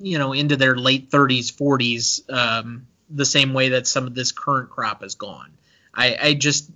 you 0.00 0.18
know, 0.18 0.32
into 0.32 0.56
their 0.56 0.76
late 0.76 1.10
30s, 1.10 1.52
40s, 1.52 2.32
um, 2.32 2.86
the 3.08 3.24
same 3.24 3.54
way 3.54 3.70
that 3.70 3.86
some 3.86 4.06
of 4.06 4.14
this 4.14 4.32
current 4.32 4.70
crop 4.70 5.02
has 5.02 5.14
gone. 5.14 5.52
I, 5.94 6.16
I 6.20 6.34
just 6.34 6.70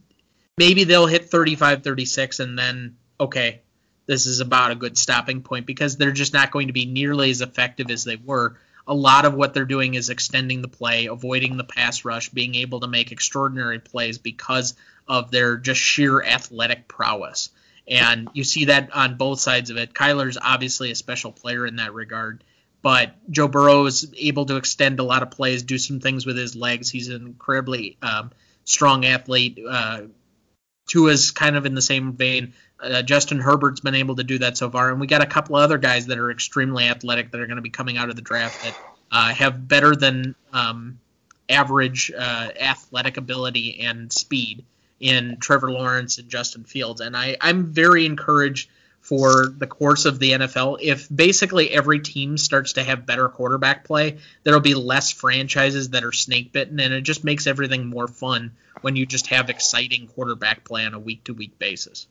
maybe 0.56 0.84
they'll 0.84 1.06
hit 1.06 1.30
35, 1.30 1.82
36, 1.82 2.40
and 2.40 2.58
then 2.58 2.96
okay, 3.18 3.60
this 4.06 4.26
is 4.26 4.40
about 4.40 4.70
a 4.70 4.76
good 4.76 4.96
stopping 4.96 5.42
point 5.42 5.66
because 5.66 5.96
they're 5.96 6.12
just 6.12 6.32
not 6.32 6.50
going 6.50 6.68
to 6.68 6.72
be 6.72 6.86
nearly 6.86 7.30
as 7.30 7.42
effective 7.42 7.90
as 7.90 8.04
they 8.04 8.16
were. 8.16 8.56
A 8.90 8.94
lot 8.94 9.24
of 9.24 9.34
what 9.34 9.54
they're 9.54 9.64
doing 9.64 9.94
is 9.94 10.10
extending 10.10 10.60
the 10.60 10.68
play, 10.68 11.06
avoiding 11.06 11.56
the 11.56 11.64
pass 11.64 12.04
rush, 12.04 12.28
being 12.28 12.56
able 12.56 12.80
to 12.80 12.88
make 12.88 13.12
extraordinary 13.12 13.78
plays 13.78 14.18
because 14.18 14.74
of 15.06 15.30
their 15.30 15.56
just 15.56 15.80
sheer 15.80 16.22
athletic 16.22 16.88
prowess. 16.88 17.50
And 17.86 18.28
you 18.34 18.44
see 18.44 18.66
that 18.66 18.90
on 18.92 19.16
both 19.16 19.40
sides 19.40 19.70
of 19.70 19.76
it. 19.76 19.94
Kyler's 19.94 20.36
obviously 20.40 20.90
a 20.90 20.94
special 20.94 21.32
player 21.32 21.66
in 21.66 21.76
that 21.76 21.94
regard, 21.94 22.44
but 22.82 23.14
Joe 23.30 23.48
Burrow 23.48 23.86
is 23.86 24.12
able 24.16 24.46
to 24.46 24.56
extend 24.56 25.00
a 25.00 25.04
lot 25.04 25.22
of 25.22 25.30
plays, 25.30 25.62
do 25.62 25.78
some 25.78 26.00
things 26.00 26.26
with 26.26 26.36
his 26.36 26.56
legs. 26.56 26.90
He's 26.90 27.08
an 27.08 27.26
incredibly 27.26 27.96
um, 28.02 28.32
strong 28.64 29.04
athlete. 29.06 29.58
Uh, 29.66 30.02
Tua's 30.88 31.30
kind 31.30 31.56
of 31.56 31.66
in 31.66 31.74
the 31.74 31.82
same 31.82 32.14
vein. 32.14 32.54
Uh, 32.82 33.02
Justin 33.02 33.40
Herbert's 33.40 33.80
been 33.80 33.94
able 33.94 34.16
to 34.16 34.24
do 34.24 34.38
that 34.38 34.56
so 34.56 34.70
far, 34.70 34.90
and 34.90 35.00
we 35.00 35.06
got 35.06 35.22
a 35.22 35.26
couple 35.26 35.56
other 35.56 35.78
guys 35.78 36.06
that 36.06 36.18
are 36.18 36.30
extremely 36.30 36.84
athletic 36.84 37.30
that 37.30 37.40
are 37.40 37.46
going 37.46 37.56
to 37.56 37.62
be 37.62 37.70
coming 37.70 37.98
out 37.98 38.10
of 38.10 38.16
the 38.16 38.22
draft 38.22 38.62
that 38.64 38.78
uh, 39.12 39.34
have 39.34 39.68
better 39.68 39.94
than 39.94 40.34
um, 40.52 40.98
average 41.48 42.10
uh, 42.16 42.48
athletic 42.58 43.16
ability 43.16 43.80
and 43.80 44.12
speed 44.12 44.64
in 45.00 45.38
Trevor 45.40 45.70
Lawrence 45.70 46.18
and 46.18 46.28
Justin 46.28 46.64
Fields. 46.64 47.00
And 47.00 47.16
I, 47.16 47.36
I'm 47.40 47.72
very 47.72 48.06
encouraged 48.06 48.70
for 49.00 49.48
the 49.48 49.66
course 49.66 50.04
of 50.04 50.18
the 50.18 50.32
NFL. 50.32 50.78
If 50.80 51.08
basically 51.14 51.70
every 51.70 52.00
team 52.00 52.36
starts 52.36 52.74
to 52.74 52.82
have 52.82 53.06
better 53.06 53.28
quarterback 53.28 53.84
play, 53.84 54.18
there'll 54.44 54.60
be 54.60 54.74
less 54.74 55.10
franchises 55.10 55.90
that 55.90 56.04
are 56.04 56.12
snake 56.12 56.52
bitten, 56.52 56.78
and 56.80 56.92
it 56.92 57.00
just 57.00 57.24
makes 57.24 57.46
everything 57.46 57.86
more 57.86 58.08
fun 58.08 58.52
when 58.82 58.96
you 58.96 59.06
just 59.06 59.28
have 59.28 59.50
exciting 59.50 60.06
quarterback 60.06 60.64
play 60.64 60.84
on 60.84 60.94
a 60.94 60.98
week 60.98 61.24
to 61.24 61.34
week 61.34 61.58
basis. 61.58 62.06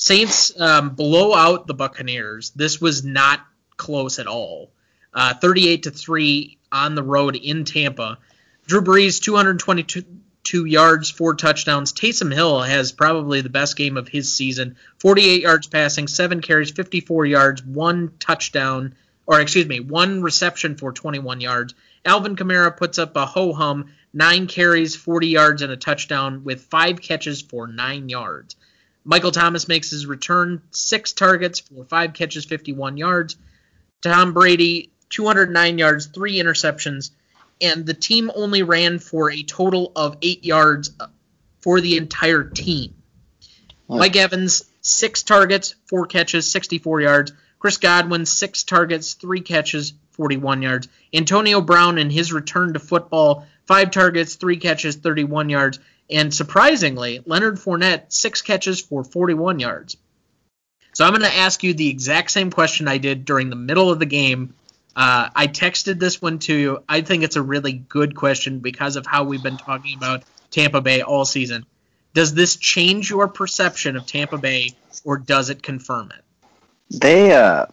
Saints 0.00 0.52
um, 0.60 0.90
blow 0.90 1.34
out 1.34 1.66
the 1.66 1.74
Buccaneers. 1.74 2.50
This 2.50 2.80
was 2.80 3.04
not 3.04 3.40
close 3.76 4.20
at 4.20 4.28
all. 4.28 4.70
Uh, 5.12 5.34
38 5.34 5.82
to 5.82 5.90
three 5.90 6.58
on 6.70 6.94
the 6.94 7.02
road 7.02 7.34
in 7.34 7.64
Tampa. 7.64 8.18
Drew 8.64 8.80
Brees 8.80 9.20
222 9.20 10.64
yards, 10.66 11.10
four 11.10 11.34
touchdowns. 11.34 11.92
Taysom 11.92 12.32
Hill 12.32 12.60
has 12.60 12.92
probably 12.92 13.40
the 13.40 13.48
best 13.48 13.76
game 13.76 13.96
of 13.96 14.06
his 14.06 14.32
season 14.32 14.76
48 15.00 15.42
yards 15.42 15.66
passing, 15.66 16.06
seven 16.06 16.42
carries, 16.42 16.70
54 16.70 17.26
yards, 17.26 17.64
one 17.64 18.12
touchdown, 18.20 18.94
or 19.26 19.40
excuse 19.40 19.66
me, 19.66 19.80
one 19.80 20.22
reception 20.22 20.76
for 20.76 20.92
21 20.92 21.40
yards. 21.40 21.74
Alvin 22.04 22.36
Kamara 22.36 22.76
puts 22.76 23.00
up 23.00 23.16
a 23.16 23.26
ho 23.26 23.52
hum, 23.52 23.86
nine 24.12 24.46
carries, 24.46 24.94
40 24.94 25.26
yards, 25.26 25.62
and 25.62 25.72
a 25.72 25.76
touchdown 25.76 26.44
with 26.44 26.66
five 26.66 27.00
catches 27.00 27.42
for 27.42 27.66
nine 27.66 28.08
yards. 28.08 28.54
Michael 29.08 29.32
Thomas 29.32 29.66
makes 29.66 29.90
his 29.90 30.06
return, 30.06 30.62
six 30.70 31.12
targets 31.12 31.60
for 31.60 31.84
five 31.84 32.12
catches, 32.12 32.44
51 32.44 32.96
yards. 32.96 33.36
Tom 34.02 34.34
Brady, 34.34 34.92
209 35.08 35.78
yards, 35.78 36.06
three 36.06 36.36
interceptions 36.36 37.10
and 37.60 37.86
the 37.86 37.94
team 37.94 38.30
only 38.34 38.62
ran 38.62 38.98
for 38.98 39.30
a 39.30 39.42
total 39.42 39.92
of 39.96 40.16
eight 40.22 40.44
yards 40.44 40.90
uh, 41.00 41.06
for 41.60 41.80
the 41.80 41.96
entire 41.96 42.44
team. 42.44 42.94
Mike 43.88 44.16
Evans, 44.16 44.64
six 44.82 45.22
targets, 45.22 45.74
four 45.86 46.06
catches, 46.06 46.50
64 46.50 47.00
yards. 47.00 47.32
Chris 47.58 47.78
Godwin, 47.78 48.26
six 48.26 48.62
targets, 48.62 49.14
three 49.14 49.40
catches, 49.40 49.94
41 50.10 50.62
yards. 50.62 50.88
Antonio 51.12 51.60
Brown, 51.60 51.98
in 51.98 52.10
his 52.10 52.32
return 52.32 52.74
to 52.74 52.78
football, 52.78 53.46
five 53.66 53.90
targets, 53.90 54.36
three 54.36 54.58
catches, 54.58 54.96
31 54.96 55.48
yards. 55.48 55.78
And 56.10 56.32
surprisingly, 56.32 57.20
Leonard 57.26 57.56
Fournette, 57.56 58.12
six 58.12 58.42
catches 58.42 58.80
for 58.80 59.04
41 59.04 59.58
yards. 59.60 59.96
So 60.94 61.04
I'm 61.04 61.12
going 61.12 61.22
to 61.22 61.36
ask 61.36 61.62
you 61.62 61.74
the 61.74 61.90
exact 61.90 62.30
same 62.30 62.50
question 62.50 62.88
I 62.88 62.98
did 62.98 63.24
during 63.24 63.50
the 63.50 63.56
middle 63.56 63.90
of 63.90 63.98
the 63.98 64.06
game 64.06 64.54
uh, 64.98 65.30
I 65.32 65.46
texted 65.46 66.00
this 66.00 66.20
one 66.20 66.40
to 66.40 66.54
you. 66.54 66.82
I 66.88 67.02
think 67.02 67.22
it's 67.22 67.36
a 67.36 67.42
really 67.42 67.72
good 67.72 68.16
question 68.16 68.58
because 68.58 68.96
of 68.96 69.06
how 69.06 69.22
we've 69.22 69.42
been 69.42 69.56
talking 69.56 69.96
about 69.96 70.24
Tampa 70.50 70.80
Bay 70.80 71.02
all 71.02 71.24
season. 71.24 71.66
Does 72.14 72.34
this 72.34 72.56
change 72.56 73.08
your 73.08 73.28
perception 73.28 73.96
of 73.96 74.06
Tampa 74.06 74.38
Bay, 74.38 74.72
or 75.04 75.16
does 75.16 75.50
it 75.50 75.62
confirm 75.62 76.10
it? 76.10 76.24
They 77.00 77.32
uh, 77.32 77.66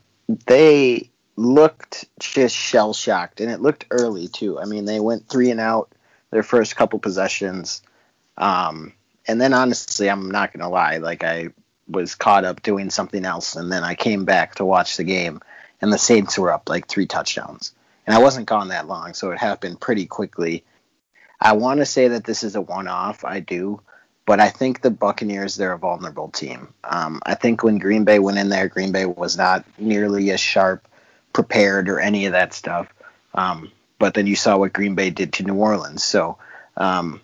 they 0.46 1.10
looked 1.36 2.06
just 2.20 2.56
shell 2.56 2.94
shocked, 2.94 3.42
and 3.42 3.50
it 3.50 3.60
looked 3.60 3.88
early 3.90 4.28
too. 4.28 4.60
I 4.60 4.66
mean, 4.66 4.86
they 4.86 5.00
went 5.00 5.28
three 5.28 5.50
and 5.50 5.60
out 5.60 5.92
their 6.30 6.44
first 6.44 6.76
couple 6.76 7.00
possessions, 7.00 7.82
um, 8.38 8.94
and 9.28 9.40
then 9.40 9.54
honestly, 9.54 10.10
I'm 10.10 10.30
not 10.30 10.54
gonna 10.54 10.70
lie, 10.70 10.98
like 10.98 11.24
I 11.24 11.50
was 11.88 12.16
caught 12.16 12.46
up 12.46 12.62
doing 12.62 12.90
something 12.90 13.26
else, 13.26 13.56
and 13.56 13.72
then 13.72 13.84
I 13.84 13.96
came 13.96 14.26
back 14.26 14.56
to 14.56 14.66
watch 14.66 14.98
the 14.98 15.04
game 15.04 15.42
and 15.82 15.92
the 15.92 15.98
Saints 15.98 16.38
were 16.38 16.52
up 16.52 16.70
like 16.70 16.88
three 16.88 17.06
touchdowns. 17.06 17.74
And 18.08 18.16
I 18.16 18.20
wasn't 18.20 18.48
gone 18.48 18.70
that 18.70 18.88
long, 18.88 19.14
so 19.14 19.32
it 19.32 19.40
happened 19.40 19.80
pretty 19.80 20.06
quickly. 20.06 20.64
I 21.40 21.54
want 21.54 21.80
to 21.80 21.86
say 21.86 22.10
that 22.10 22.24
this 22.24 22.44
is 22.44 22.56
a 22.56 22.62
one 22.62 22.88
off, 22.88 23.26
I 23.26 23.40
do, 23.40 23.82
but 24.26 24.40
I 24.40 24.50
think 24.50 24.82
the 24.82 24.92
Buccaneers, 24.92 25.56
they're 25.56 25.74
a 25.74 25.78
vulnerable 25.78 26.30
team. 26.30 26.74
Um, 26.84 27.22
I 27.26 27.36
think 27.36 27.64
when 27.64 27.78
Green 27.78 28.04
Bay 28.04 28.20
went 28.20 28.38
in 28.38 28.50
there, 28.50 28.68
Green 28.68 28.92
Bay 28.92 29.06
was 29.06 29.38
not 29.38 29.66
nearly 29.78 30.32
as 30.32 30.40
sharp, 30.40 30.88
prepared, 31.34 31.90
or 31.90 32.00
any 32.00 32.26
of 32.26 32.32
that 32.34 32.54
stuff. 32.54 32.92
Um, 33.34 33.72
but 34.00 34.14
then 34.14 34.28
you 34.28 34.36
saw 34.36 34.58
what 34.58 34.74
Green 34.74 34.96
Bay 34.96 35.10
did 35.10 35.34
to 35.34 35.44
New 35.44 35.56
Orleans. 35.56 36.04
So, 36.04 36.38
um, 36.78 37.22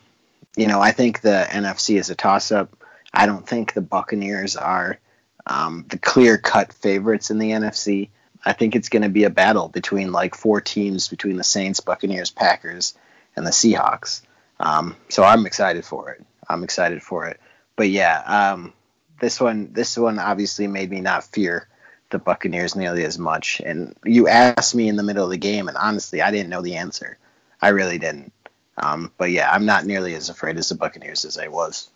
you 0.56 0.68
know, 0.68 0.82
I 0.82 0.92
think 0.92 1.22
the 1.22 1.48
NFC 1.50 1.98
is 1.98 2.10
a 2.10 2.16
toss 2.16 2.52
up. 2.52 2.76
I 3.14 3.26
don't 3.26 3.48
think 3.48 3.74
the 3.74 3.82
Buccaneers 3.82 4.56
are 4.56 5.00
um, 5.46 5.86
the 5.90 5.98
clear 5.98 6.38
cut 6.38 6.74
favorites 6.74 7.32
in 7.32 7.40
the 7.40 7.52
NFC. 7.52 8.10
I 8.44 8.54
think 8.54 8.76
it's 8.76 8.90
going 8.90 9.04
to 9.04 9.10
be 9.10 9.24
a 9.24 9.30
battle 9.30 9.70
between 9.70 10.12
like 10.12 10.36
four 10.36 10.62
teams 10.62 11.08
between 11.08 11.38
the 11.38 11.44
Saints, 11.44 11.80
Buccaneers, 11.80 12.32
Packers, 12.32 12.96
and 13.36 13.46
the 13.46 13.52
Seahawks. 13.52 14.22
Um, 14.60 14.96
so 15.10 15.24
I'm 15.24 15.46
excited 15.46 15.86
for 15.86 16.12
it. 16.12 16.26
I'm 16.48 16.64
excited 16.64 17.02
for 17.02 17.28
it. 17.28 17.40
But 17.76 17.90
yeah, 17.90 18.22
um, 18.26 18.74
this 19.20 19.40
one 19.40 19.74
this 19.74 19.98
one 19.98 20.20
obviously 20.20 20.68
made 20.68 20.90
me 20.90 21.02
not 21.02 21.24
fear 21.24 21.68
the 22.10 22.20
Buccaneers 22.20 22.76
nearly 22.76 23.06
as 23.06 23.18
much. 23.18 23.62
And 23.64 23.96
you 24.04 24.28
asked 24.28 24.76
me 24.76 24.88
in 24.88 24.98
the 24.98 25.04
middle 25.04 25.24
of 25.24 25.32
the 25.32 25.38
game, 25.38 25.68
and 25.68 25.78
honestly, 25.78 26.22
I 26.22 26.32
didn't 26.32 26.50
know 26.50 26.62
the 26.62 26.76
answer. 26.76 27.18
I 27.62 27.70
really 27.70 28.00
didn't. 28.00 28.34
Um, 28.82 29.12
but 29.18 29.32
yeah, 29.32 29.50
I'm 29.52 29.66
not 29.66 29.86
nearly 29.86 30.16
as 30.16 30.30
afraid 30.30 30.58
as 30.58 30.70
the 30.70 30.76
Buccaneers 30.76 31.24
as 31.24 31.38
I 31.38 31.48
was. 31.48 31.90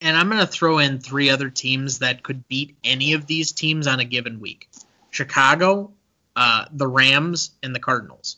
And 0.00 0.16
I'm 0.16 0.28
going 0.28 0.40
to 0.40 0.46
throw 0.46 0.78
in 0.78 0.98
three 0.98 1.30
other 1.30 1.48
teams 1.48 2.00
that 2.00 2.22
could 2.22 2.46
beat 2.48 2.76
any 2.84 3.14
of 3.14 3.26
these 3.26 3.52
teams 3.52 3.86
on 3.86 4.00
a 4.00 4.04
given 4.04 4.40
week. 4.40 4.68
Chicago, 5.10 5.92
uh, 6.36 6.66
the 6.72 6.86
Rams, 6.86 7.52
and 7.62 7.74
the 7.74 7.80
Cardinals. 7.80 8.36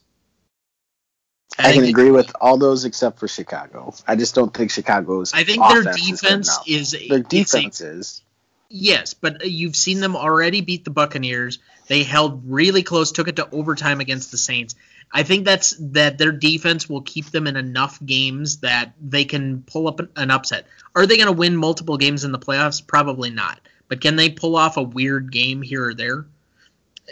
I, 1.59 1.71
I 1.71 1.73
can 1.73 1.85
agree 1.85 2.11
with 2.11 2.33
all 2.41 2.59
those 2.59 2.85
except 2.85 3.19
for 3.19 3.29
Chicago. 3.29 3.95
I 4.07 4.17
just 4.17 4.35
don't 4.35 4.53
think 4.53 4.71
Chicago's. 4.71 5.33
I 5.33 5.45
think 5.45 5.63
their 5.69 5.85
defense 5.85 6.59
is, 6.67 6.95
is 6.95 7.09
their 7.09 7.21
defense 7.21 7.81
a, 7.81 7.91
is. 7.91 8.23
Yes, 8.69 9.15
but 9.15 9.49
you've 9.49 9.77
seen 9.77 10.01
them 10.01 10.17
already 10.17 10.61
beat 10.61 10.85
the 10.85 10.91
Buccaneers. 10.91 11.61
They 11.87 12.03
held 12.03 12.43
really 12.51 12.83
close, 12.83 13.13
took 13.13 13.29
it 13.29 13.37
to 13.37 13.49
overtime 13.51 14.01
against 14.01 14.33
the 14.33 14.39
Saints. 14.39 14.75
I 15.15 15.23
think 15.23 15.45
that's 15.45 15.77
that 15.79 16.19
their 16.19 16.33
defense 16.33 16.89
will 16.89 17.03
keep 17.03 17.31
them 17.31 17.47
in 17.47 17.57
enough 17.57 18.05
games 18.05 18.59
that 18.59 18.95
they 19.01 19.25
can 19.25 19.63
pull 19.63 19.87
up 19.87 20.01
an 20.17 20.31
upset. 20.33 20.67
Are 20.95 21.07
they 21.07 21.17
going 21.17 21.29
to 21.29 21.33
win 21.33 21.57
multiple 21.57 21.97
games 21.97 22.25
in 22.25 22.33
the 22.33 22.39
playoffs? 22.39 22.85
Probably 22.85 23.31
not. 23.31 23.61
But 23.87 24.01
can 24.01 24.17
they 24.17 24.29
pull 24.29 24.57
off 24.57 24.77
a 24.77 24.83
weird 24.83 25.31
game 25.31 25.63
here 25.63 25.87
or 25.87 25.95
there? 25.95 26.27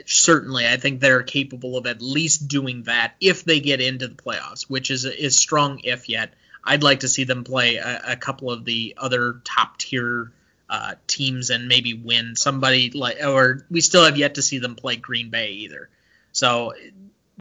certainly 0.07 0.67
I 0.67 0.77
think 0.77 1.01
they're 1.01 1.23
capable 1.23 1.77
of 1.77 1.87
at 1.87 2.03
least 2.03 2.49
doing 2.49 2.85
that 2.85 3.15
if 3.21 3.45
they 3.45 3.61
get 3.61 3.81
into 3.81 4.09
the 4.09 4.15
playoffs, 4.15 4.63
which 4.63 4.91
is 4.91 5.05
is 5.05 5.37
strong 5.37 5.81
if 5.85 6.09
yet. 6.09 6.35
I'd 6.65 6.83
like 6.83 7.01
to 7.01 7.09
see 7.09 7.25
them 7.25 7.45
play 7.45 7.77
a, 7.77 8.03
a 8.09 8.17
couple 8.17 8.51
of 8.51 8.65
the 8.65 8.95
other 8.97 9.41
top 9.45 9.79
tier 9.79 10.33
uh, 10.71 10.95
teams 11.07 11.51
and 11.51 11.69
maybe 11.69 11.93
win 11.93 12.37
somebody 12.37 12.91
like 12.91 13.23
or 13.23 13.67
we 13.71 13.81
still 13.81 14.05
have 14.05 14.17
yet 14.17 14.37
to 14.37 14.43
see 14.43 14.59
them 14.59 14.77
play 14.77 14.97
Green 14.97 15.31
Bay 15.31 15.51
either. 15.51 15.89
So 16.33 16.73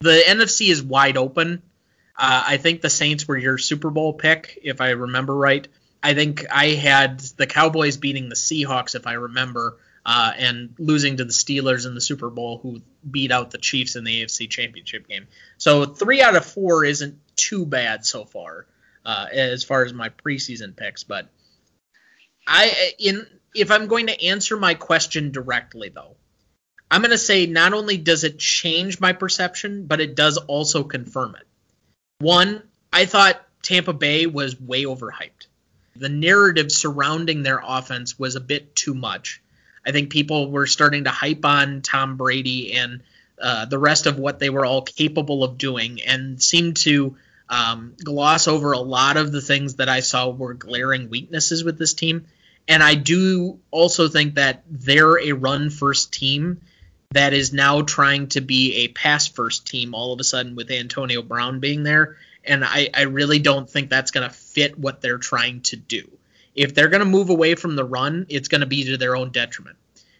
the 0.01 0.21
NFC 0.27 0.69
is 0.69 0.83
wide 0.83 1.17
open. 1.17 1.61
Uh, 2.17 2.43
I 2.47 2.57
think 2.57 2.81
the 2.81 2.89
Saints 2.89 3.27
were 3.27 3.37
your 3.37 3.57
Super 3.57 3.89
Bowl 3.89 4.13
pick, 4.13 4.59
if 4.63 4.81
I 4.81 4.89
remember 4.89 5.35
right. 5.35 5.67
I 6.03 6.13
think 6.13 6.45
I 6.51 6.69
had 6.69 7.19
the 7.19 7.47
Cowboys 7.47 7.97
beating 7.97 8.29
the 8.29 8.35
Seahawks, 8.35 8.95
if 8.95 9.07
I 9.07 9.13
remember 9.13 9.77
uh, 10.05 10.31
and 10.35 10.73
losing 10.79 11.17
to 11.17 11.25
the 11.25 11.31
Steelers 11.31 11.85
in 11.85 11.93
the 11.93 12.01
Super 12.01 12.29
Bowl, 12.29 12.59
who 12.61 12.81
beat 13.09 13.31
out 13.31 13.51
the 13.51 13.57
Chiefs 13.57 13.95
in 13.95 14.03
the 14.03 14.23
AFC 14.23 14.49
Championship 14.49 15.07
game. 15.07 15.27
So 15.57 15.85
three 15.85 16.21
out 16.21 16.35
of 16.35 16.45
four 16.45 16.83
isn't 16.83 17.19
too 17.35 17.65
bad 17.65 18.05
so 18.05 18.25
far, 18.25 18.65
uh, 19.05 19.27
as 19.31 19.63
far 19.63 19.85
as 19.85 19.93
my 19.93 20.09
preseason 20.09 20.75
picks. 20.75 21.03
But 21.03 21.29
I, 22.47 22.93
in 22.97 23.27
if 23.53 23.69
I'm 23.69 23.87
going 23.87 24.07
to 24.07 24.25
answer 24.25 24.57
my 24.57 24.73
question 24.73 25.31
directly 25.31 25.89
though, 25.89 26.15
I'm 26.91 27.01
going 27.01 27.11
to 27.11 27.17
say 27.17 27.45
not 27.45 27.71
only 27.71 27.95
does 27.95 28.25
it 28.25 28.37
change 28.37 28.99
my 28.99 29.13
perception, 29.13 29.85
but 29.85 30.01
it 30.01 30.13
does 30.13 30.37
also 30.37 30.83
confirm 30.83 31.35
it. 31.35 31.47
One, 32.19 32.61
I 32.91 33.05
thought 33.05 33.41
Tampa 33.61 33.93
Bay 33.93 34.25
was 34.25 34.59
way 34.59 34.83
overhyped. 34.83 35.47
The 35.95 36.09
narrative 36.09 36.69
surrounding 36.69 37.43
their 37.43 37.61
offense 37.65 38.19
was 38.19 38.35
a 38.35 38.41
bit 38.41 38.75
too 38.75 38.93
much. 38.93 39.41
I 39.85 39.93
think 39.93 40.09
people 40.09 40.51
were 40.51 40.67
starting 40.67 41.05
to 41.05 41.09
hype 41.09 41.45
on 41.45 41.81
Tom 41.81 42.17
Brady 42.17 42.73
and 42.73 43.01
uh, 43.41 43.65
the 43.65 43.79
rest 43.79 44.05
of 44.05 44.19
what 44.19 44.39
they 44.39 44.49
were 44.49 44.65
all 44.65 44.81
capable 44.81 45.45
of 45.45 45.57
doing 45.57 46.01
and 46.01 46.43
seemed 46.43 46.75
to 46.77 47.15
um, 47.49 47.95
gloss 48.03 48.49
over 48.49 48.73
a 48.73 48.79
lot 48.79 49.15
of 49.15 49.31
the 49.31 49.41
things 49.41 49.75
that 49.75 49.89
I 49.89 50.01
saw 50.01 50.29
were 50.29 50.53
glaring 50.53 51.09
weaknesses 51.09 51.63
with 51.63 51.79
this 51.79 51.93
team. 51.93 52.27
And 52.67 52.83
I 52.83 52.95
do 52.95 53.59
also 53.71 54.09
think 54.09 54.35
that 54.35 54.63
they're 54.69 55.19
a 55.19 55.31
run 55.31 55.69
first 55.69 56.13
team 56.13 56.61
that 57.11 57.33
is 57.33 57.53
now 57.53 57.81
trying 57.81 58.27
to 58.27 58.41
be 58.41 58.83
a 58.83 58.87
pass 58.89 59.27
first 59.27 59.67
team 59.67 59.93
all 59.93 60.13
of 60.13 60.19
a 60.19 60.23
sudden 60.23 60.55
with 60.55 60.71
Antonio 60.71 61.21
Brown 61.21 61.59
being 61.59 61.83
there. 61.83 62.17
And 62.43 62.63
I, 62.65 62.89
I 62.93 63.03
really 63.03 63.39
don't 63.39 63.69
think 63.69 63.89
that's 63.89 64.11
going 64.11 64.27
to 64.27 64.33
fit 64.33 64.79
what 64.79 65.01
they're 65.01 65.17
trying 65.17 65.61
to 65.61 65.75
do. 65.75 66.09
If 66.55 66.73
they're 66.73 66.89
going 66.89 67.01
to 67.01 67.05
move 67.05 67.29
away 67.29 67.55
from 67.55 67.75
the 67.75 67.83
run, 67.83 68.25
it's 68.29 68.47
going 68.47 68.61
to 68.61 68.67
be 68.67 68.85
to 68.85 68.97
their 68.97 69.15
own 69.15 69.31
detriment. 69.31 69.77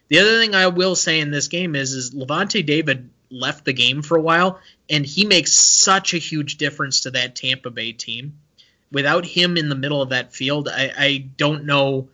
The 0.10 0.20
other 0.20 0.40
thing 0.40 0.54
I 0.54 0.68
will 0.68 0.96
say 0.96 1.20
in 1.20 1.32
this 1.32 1.48
game 1.48 1.76
is, 1.76 1.94
is 1.94 2.14
Lavonte 2.14 2.66
David 2.66 3.10
left 3.30 3.64
the 3.64 3.74
game 3.74 4.02
for 4.02 4.18
a 4.18 4.22
while, 4.22 4.60
and 4.90 5.06
he 5.06 5.26
makes 5.26 5.54
such 5.54 6.14
a 6.14 6.18
huge 6.18 6.58
difference 6.58 7.02
to 7.02 7.12
that 7.12 7.36
Tampa 7.36 7.70
Bay 7.70 7.94
team. 7.94 8.38
Without 8.92 9.26
him 9.26 9.56
in 9.56 9.70
the 9.70 9.76
middle 9.76 10.02
of 10.02 10.10
that 10.10 10.34
field, 10.34 10.68
I, 10.68 10.92
I 10.98 11.18
don't 11.38 11.66
know 11.66 12.10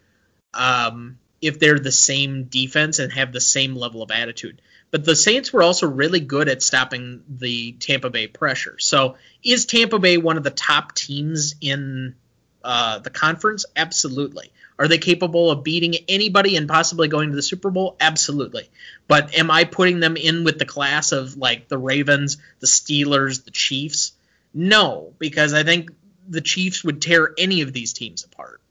um, 0.53 1.17
if 1.41 1.59
they're 1.59 1.79
the 1.79 1.91
same 1.91 2.45
defense 2.45 2.99
and 2.99 3.11
have 3.13 3.31
the 3.31 3.41
same 3.41 3.75
level 3.75 4.01
of 4.01 4.11
attitude. 4.11 4.61
But 4.89 5.03
the 5.03 5.15
Saints 5.15 5.51
were 5.51 5.63
also 5.63 5.87
really 5.87 6.19
good 6.19 6.47
at 6.47 6.63
stopping 6.63 7.23
the 7.27 7.73
Tampa 7.73 8.09
Bay 8.09 8.27
pressure. 8.27 8.77
So 8.79 9.17
is 9.43 9.65
Tampa 9.65 9.99
Bay 9.99 10.17
one 10.17 10.37
of 10.37 10.43
the 10.43 10.49
top 10.49 10.95
teams 10.95 11.55
in 11.59 12.15
uh, 12.63 12.99
the 12.99 13.09
conference? 13.09 13.65
Absolutely. 13.75 14.51
Are 14.79 14.87
they 14.87 14.97
capable 14.97 15.49
of 15.49 15.63
beating 15.63 15.95
anybody 16.07 16.55
and 16.55 16.69
possibly 16.69 17.07
going 17.07 17.31
to 17.31 17.35
the 17.35 17.41
Super 17.41 17.71
Bowl? 17.71 17.97
Absolutely. 17.99 18.69
But 19.07 19.37
am 19.37 19.49
I 19.49 19.63
putting 19.63 19.99
them 19.99 20.15
in 20.15 20.43
with 20.43 20.59
the 20.59 20.65
class 20.65 21.11
of 21.11 21.35
like 21.35 21.67
the 21.67 21.77
Ravens, 21.77 22.37
the 22.59 22.67
Steelers, 22.67 23.43
the 23.43 23.51
Chiefs? 23.51 24.13
No, 24.53 25.13
because 25.17 25.53
I 25.53 25.63
think 25.63 25.91
the 26.29 26.41
Chiefs 26.41 26.83
would 26.83 27.01
tear 27.01 27.33
any 27.37 27.61
of 27.61 27.73
these 27.73 27.93
teams 27.93 28.23
apart. 28.23 28.61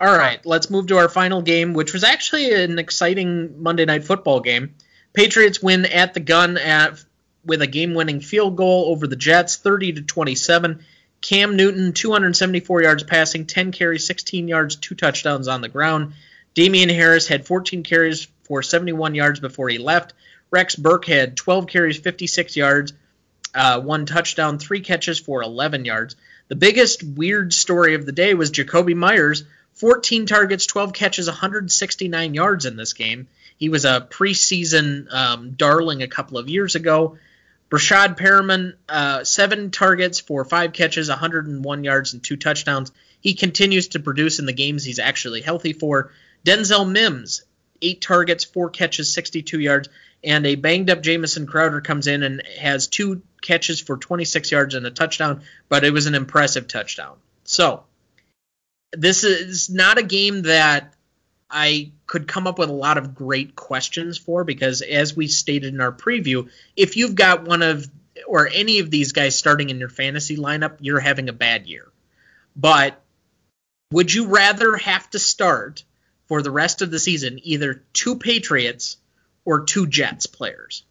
All 0.00 0.16
right, 0.16 0.44
let's 0.46 0.70
move 0.70 0.86
to 0.88 0.98
our 0.98 1.08
final 1.08 1.42
game, 1.42 1.74
which 1.74 1.92
was 1.92 2.04
actually 2.04 2.52
an 2.52 2.78
exciting 2.78 3.60
Monday 3.60 3.84
Night 3.84 4.04
Football 4.04 4.38
game. 4.40 4.76
Patriots 5.12 5.60
win 5.60 5.86
at 5.86 6.14
the 6.14 6.20
gun 6.20 6.56
at 6.56 7.04
with 7.44 7.62
a 7.62 7.66
game-winning 7.66 8.20
field 8.20 8.56
goal 8.56 8.90
over 8.90 9.08
the 9.08 9.16
Jets, 9.16 9.56
30 9.56 9.94
to 9.94 10.02
27. 10.02 10.84
Cam 11.20 11.56
Newton, 11.56 11.92
274 11.92 12.82
yards 12.82 13.02
passing, 13.02 13.46
10 13.46 13.72
carries, 13.72 14.06
16 14.06 14.46
yards, 14.46 14.76
two 14.76 14.94
touchdowns 14.94 15.48
on 15.48 15.62
the 15.62 15.68
ground. 15.68 16.12
Damien 16.54 16.90
Harris 16.90 17.26
had 17.26 17.44
14 17.44 17.82
carries 17.82 18.28
for 18.44 18.62
71 18.62 19.16
yards 19.16 19.40
before 19.40 19.68
he 19.68 19.78
left. 19.78 20.12
Rex 20.52 20.76
Burke 20.76 21.06
had 21.06 21.36
12 21.36 21.66
carries, 21.66 21.98
56 21.98 22.56
yards, 22.56 22.92
uh, 23.52 23.80
one 23.80 24.06
touchdown, 24.06 24.58
three 24.58 24.80
catches 24.80 25.18
for 25.18 25.42
11 25.42 25.84
yards. 25.84 26.14
The 26.46 26.56
biggest 26.56 27.02
weird 27.02 27.52
story 27.52 27.94
of 27.94 28.06
the 28.06 28.12
day 28.12 28.34
was 28.34 28.52
Jakobi 28.52 28.94
Meyers, 28.94 29.42
14 29.78 30.26
targets, 30.26 30.66
12 30.66 30.92
catches, 30.92 31.28
169 31.28 32.34
yards 32.34 32.66
in 32.66 32.76
this 32.76 32.92
game. 32.92 33.28
He 33.56 33.68
was 33.68 33.84
a 33.84 34.06
preseason 34.08 35.12
um, 35.12 35.52
darling 35.52 36.02
a 36.02 36.08
couple 36.08 36.38
of 36.38 36.48
years 36.48 36.74
ago. 36.74 37.18
Breshad 37.70 38.16
Perriman, 38.16 38.74
uh, 38.88 39.24
seven 39.24 39.70
targets 39.70 40.20
for 40.20 40.44
five 40.44 40.72
catches, 40.72 41.08
101 41.08 41.84
yards, 41.84 42.12
and 42.12 42.22
two 42.22 42.36
touchdowns. 42.36 42.92
He 43.20 43.34
continues 43.34 43.88
to 43.88 44.00
produce 44.00 44.38
in 44.38 44.46
the 44.46 44.52
games 44.52 44.84
he's 44.84 44.98
actually 44.98 45.42
healthy 45.42 45.72
for. 45.72 46.12
Denzel 46.46 46.90
Mims, 46.90 47.42
eight 47.82 48.00
targets, 48.00 48.44
four 48.44 48.70
catches, 48.70 49.12
62 49.12 49.60
yards, 49.60 49.88
and 50.24 50.46
a 50.46 50.54
banged 50.54 50.90
up 50.90 51.02
Jamison 51.02 51.46
Crowder 51.46 51.80
comes 51.80 52.06
in 52.06 52.22
and 52.22 52.42
has 52.58 52.86
two 52.86 53.22
catches 53.42 53.80
for 53.80 53.96
26 53.96 54.50
yards 54.50 54.74
and 54.74 54.86
a 54.86 54.90
touchdown, 54.90 55.42
but 55.68 55.84
it 55.84 55.92
was 55.92 56.06
an 56.06 56.14
impressive 56.14 56.68
touchdown. 56.68 57.16
So, 57.44 57.84
this 58.92 59.24
is 59.24 59.70
not 59.70 59.98
a 59.98 60.02
game 60.02 60.42
that 60.42 60.94
I 61.50 61.92
could 62.06 62.28
come 62.28 62.46
up 62.46 62.58
with 62.58 62.68
a 62.68 62.74
lot 62.74 62.98
of 62.98 63.14
great 63.14 63.54
questions 63.56 64.18
for 64.18 64.44
because, 64.44 64.82
as 64.82 65.16
we 65.16 65.26
stated 65.26 65.74
in 65.74 65.80
our 65.80 65.92
preview, 65.92 66.48
if 66.76 66.96
you've 66.96 67.14
got 67.14 67.44
one 67.44 67.62
of 67.62 67.88
or 68.26 68.48
any 68.48 68.80
of 68.80 68.90
these 68.90 69.12
guys 69.12 69.36
starting 69.36 69.70
in 69.70 69.78
your 69.78 69.88
fantasy 69.88 70.36
lineup, 70.36 70.78
you're 70.80 71.00
having 71.00 71.28
a 71.28 71.32
bad 71.32 71.66
year. 71.66 71.88
But 72.56 73.00
would 73.92 74.12
you 74.12 74.26
rather 74.26 74.76
have 74.76 75.08
to 75.10 75.18
start 75.18 75.84
for 76.26 76.42
the 76.42 76.50
rest 76.50 76.82
of 76.82 76.90
the 76.90 76.98
season 76.98 77.40
either 77.42 77.82
two 77.92 78.16
Patriots 78.16 78.96
or 79.44 79.64
two 79.64 79.86
Jets 79.86 80.26
players? 80.26 80.84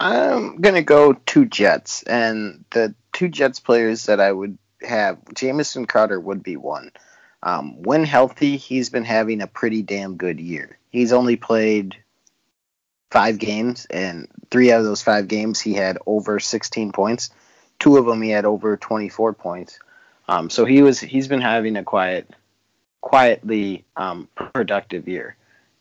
I'm 0.00 0.60
gonna 0.60 0.82
go 0.82 1.12
two 1.12 1.44
Jets, 1.44 2.02
and 2.02 2.64
the 2.70 2.94
two 3.12 3.28
Jets 3.28 3.60
players 3.60 4.06
that 4.06 4.18
I 4.20 4.32
would 4.32 4.58
have, 4.84 5.18
Jamison 5.34 5.86
Crowder 5.86 6.18
would 6.18 6.42
be 6.42 6.56
one. 6.56 6.90
Um, 7.42 7.82
when 7.82 8.04
healthy, 8.04 8.56
he's 8.56 8.90
been 8.90 9.04
having 9.04 9.42
a 9.42 9.46
pretty 9.46 9.82
damn 9.82 10.16
good 10.16 10.40
year. 10.40 10.78
He's 10.90 11.12
only 11.12 11.36
played 11.36 11.96
five 13.10 13.38
games, 13.38 13.86
and 13.86 14.28
three 14.50 14.72
out 14.72 14.80
of 14.80 14.86
those 14.86 15.02
five 15.02 15.28
games 15.28 15.60
he 15.60 15.74
had 15.74 15.98
over 16.06 16.40
16 16.40 16.92
points. 16.92 17.30
Two 17.78 17.96
of 17.96 18.06
them 18.06 18.22
he 18.22 18.30
had 18.30 18.44
over 18.44 18.76
24 18.76 19.34
points. 19.34 19.78
Um, 20.26 20.48
so 20.48 20.64
he 20.64 20.82
was 20.82 21.00
he's 21.00 21.28
been 21.28 21.40
having 21.40 21.76
a 21.76 21.84
quiet, 21.84 22.30
quietly 23.02 23.84
um, 23.96 24.28
productive 24.34 25.06
year. 25.06 25.36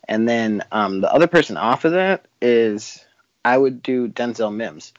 And 0.08 0.28
then 0.28 0.64
um, 0.72 1.02
the 1.02 1.12
other 1.12 1.28
person 1.28 1.56
off 1.56 1.86
of 1.86 1.94
that 1.94 2.26
is 2.42 3.06
I 3.46 3.58
would 3.58 3.82
do 3.82 4.10
Denzel 4.10 4.54
Mims. 4.54 4.94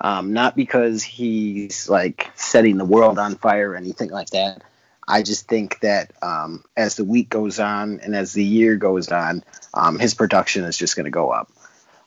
Um, 0.00 0.32
not 0.32 0.56
because 0.56 1.02
he's 1.02 1.88
like 1.88 2.30
setting 2.34 2.78
the 2.78 2.84
world 2.86 3.18
on 3.18 3.34
fire 3.34 3.72
or 3.72 3.76
anything 3.76 4.10
like 4.10 4.30
that, 4.30 4.62
I 5.06 5.22
just 5.22 5.46
think 5.46 5.80
that 5.80 6.12
um, 6.22 6.64
as 6.76 6.94
the 6.96 7.04
week 7.04 7.28
goes 7.28 7.58
on 7.58 8.00
and 8.00 8.14
as 8.14 8.32
the 8.32 8.44
year 8.44 8.76
goes 8.76 9.10
on, 9.10 9.44
um, 9.74 9.98
his 9.98 10.14
production 10.14 10.64
is 10.64 10.76
just 10.76 10.96
going 10.96 11.04
to 11.04 11.10
go 11.10 11.30
up. 11.30 11.50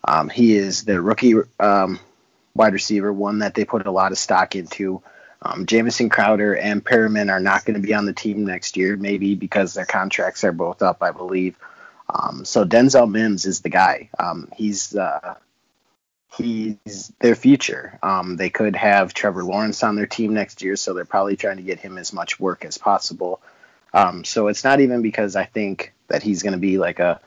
Um, 0.06 0.30
he 0.30 0.56
is 0.56 0.86
the 0.86 1.02
rookie 1.02 1.36
um, 1.60 2.00
wide 2.56 2.74
receiver, 2.74 3.14
one 3.14 3.40
that 3.40 3.54
they 3.54 3.66
put 3.66 3.86
a 3.86 3.92
lot 3.92 4.12
of 4.12 4.18
stock 4.18 4.56
into. 4.56 5.02
Um, 5.42 5.66
Jamison 5.66 6.10
Crowder 6.10 6.56
and 6.56 6.84
Perriman 6.84 7.30
are 7.30 7.40
not 7.40 7.66
going 7.66 7.80
to 7.80 7.86
be 7.86 7.94
on 7.94 8.06
the 8.06 8.14
team 8.14 8.46
next 8.46 8.78
year, 8.78 8.96
maybe 8.96 9.36
because 9.36 9.74
their 9.74 9.86
contracts 9.86 10.44
are 10.44 10.54
both 10.54 10.82
up, 10.82 11.04
I 11.04 11.12
believe. 11.12 11.58
Um, 12.10 12.46
so 12.46 12.66
Denzel 12.66 13.10
Mims 13.10 13.46
is 13.46 13.62
the 13.62 13.70
guy. 13.70 14.10
he's 14.56 14.96
uh, 14.96 15.36
he's 16.36 17.12
their 17.20 17.36
future. 17.36 18.00
Um, 18.02 18.38
they 18.38 18.50
could 18.50 18.76
have 18.76 19.14
Trevor 19.14 19.44
Lawrence 19.44 19.84
on 19.84 19.96
their 19.96 20.08
team 20.08 20.34
next 20.34 20.62
year, 20.62 20.76
so 20.76 20.94
they're 20.94 21.06
probably 21.06 21.36
trying 21.36 21.58
to 21.58 21.64
get 21.64 21.80
him 21.80 21.98
as 21.98 22.14
much 22.14 22.40
work 22.40 22.66
as 22.66 22.78
possible. 22.78 23.42
Um, 23.94 24.24
so 24.24 24.48
it's 24.48 24.64
not 24.64 24.80
even 24.80 25.02
because 25.02 25.36
I 25.36 25.46
think 25.46 25.94
that 26.08 26.24
he's 26.24 26.44
going 26.44 26.54
to 26.54 26.60
be 26.60 26.78
like 26.78 27.00
a 27.00 27.20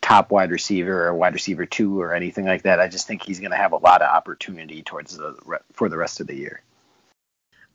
top 0.00 0.30
wide 0.30 0.50
receiver 0.50 1.06
or 1.06 1.14
wide 1.14 1.34
receiver 1.34 1.66
two 1.66 2.00
or 2.00 2.14
anything 2.14 2.46
like 2.46 2.62
that. 2.62 2.80
I 2.80 2.88
just 2.88 3.06
think 3.06 3.22
he's 3.22 3.40
going 3.40 3.50
to 3.50 3.56
have 3.56 3.72
a 3.72 3.76
lot 3.76 4.00
of 4.00 4.08
opportunity 4.08 4.82
towards 4.82 5.16
the 5.16 5.36
for 5.72 5.88
the 5.88 5.98
rest 5.98 6.20
of 6.20 6.26
the 6.26 6.36
year. 6.36 6.62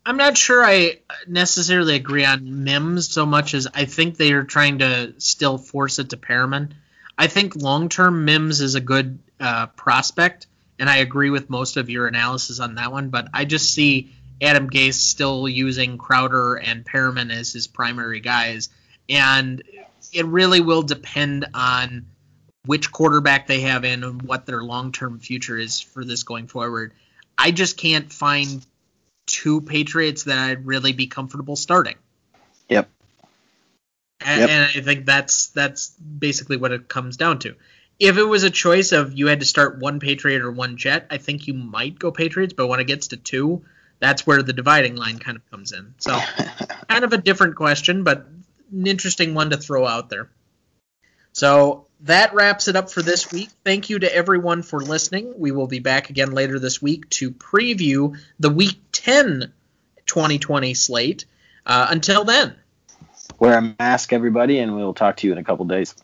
I'm 0.05 0.17
not 0.17 0.37
sure 0.37 0.65
I 0.65 0.97
necessarily 1.27 1.95
agree 1.95 2.25
on 2.25 2.63
Mims 2.65 3.09
so 3.09 3.25
much 3.25 3.53
as 3.53 3.67
I 3.73 3.85
think 3.85 4.17
they 4.17 4.33
are 4.33 4.43
trying 4.43 4.79
to 4.79 5.13
still 5.19 5.57
force 5.57 5.99
it 5.99 6.09
to 6.09 6.17
Perriman. 6.17 6.71
I 7.17 7.27
think 7.27 7.55
long 7.55 7.87
term 7.87 8.25
Mims 8.25 8.59
is 8.59 8.75
a 8.75 8.81
good 8.81 9.19
uh, 9.39 9.67
prospect 9.67 10.47
and 10.79 10.89
I 10.89 10.97
agree 10.97 11.29
with 11.29 11.49
most 11.49 11.77
of 11.77 11.89
your 11.89 12.07
analysis 12.07 12.59
on 12.59 12.75
that 12.75 12.91
one. 12.91 13.09
But 13.09 13.27
I 13.33 13.45
just 13.45 13.73
see 13.73 14.11
Adam 14.41 14.69
Gase 14.69 14.95
still 14.95 15.47
using 15.47 15.97
Crowder 15.97 16.55
and 16.55 16.85
Perriman 16.85 17.31
as 17.31 17.53
his 17.53 17.67
primary 17.67 18.19
guys, 18.19 18.69
and 19.09 19.61
it 20.11 20.25
really 20.25 20.61
will 20.61 20.83
depend 20.83 21.45
on 21.53 22.05
which 22.65 22.91
quarterback 22.91 23.47
they 23.47 23.61
have 23.61 23.83
in 23.83 24.03
and 24.03 24.21
what 24.21 24.45
their 24.45 24.63
long-term 24.63 25.19
future 25.19 25.57
is 25.57 25.81
for 25.81 26.05
this 26.05 26.23
going 26.23 26.47
forward. 26.47 26.93
I 27.37 27.51
just 27.51 27.77
can't 27.77 28.11
find 28.11 28.65
two 29.25 29.61
Patriots 29.61 30.23
that 30.25 30.37
I'd 30.37 30.65
really 30.65 30.93
be 30.93 31.07
comfortable 31.07 31.55
starting. 31.55 31.95
Yep. 32.69 32.89
And, 34.25 34.41
yep. 34.41 34.49
and 34.49 34.63
I 34.63 34.81
think 34.81 35.05
that's 35.05 35.47
that's 35.47 35.89
basically 35.89 36.57
what 36.57 36.71
it 36.71 36.87
comes 36.87 37.17
down 37.17 37.39
to 37.39 37.55
if 37.99 38.17
it 38.17 38.23
was 38.23 38.43
a 38.43 38.49
choice 38.49 38.91
of 38.91 39.13
you 39.13 39.27
had 39.27 39.39
to 39.39 39.45
start 39.45 39.79
one 39.79 39.99
Patriot 39.99 40.41
or 40.41 40.51
one 40.51 40.77
Jet, 40.77 41.07
I 41.09 41.17
think 41.17 41.47
you 41.47 41.53
might 41.53 41.97
go 41.97 42.11
Patriots. 42.11 42.53
But 42.53 42.67
when 42.67 42.79
it 42.79 42.87
gets 42.87 43.09
to 43.09 43.17
two, 43.17 43.63
that's 43.99 44.25
where 44.27 44.41
the 44.41 44.53
dividing 44.53 44.95
line 44.95 45.19
kind 45.19 45.37
of 45.37 45.49
comes 45.49 45.71
in. 45.71 45.93
So, 45.99 46.19
kind 46.89 47.03
of 47.03 47.13
a 47.13 47.17
different 47.17 47.55
question, 47.55 48.03
but 48.03 48.27
an 48.71 48.87
interesting 48.87 49.33
one 49.33 49.51
to 49.51 49.57
throw 49.57 49.85
out 49.85 50.09
there. 50.09 50.29
So 51.31 51.87
that 52.01 52.33
wraps 52.33 52.67
it 52.67 52.75
up 52.75 52.91
for 52.91 53.01
this 53.01 53.31
week. 53.31 53.49
Thank 53.63 53.89
you 53.89 53.99
to 53.99 54.15
everyone 54.15 54.61
for 54.61 54.79
listening. 54.79 55.33
We 55.37 55.51
will 55.51 55.67
be 55.67 55.79
back 55.79 56.09
again 56.09 56.31
later 56.31 56.59
this 56.59 56.81
week 56.81 57.09
to 57.11 57.31
preview 57.31 58.19
the 58.39 58.49
Week 58.49 58.79
10 58.91 59.51
2020 60.05 60.73
slate. 60.73 61.25
Uh, 61.65 61.87
until 61.89 62.25
then, 62.25 62.55
Wear 63.39 63.57
a 63.57 63.75
mask, 63.79 64.13
everybody, 64.13 64.59
and 64.59 64.75
we'll 64.75 64.93
talk 64.93 65.17
to 65.17 65.27
you 65.27 65.33
in 65.33 65.39
a 65.39 65.43
couple 65.43 65.65
days. 65.65 65.95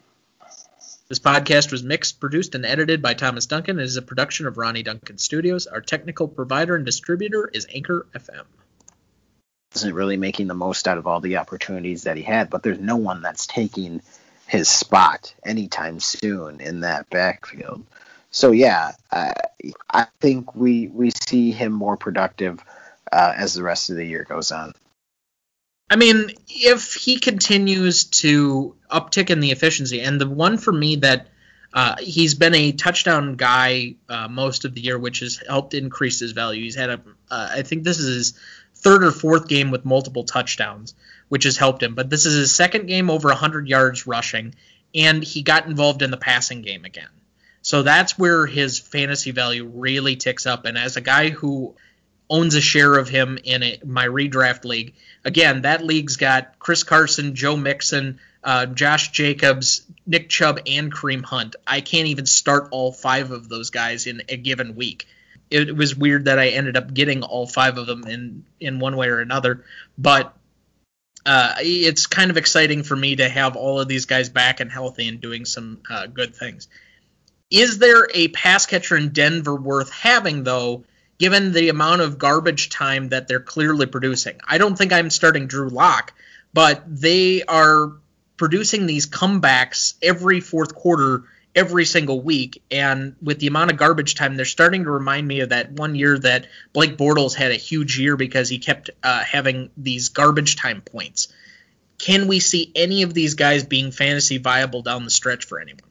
This 1.10 1.20
podcast 1.20 1.72
was 1.72 1.82
mixed, 1.82 2.20
produced, 2.20 2.54
and 2.54 2.64
edited 2.64 3.02
by 3.02 3.16
Thomas 3.16 3.48
Duncan. 3.48 3.80
It 3.80 3.84
is 3.84 3.98
a 3.98 4.02
production 4.04 4.46
of 4.46 4.58
Ronnie 4.58 4.84
Duncan 4.84 5.18
Studios. 5.18 5.66
Our 5.66 5.82
technical 5.82 6.28
provider 6.28 6.76
and 6.76 6.86
distributor 6.86 7.50
is 7.52 7.66
Anchor 7.74 8.06
FM. 8.14 8.44
Isn't 9.76 9.96
really 9.96 10.18
making 10.18 10.48
the 10.48 10.54
most 10.54 10.88
out 10.88 11.00
of 11.00 11.08
all 11.08 11.20
the 11.20 11.38
opportunities 11.38 12.04
that 12.04 12.16
he 12.16 12.22
had, 12.22 12.52
but 12.52 12.62
there's 12.62 12.80
no 12.80 12.98
one 12.98 13.24
that's 13.24 13.48
taking 13.48 14.02
his 14.46 14.70
spot 14.70 15.34
anytime 15.44 16.00
soon 16.00 16.62
in 16.62 16.82
that 16.82 17.10
backfield. 17.10 17.84
So 18.30 18.52
yeah, 18.52 18.92
I, 19.12 19.34
I 19.92 20.08
think 20.20 20.56
we 20.56 20.88
we 20.88 21.10
see 21.28 21.52
him 21.52 21.72
more 21.72 21.98
productive 21.98 22.64
uh, 23.12 23.34
as 23.36 23.56
the 23.56 23.64
rest 23.64 23.90
of 23.90 23.96
the 23.96 24.06
year 24.06 24.26
goes 24.30 24.52
on. 24.52 24.74
I 25.90 25.96
mean, 25.96 26.32
if 26.48 26.94
he 26.94 27.18
continues 27.18 28.06
to 28.06 28.76
uptick 28.92 29.30
in 29.30 29.40
the 29.40 29.52
efficiency, 29.52 30.02
and 30.02 30.22
the 30.22 30.30
one 30.30 30.58
for 30.58 30.72
me 30.72 30.98
that 30.98 31.28
uh, 31.74 31.96
he's 32.00 32.34
been 32.34 32.56
a 32.56 32.72
touchdown 32.72 33.36
guy 33.36 33.96
uh, 34.08 34.28
most 34.28 34.66
of 34.66 34.74
the 34.74 34.82
year, 34.82 34.98
which 34.98 35.20
has 35.20 35.42
helped 35.48 35.74
increase 35.74 36.20
his 36.20 36.32
value. 36.32 36.64
He's 36.64 36.76
had 36.76 36.90
a, 36.90 37.02
uh, 37.30 37.50
I 37.52 37.62
think 37.62 37.84
this 37.84 38.00
is 38.00 38.16
his 38.16 38.40
third 38.76 39.04
or 39.04 39.12
fourth 39.12 39.48
game 39.48 39.72
with 39.72 39.86
multiple 39.86 40.24
touchdowns, 40.24 40.96
which 41.28 41.44
has 41.44 41.58
helped 41.58 41.84
him. 41.84 41.96
But 41.96 42.10
this 42.10 42.26
is 42.26 42.36
his 42.36 42.56
second 42.56 42.88
game 42.88 43.10
over 43.10 43.28
100 43.28 43.68
yards 43.68 44.08
rushing, 44.08 44.56
and 44.96 45.24
he 45.24 45.44
got 45.44 45.68
involved 45.68 46.02
in 46.02 46.12
the 46.12 46.18
passing 46.18 46.62
game 46.62 46.86
again. 46.86 47.10
So 47.62 47.84
that's 47.84 48.18
where 48.18 48.48
his 48.48 48.80
fantasy 48.80 49.32
value 49.32 49.66
really 49.66 50.16
ticks 50.16 50.46
up. 50.46 50.66
And 50.66 50.78
as 50.78 50.98
a 50.98 51.02
guy 51.02 51.30
who 51.30 51.76
owns 52.30 52.56
a 52.56 52.62
share 52.62 52.98
of 52.98 53.10
him 53.10 53.40
in 53.44 53.64
a, 53.64 53.80
my 53.86 54.08
redraft 54.08 54.66
league. 54.66 54.94
Again, 55.26 55.64
that 55.64 55.84
league's 55.84 56.18
got 56.18 56.60
Chris 56.60 56.84
Carson, 56.84 57.36
Joe 57.36 57.58
Mixon, 57.58 58.20
uh, 58.44 58.68
Josh 58.68 59.10
Jacobs, 59.12 59.82
Nick 60.06 60.30
Chubb, 60.30 60.60
and 60.66 60.94
Kareem 60.94 61.24
Hunt. 61.24 61.56
I 61.66 61.82
can't 61.82 62.08
even 62.08 62.26
start 62.26 62.70
all 62.72 62.92
five 62.92 63.32
of 63.32 63.50
those 63.50 63.70
guys 63.70 64.08
in 64.08 64.22
a 64.30 64.38
given 64.38 64.76
week. 64.76 65.08
It, 65.50 65.76
was 65.76 65.96
weird 65.96 66.26
that 66.26 66.38
I 66.38 66.50
ended 66.50 66.78
up 66.78 66.94
getting 66.94 67.24
all 67.24 67.48
five 67.48 67.80
of 67.80 67.88
them 67.88 68.06
in 68.06 68.46
in 68.60 68.80
one 68.80 68.96
way 68.96 69.08
or 69.08 69.20
another, 69.20 69.66
but 69.98 70.36
uh, 71.26 71.56
it's 71.58 72.06
kind 72.06 72.30
of 72.30 72.38
exciting 72.38 72.84
for 72.84 72.96
me 72.96 73.16
to 73.16 73.28
have 73.28 73.56
all 73.56 73.80
of 73.80 73.88
these 73.88 74.06
guys 74.06 74.30
back 74.30 74.60
and 74.60 74.72
healthy 74.72 75.08
and 75.08 75.20
doing 75.20 75.46
some 75.46 75.82
uh, 75.90 76.06
good 76.06 76.36
things. 76.36 76.68
Is 77.50 77.80
there 77.80 78.08
a 78.14 78.28
pass 78.28 78.68
catcher 78.68 78.96
in 78.96 79.10
Denver 79.10 79.56
worth 79.56 79.92
having 79.92 80.44
though? 80.44 80.86
Given 81.20 81.52
the 81.52 81.70
amount 81.70 82.02
of 82.02 82.18
garbage 82.18 82.70
time 82.70 83.10
that 83.10 83.28
they're 83.28 83.40
clearly 83.40 83.86
producing. 83.86 84.40
I 84.48 84.58
don't 84.58 84.78
think 84.78 84.94
I'm 84.94 85.10
starting 85.10 85.48
Drew 85.48 85.70
Lock, 85.70 86.14
but 86.54 86.84
they 86.88 87.44
are 87.44 87.92
producing 88.38 88.86
these 88.86 89.06
comebacks 89.06 89.96
every 90.02 90.40
fourth 90.40 90.74
quarter 90.74 91.26
every 91.56 91.86
single 91.86 92.22
week 92.22 92.64
and 92.70 93.16
with 93.22 93.40
the 93.40 93.48
amount 93.48 93.72
of 93.72 93.78
garbage 93.78 94.16
time 94.16 94.36
they're 94.36 94.46
starting 94.46 94.84
to 94.84 94.92
remind 94.92 95.28
me 95.28 95.42
of 95.42 95.50
that 95.50 95.72
one 95.72 95.96
year 95.96 96.18
that 96.18 96.48
Blake 96.74 96.96
Bortles 96.96 97.34
had 97.34 97.52
a 97.52 97.56
huge 97.56 98.00
year 98.00 98.16
because 98.16 98.50
he 98.50 98.60
kept 98.60 98.92
uh, 99.04 99.24
having 99.24 99.70
these 99.76 100.10
garbage 100.10 100.56
time 100.56 100.82
points. 100.82 101.28
Can 101.98 102.28
we 102.28 102.40
see 102.40 102.72
any 102.76 103.04
of 103.04 103.14
these 103.14 103.34
guys 103.34 103.64
being 103.64 103.92
fantasy 103.92 104.38
viable 104.38 104.84
down 104.84 105.04
the 105.04 105.10
stretch 105.10 105.46
for 105.46 105.60
anyone? 105.60 105.82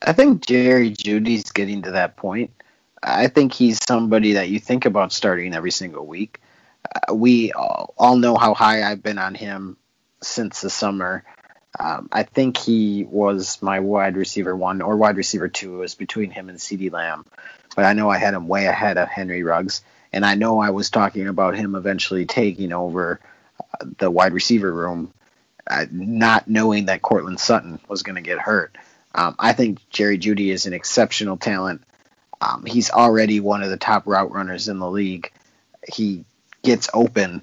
I 0.00 0.12
think 0.12 0.46
Jerry 0.46 0.90
Jeudy's 0.90 1.50
getting 1.50 1.82
to 1.82 1.92
that 1.92 2.16
point. 2.16 2.50
I 3.04 3.26
think 3.26 3.52
he's 3.52 3.84
somebody 3.84 4.34
that 4.34 4.48
you 4.48 4.58
think 4.58 4.86
about 4.86 5.12
starting 5.12 5.54
every 5.54 5.70
single 5.70 6.06
week. 6.06 6.40
Uh, 6.94 7.14
we 7.14 7.52
all, 7.52 7.94
all, 7.98 8.16
know 8.16 8.36
how 8.36 8.54
high 8.54 8.82
I've 8.82 9.02
been 9.02 9.18
on 9.18 9.34
him 9.34 9.76
since 10.22 10.62
the 10.62 10.70
summer. 10.70 11.24
Um, 11.78 12.08
I 12.12 12.22
think 12.22 12.56
he 12.56 13.04
was 13.04 13.60
my 13.60 13.80
wide 13.80 14.16
receiver 14.16 14.56
one 14.56 14.80
or 14.80 14.96
wide 14.96 15.16
receiver 15.16 15.48
two. 15.48 15.74
It 15.74 15.78
was 15.78 15.94
between 15.94 16.30
him 16.30 16.48
and 16.48 16.58
CeeDee 16.58 16.92
Lamb, 16.92 17.26
but 17.76 17.84
I 17.84 17.92
know 17.92 18.08
I 18.08 18.18
had 18.18 18.34
him 18.34 18.48
way 18.48 18.66
ahead 18.66 18.96
of 18.96 19.08
Henry 19.08 19.42
Ruggs, 19.42 19.82
and 20.12 20.24
I 20.24 20.34
know 20.34 20.60
I 20.60 20.70
was 20.70 20.90
talking 20.90 21.28
about 21.28 21.56
him 21.56 21.74
eventually 21.74 22.26
taking 22.26 22.72
over 22.72 23.20
uh, 23.60 23.86
the 23.98 24.10
wide 24.10 24.32
receiver 24.32 24.72
room, 24.72 25.12
uh, 25.68 25.86
not 25.90 26.48
knowing 26.48 26.86
that 26.86 27.02
Courtland 27.02 27.40
Sutton 27.40 27.80
was 27.88 28.02
going 28.02 28.16
to 28.16 28.22
get 28.22 28.38
hurt. 28.38 28.76
Um, 29.14 29.34
I 29.38 29.52
think 29.52 29.78
Jerry 29.90 30.18
Jeudy 30.18 30.50
is 30.50 30.66
an 30.66 30.72
exceptional 30.72 31.36
talent. 31.36 31.82
Um, 32.40 32.64
he's 32.66 32.90
already 32.90 33.40
one 33.40 33.62
of 33.62 33.70
the 33.70 33.76
top 33.76 34.06
route 34.06 34.32
runners 34.32 34.68
in 34.68 34.78
the 34.78 34.90
league. 34.90 35.30
He 35.86 36.24
gets 36.62 36.88
open 36.92 37.42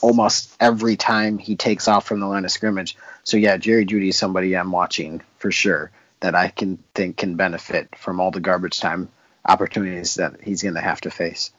almost 0.00 0.54
every 0.60 0.96
time 0.96 1.38
he 1.38 1.56
takes 1.56 1.88
off 1.88 2.06
from 2.06 2.20
the 2.20 2.26
line 2.26 2.44
of 2.44 2.50
scrimmage. 2.50 2.96
So 3.24 3.36
yeah, 3.36 3.56
Jerry 3.56 3.86
Jeudy 3.86 4.08
is 4.08 4.16
somebody 4.16 4.56
I'm 4.56 4.72
watching 4.72 5.22
for 5.38 5.50
sure 5.50 5.90
that 6.20 6.34
I 6.34 6.48
can 6.48 6.78
think 6.94 7.16
can 7.18 7.36
benefit 7.36 7.94
from 7.96 8.20
all 8.20 8.30
the 8.30 8.40
garbage 8.40 8.80
time 8.80 9.08
opportunities 9.44 10.14
that 10.14 10.40
he's 10.42 10.62
going 10.62 10.74
to 10.74 10.80
have 10.80 11.00
to 11.02 11.10
face. 11.10 11.52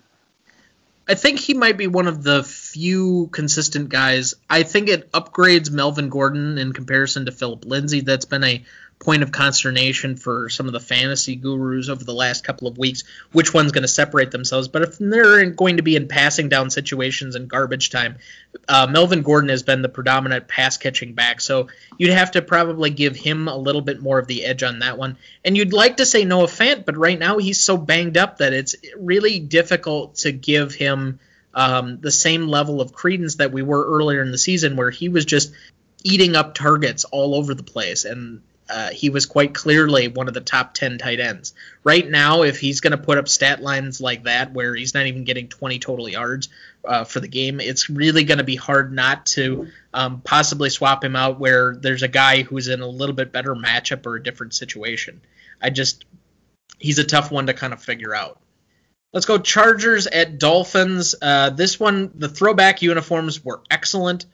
I 1.10 1.16
think 1.16 1.40
he 1.40 1.54
might 1.54 1.78
be 1.78 1.88
one 1.88 2.08
of 2.08 2.22
the 2.22 2.44
few 2.44 3.30
consistent 3.32 3.88
guys. 3.88 4.34
I 4.50 4.64
think 4.64 4.90
it 4.90 5.12
upgrades 5.14 5.72
Melvin 5.72 6.10
Gordon 6.10 6.58
in 6.58 6.74
comparison 6.74 7.26
to 7.26 7.32
Philip 7.32 7.64
Lindsay. 7.64 8.02
That's 8.02 8.26
been 8.26 8.44
a 8.44 8.64
point 9.00 9.22
of 9.22 9.32
consternation 9.32 10.16
for 10.16 10.50
some 10.50 10.66
of 10.66 10.74
the 10.74 10.80
fantasy 10.80 11.36
gurus 11.36 11.88
over 11.88 12.04
the 12.04 12.14
last 12.14 12.44
couple 12.44 12.68
of 12.68 12.78
weeks 12.78 13.04
which 13.32 13.54
one's 13.54 13.72
going 13.72 13.84
to 13.84 13.88
separate 13.88 14.32
themselves. 14.32 14.68
But 14.68 14.82
if 14.82 14.98
they're 14.98 15.46
going 15.52 15.78
to 15.78 15.84
be 15.84 15.96
in 15.96 16.08
passing 16.08 16.50
down 16.50 16.70
situations 16.70 17.36
and 17.36 17.48
garbage 17.48 17.90
time 17.90 18.18
uh, 18.68 18.88
melvin 18.88 19.22
gordon 19.22 19.50
has 19.50 19.64
been 19.64 19.82
the 19.82 19.90
predominant 19.90 20.48
pass 20.48 20.78
catching 20.78 21.14
back. 21.14 21.42
So 21.42 21.68
you'd 21.98 22.12
have 22.12 22.32
to 22.32 22.42
probably 22.42 22.90
give 22.90 23.16
him 23.16 23.48
a 23.48 23.56
little 23.56 23.82
bit 23.82 24.02
more 24.02 24.18
of 24.18 24.28
the 24.28 24.44
edge 24.46 24.64
on 24.64 24.80
that 24.80 24.98
one. 24.98 25.18
And 25.46 25.56
you'd 25.56 25.74
like 25.74 25.98
to 25.98 26.06
say 26.06 26.26
noah 26.26 26.48
fant 26.48 26.86
but 26.86 26.98
right 26.98 27.20
now 27.20 27.38
he's 27.38 27.62
so 27.62 27.78
banged 27.78 28.18
up 28.18 28.38
that 28.40 28.54
it's 28.54 28.76
really 28.98 29.40
difficult 29.40 30.16
to 30.16 30.32
give 30.32 30.74
him 30.74 31.20
um, 31.54 32.00
the 32.02 32.12
same 32.12 32.48
level 32.48 32.82
of 32.82 32.94
credence 32.94 33.36
that 33.36 33.52
we 33.52 33.62
were 33.62 33.84
earlier 33.84 34.22
in 34.22 34.32
the 34.32 34.38
season 34.38 34.76
where 34.76 34.92
he 34.92 35.10
was 35.10 35.26
just 35.26 35.54
eating 36.04 36.36
up 36.36 36.54
targets 36.54 37.04
all 37.04 37.36
over 37.36 37.54
the 37.54 37.64
place. 37.64 38.06
And 38.06 38.42
uh, 38.70 38.90
he 38.90 39.10
was 39.10 39.26
quite 39.26 39.54
clearly 39.54 40.08
one 40.08 40.28
of 40.28 40.34
the 40.34 40.42
top 40.42 40.74
10 40.74 40.98
tight 40.98 41.20
ends. 41.20 41.54
Right 41.84 42.08
now, 42.08 42.44
if 42.44 42.60
he's 42.60 42.82
going 42.82 42.92
to 42.92 42.98
put 42.98 43.18
up 43.18 43.28
stat 43.28 43.62
lines 43.62 44.02
like 44.02 44.24
that, 44.24 44.54
where 44.54 44.76
he's 44.76 44.94
not 44.94 45.06
even 45.06 45.24
getting 45.24 45.48
20 45.48 45.80
total 45.80 46.10
yards 46.10 46.50
uh, 46.86 47.04
for 47.04 47.20
the 47.20 47.28
game, 47.28 47.60
it's 47.60 47.90
really 47.90 48.24
going 48.24 48.40
to 48.40 48.44
be 48.44 48.56
hard 48.56 48.94
not 48.94 49.26
to 49.28 49.68
um, 49.94 50.22
possibly 50.22 50.70
swap 50.70 51.04
him 51.04 51.16
out 51.16 51.40
where 51.40 51.76
there's 51.76 52.04
a 52.04 52.08
guy 52.08 52.44
who's 52.44 52.68
in 52.68 52.82
a 52.82 52.88
little 52.88 53.16
bit 53.16 53.32
better 53.32 53.56
matchup 53.56 54.06
or 54.06 54.16
a 54.16 54.24
different 54.24 54.54
situation. 54.54 55.22
I 55.62 55.70
just, 55.70 56.06
he's 56.78 57.00
a 57.00 57.04
tough 57.04 57.32
one 57.32 57.48
to 57.48 57.54
kind 57.54 57.74
of 57.74 57.82
figure 57.82 58.14
out. 58.14 58.40
Let's 59.14 59.26
go 59.26 59.38
Chargers 59.38 60.06
at 60.08 60.38
Dolphins. 60.38 61.16
Uh, 61.22 61.50
this 61.52 61.80
one, 61.80 62.12
the 62.16 62.28
throwback 62.30 62.82
uniforms 62.82 63.44
were 63.44 63.62
excellent. 63.72 64.26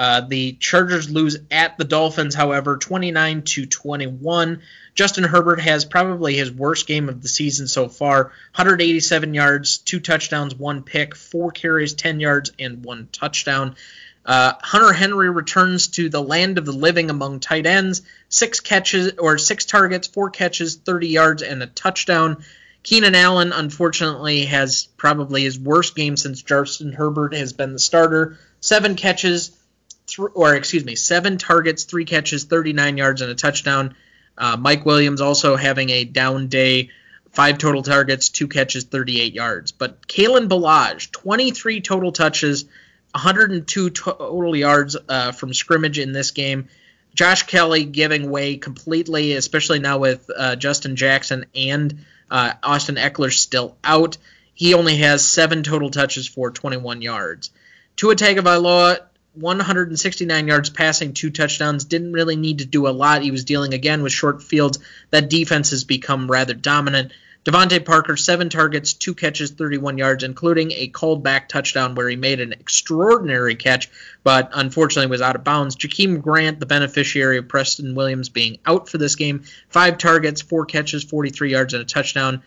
Uh, 0.00 0.22
the 0.22 0.52
Chargers 0.52 1.10
lose 1.10 1.36
at 1.50 1.76
the 1.76 1.84
Dolphins, 1.84 2.34
however, 2.34 2.78
29 2.78 3.42
to 3.42 3.66
21. 3.66 4.62
Justin 4.94 5.24
Herbert 5.24 5.60
has 5.60 5.84
probably 5.84 6.34
his 6.34 6.50
worst 6.50 6.86
game 6.86 7.10
of 7.10 7.20
the 7.20 7.28
season 7.28 7.68
so 7.68 7.86
far 7.86 8.32
187 8.54 9.34
yards, 9.34 9.76
two 9.76 10.00
touchdowns, 10.00 10.54
one 10.54 10.84
pick, 10.84 11.14
four 11.14 11.50
carries, 11.50 11.92
10 11.92 12.18
yards, 12.18 12.50
and 12.58 12.82
one 12.82 13.10
touchdown. 13.12 13.76
Uh, 14.24 14.54
Hunter 14.62 14.94
Henry 14.94 15.28
returns 15.28 15.88
to 15.88 16.08
the 16.08 16.22
land 16.22 16.56
of 16.56 16.64
the 16.64 16.72
living 16.72 17.10
among 17.10 17.40
tight 17.40 17.66
ends, 17.66 18.00
six 18.30 18.60
catches 18.60 19.18
or 19.18 19.36
six 19.36 19.66
targets, 19.66 20.08
four 20.08 20.30
catches, 20.30 20.76
30 20.76 21.08
yards, 21.08 21.42
and 21.42 21.62
a 21.62 21.66
touchdown. 21.66 22.42
Keenan 22.82 23.14
Allen, 23.14 23.52
unfortunately, 23.52 24.46
has 24.46 24.88
probably 24.96 25.42
his 25.42 25.58
worst 25.58 25.94
game 25.94 26.16
since 26.16 26.40
Justin 26.40 26.92
Herbert 26.92 27.34
has 27.34 27.52
been 27.52 27.74
the 27.74 27.78
starter. 27.78 28.38
Seven 28.60 28.94
catches, 28.94 29.59
th- 30.14 30.30
or 30.34 30.54
excuse 30.54 30.84
me, 30.84 30.96
seven 30.96 31.38
targets, 31.38 31.84
three 31.84 32.04
catches, 32.04 32.44
39 32.44 32.96
yards, 32.96 33.22
and 33.22 33.30
a 33.30 33.34
touchdown. 33.34 33.94
Uh, 34.36 34.56
Mike 34.56 34.86
Williams 34.86 35.20
also 35.20 35.56
having 35.56 35.90
a 35.90 36.04
down 36.04 36.48
day, 36.48 36.90
five 37.32 37.58
total 37.58 37.82
targets, 37.82 38.28
two 38.28 38.48
catches, 38.48 38.84
38 38.84 39.34
yards. 39.34 39.72
But 39.72 40.06
Kalen 40.06 40.48
Ballage, 40.48 41.10
23 41.10 41.80
total 41.80 42.12
touches, 42.12 42.64
102 43.12 43.90
total 43.90 44.56
yards 44.56 44.96
uh, 45.08 45.32
from 45.32 45.52
scrimmage 45.52 45.98
in 45.98 46.12
this 46.12 46.30
game. 46.30 46.68
Josh 47.14 47.42
Kelley 47.42 47.84
giving 47.84 48.30
way 48.30 48.56
completely, 48.56 49.32
especially 49.32 49.80
now 49.80 49.98
with 49.98 50.30
uh, 50.34 50.56
Justin 50.56 50.96
Jackson 50.96 51.46
and 51.54 52.04
uh, 52.30 52.52
Austin 52.62 52.94
Ekeler 52.94 53.32
still 53.32 53.76
out. 53.82 54.16
He 54.54 54.74
only 54.74 54.98
has 54.98 55.26
seven 55.26 55.62
total 55.62 55.90
touches 55.90 56.28
for 56.28 56.50
21 56.50 57.02
yards. 57.02 57.50
Tua 57.96 58.14
Tagovailoa 58.14 59.00
169 59.34 60.48
yards 60.48 60.70
passing, 60.70 61.12
two 61.12 61.30
touchdowns. 61.30 61.84
Didn't 61.84 62.12
really 62.12 62.36
need 62.36 62.58
to 62.58 62.64
do 62.64 62.88
a 62.88 62.90
lot. 62.90 63.22
He 63.22 63.30
was 63.30 63.44
dealing 63.44 63.74
again 63.74 64.02
with 64.02 64.12
short 64.12 64.42
fields. 64.42 64.78
That 65.10 65.30
defense 65.30 65.70
has 65.70 65.84
become 65.84 66.30
rather 66.30 66.54
dominant. 66.54 67.12
DeVante 67.44 67.82
Parker, 67.86 68.18
seven 68.18 68.50
targets, 68.50 68.92
two 68.92 69.14
catches, 69.14 69.52
31 69.52 69.96
yards, 69.96 70.24
including 70.24 70.72
a 70.72 70.88
called 70.88 71.22
back 71.22 71.48
touchdown 71.48 71.94
where 71.94 72.08
he 72.08 72.16
made 72.16 72.38
an 72.38 72.52
extraordinary 72.52 73.54
catch, 73.54 73.88
but 74.22 74.50
unfortunately 74.52 75.10
was 75.10 75.22
out 75.22 75.36
of 75.36 75.44
bounds. 75.44 75.74
Jakeem 75.74 76.20
Grant, 76.20 76.60
the 76.60 76.66
beneficiary 76.66 77.38
of 77.38 77.48
Preston 77.48 77.94
Williams 77.94 78.28
being 78.28 78.58
out 78.66 78.90
for 78.90 78.98
this 78.98 79.16
game, 79.16 79.44
five 79.70 79.96
targets, 79.96 80.42
four 80.42 80.66
catches, 80.66 81.02
43 81.02 81.50
yards, 81.50 81.72
and 81.72 81.82
a 81.82 81.86
touchdown. 81.86 82.42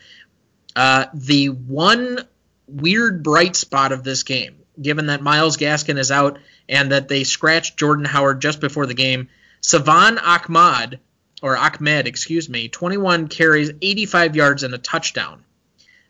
Uh, 0.75 1.05
the 1.15 1.49
one 1.49 2.19
weird 2.67 3.23
bright 3.23 3.55
spot 3.55 3.93
of 3.93 4.03
this 4.03 4.21
game, 4.21 4.57
given 4.81 5.07
that 5.07 5.21
Myles 5.21 5.57
Gaskin 5.57 5.97
is 5.97 6.11
out 6.11 6.39
and 6.67 6.91
that 6.91 7.07
they 7.07 7.23
scratched 7.23 7.77
Jordan 7.77 8.05
Howard 8.05 8.41
just 8.41 8.59
before 8.59 8.85
the 8.85 8.93
game, 8.93 9.29
Salvon 9.61 10.17
Ahmad 10.17 10.99
or 11.41 11.57
Ahmed, 11.57 12.07
excuse 12.07 12.49
me, 12.49 12.69
21 12.69 13.27
carries, 13.27 13.71
85 13.81 14.35
yards, 14.35 14.63
and 14.63 14.73
a 14.73 14.77
touchdown. 14.77 15.43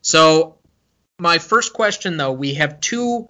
So, 0.02 0.58
my 1.20 1.40
first 1.40 1.74
question 1.74 2.18
though, 2.18 2.32
we 2.32 2.56
have 2.56 2.80
two 2.80 3.30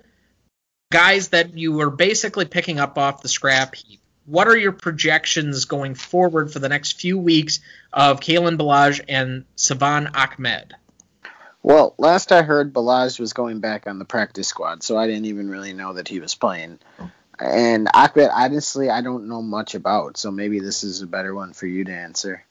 guys 0.92 1.30
that 1.30 1.58
you 1.58 1.74
were 1.74 1.90
basically 1.90 2.46
picking 2.46 2.80
up 2.80 2.98
off 2.98 3.22
the 3.22 3.30
scrap 3.30 3.76
heap. 3.76 4.02
What 4.26 4.48
are 4.48 4.58
your 4.58 4.72
projections 4.72 5.66
going 5.66 5.96
forward 5.96 6.52
for 6.52 6.60
the 6.60 6.70
next 6.70 7.00
few 7.00 7.18
weeks 7.18 7.60
of 7.92 8.20
Kalen 8.20 8.58
Ballage 8.58 9.02
and 9.08 9.46
Salvon 9.56 10.08
Ahmed? 10.14 10.74
Well, 11.64 11.96
last 11.98 12.34
I 12.34 12.42
heard, 12.42 12.74
Ballage 12.74 13.20
was 13.20 13.32
going 13.32 13.62
back 13.62 13.88
on 13.88 13.98
the 13.98 14.06
practice 14.06 14.50
squad, 14.50 14.84
so 14.84 14.98
I 14.98 15.08
didn't 15.08 15.26
even 15.26 15.50
really 15.50 15.72
know 15.72 15.94
that 15.94 16.10
he 16.10 16.20
was 16.20 16.36
playing. 16.36 16.80
And 17.40 17.88
Ahmed, 17.94 18.30
honestly, 18.32 18.90
I 18.90 19.02
don't 19.02 19.30
know 19.30 19.42
much 19.42 19.74
about, 19.74 20.18
so 20.18 20.30
maybe 20.30 20.60
this 20.60 20.84
is 20.84 21.02
a 21.02 21.08
better 21.08 21.34
one 21.34 21.54
for 21.54 21.66
you 21.66 21.86
to 21.86 21.94
answer. 21.94 22.44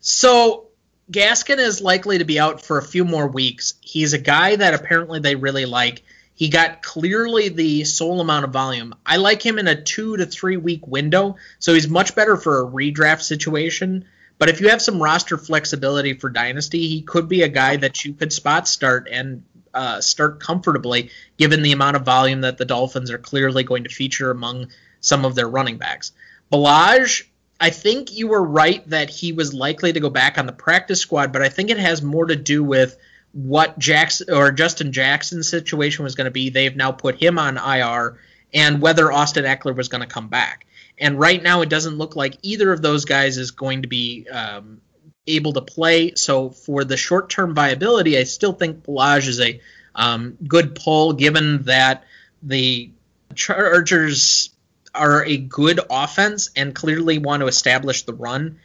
So 0.00 0.66
Gaskin 1.10 1.58
is 1.58 1.80
likely 1.80 2.18
to 2.18 2.24
be 2.24 2.40
out 2.40 2.60
for 2.60 2.78
a 2.78 2.84
few 2.84 3.04
more 3.04 3.28
weeks. 3.28 3.74
He's 3.80 4.12
a 4.12 4.18
guy 4.18 4.56
that 4.56 4.74
apparently 4.74 5.20
they 5.20 5.36
really 5.36 5.64
like. 5.64 6.02
He 6.34 6.48
got 6.48 6.82
clearly 6.82 7.48
the 7.48 7.84
sole 7.84 8.20
amount 8.20 8.44
of 8.44 8.52
volume. 8.52 8.94
I 9.06 9.18
like 9.18 9.44
him 9.44 9.58
in 9.58 9.68
a 9.68 9.80
two 9.80 10.16
to 10.16 10.26
three 10.26 10.56
week 10.56 10.86
window, 10.86 11.36
so 11.60 11.74
he's 11.74 11.88
much 11.88 12.16
better 12.16 12.36
for 12.36 12.60
a 12.60 12.66
redraft 12.66 13.22
situation. 13.22 14.06
But 14.42 14.48
if 14.48 14.60
you 14.60 14.70
have 14.70 14.82
some 14.82 15.00
roster 15.00 15.38
flexibility 15.38 16.14
for 16.14 16.28
Dynasty, 16.28 16.88
he 16.88 17.02
could 17.02 17.28
be 17.28 17.42
a 17.42 17.48
guy 17.48 17.76
that 17.76 18.04
you 18.04 18.12
could 18.12 18.32
spot 18.32 18.66
start 18.66 19.06
and 19.08 19.44
uh, 19.72 20.00
start 20.00 20.40
comfortably, 20.40 21.10
given 21.36 21.62
the 21.62 21.70
amount 21.70 21.94
of 21.94 22.02
volume 22.02 22.40
that 22.40 22.58
the 22.58 22.64
Dolphins 22.64 23.12
are 23.12 23.18
clearly 23.18 23.62
going 23.62 23.84
to 23.84 23.88
feature 23.88 24.32
among 24.32 24.72
some 24.98 25.24
of 25.24 25.36
their 25.36 25.48
running 25.48 25.78
backs. 25.78 26.10
Ballage, 26.52 27.22
I 27.60 27.70
think 27.70 28.12
you 28.12 28.26
were 28.26 28.42
right 28.42 28.82
that 28.90 29.10
he 29.10 29.30
was 29.30 29.54
likely 29.54 29.92
to 29.92 30.00
go 30.00 30.10
back 30.10 30.38
on 30.38 30.46
the 30.46 30.52
practice 30.52 30.98
squad, 30.98 31.32
but 31.32 31.42
I 31.42 31.48
think 31.48 31.70
it 31.70 31.78
has 31.78 32.02
more 32.02 32.26
to 32.26 32.34
do 32.34 32.64
with 32.64 32.96
what 33.30 33.78
Jackson 33.78 34.34
or 34.34 34.50
Justin 34.50 34.90
Jackson's 34.90 35.48
situation 35.48 36.02
was 36.02 36.16
going 36.16 36.24
to 36.24 36.32
be. 36.32 36.50
They've 36.50 36.74
now 36.74 36.90
put 36.90 37.14
him 37.14 37.38
on 37.38 37.58
IR, 37.58 38.18
and 38.52 38.82
whether 38.82 39.12
Austin 39.12 39.44
Ekeler 39.44 39.76
was 39.76 39.86
going 39.86 40.02
to 40.02 40.12
come 40.12 40.26
back. 40.26 40.66
And 41.02 41.18
right 41.18 41.42
now, 41.42 41.62
it 41.62 41.68
doesn't 41.68 41.98
look 41.98 42.14
like 42.14 42.38
either 42.42 42.72
of 42.72 42.80
those 42.80 43.06
guys 43.06 43.36
is 43.36 43.50
going 43.50 43.82
to 43.82 43.88
be 43.88 44.28
um, 44.28 44.80
able 45.26 45.52
to 45.54 45.60
play. 45.60 46.12
So 46.14 46.50
for 46.50 46.84
the 46.84 46.96
short 46.96 47.28
term 47.28 47.56
viability, 47.56 48.16
I 48.16 48.22
still 48.22 48.52
think 48.52 48.84
Ballage 48.84 49.26
is 49.26 49.40
a 49.40 49.60
um, 49.96 50.38
good 50.46 50.76
pull, 50.76 51.14
given 51.14 51.64
that 51.64 52.04
the 52.40 52.92
Chargers 53.34 54.50
are 54.94 55.24
a 55.24 55.38
good 55.38 55.80
offense 55.90 56.50
and 56.54 56.72
clearly 56.72 57.18
want 57.18 57.40
to 57.40 57.48
establish 57.48 58.02
the 58.02 58.14
run. 58.14 58.60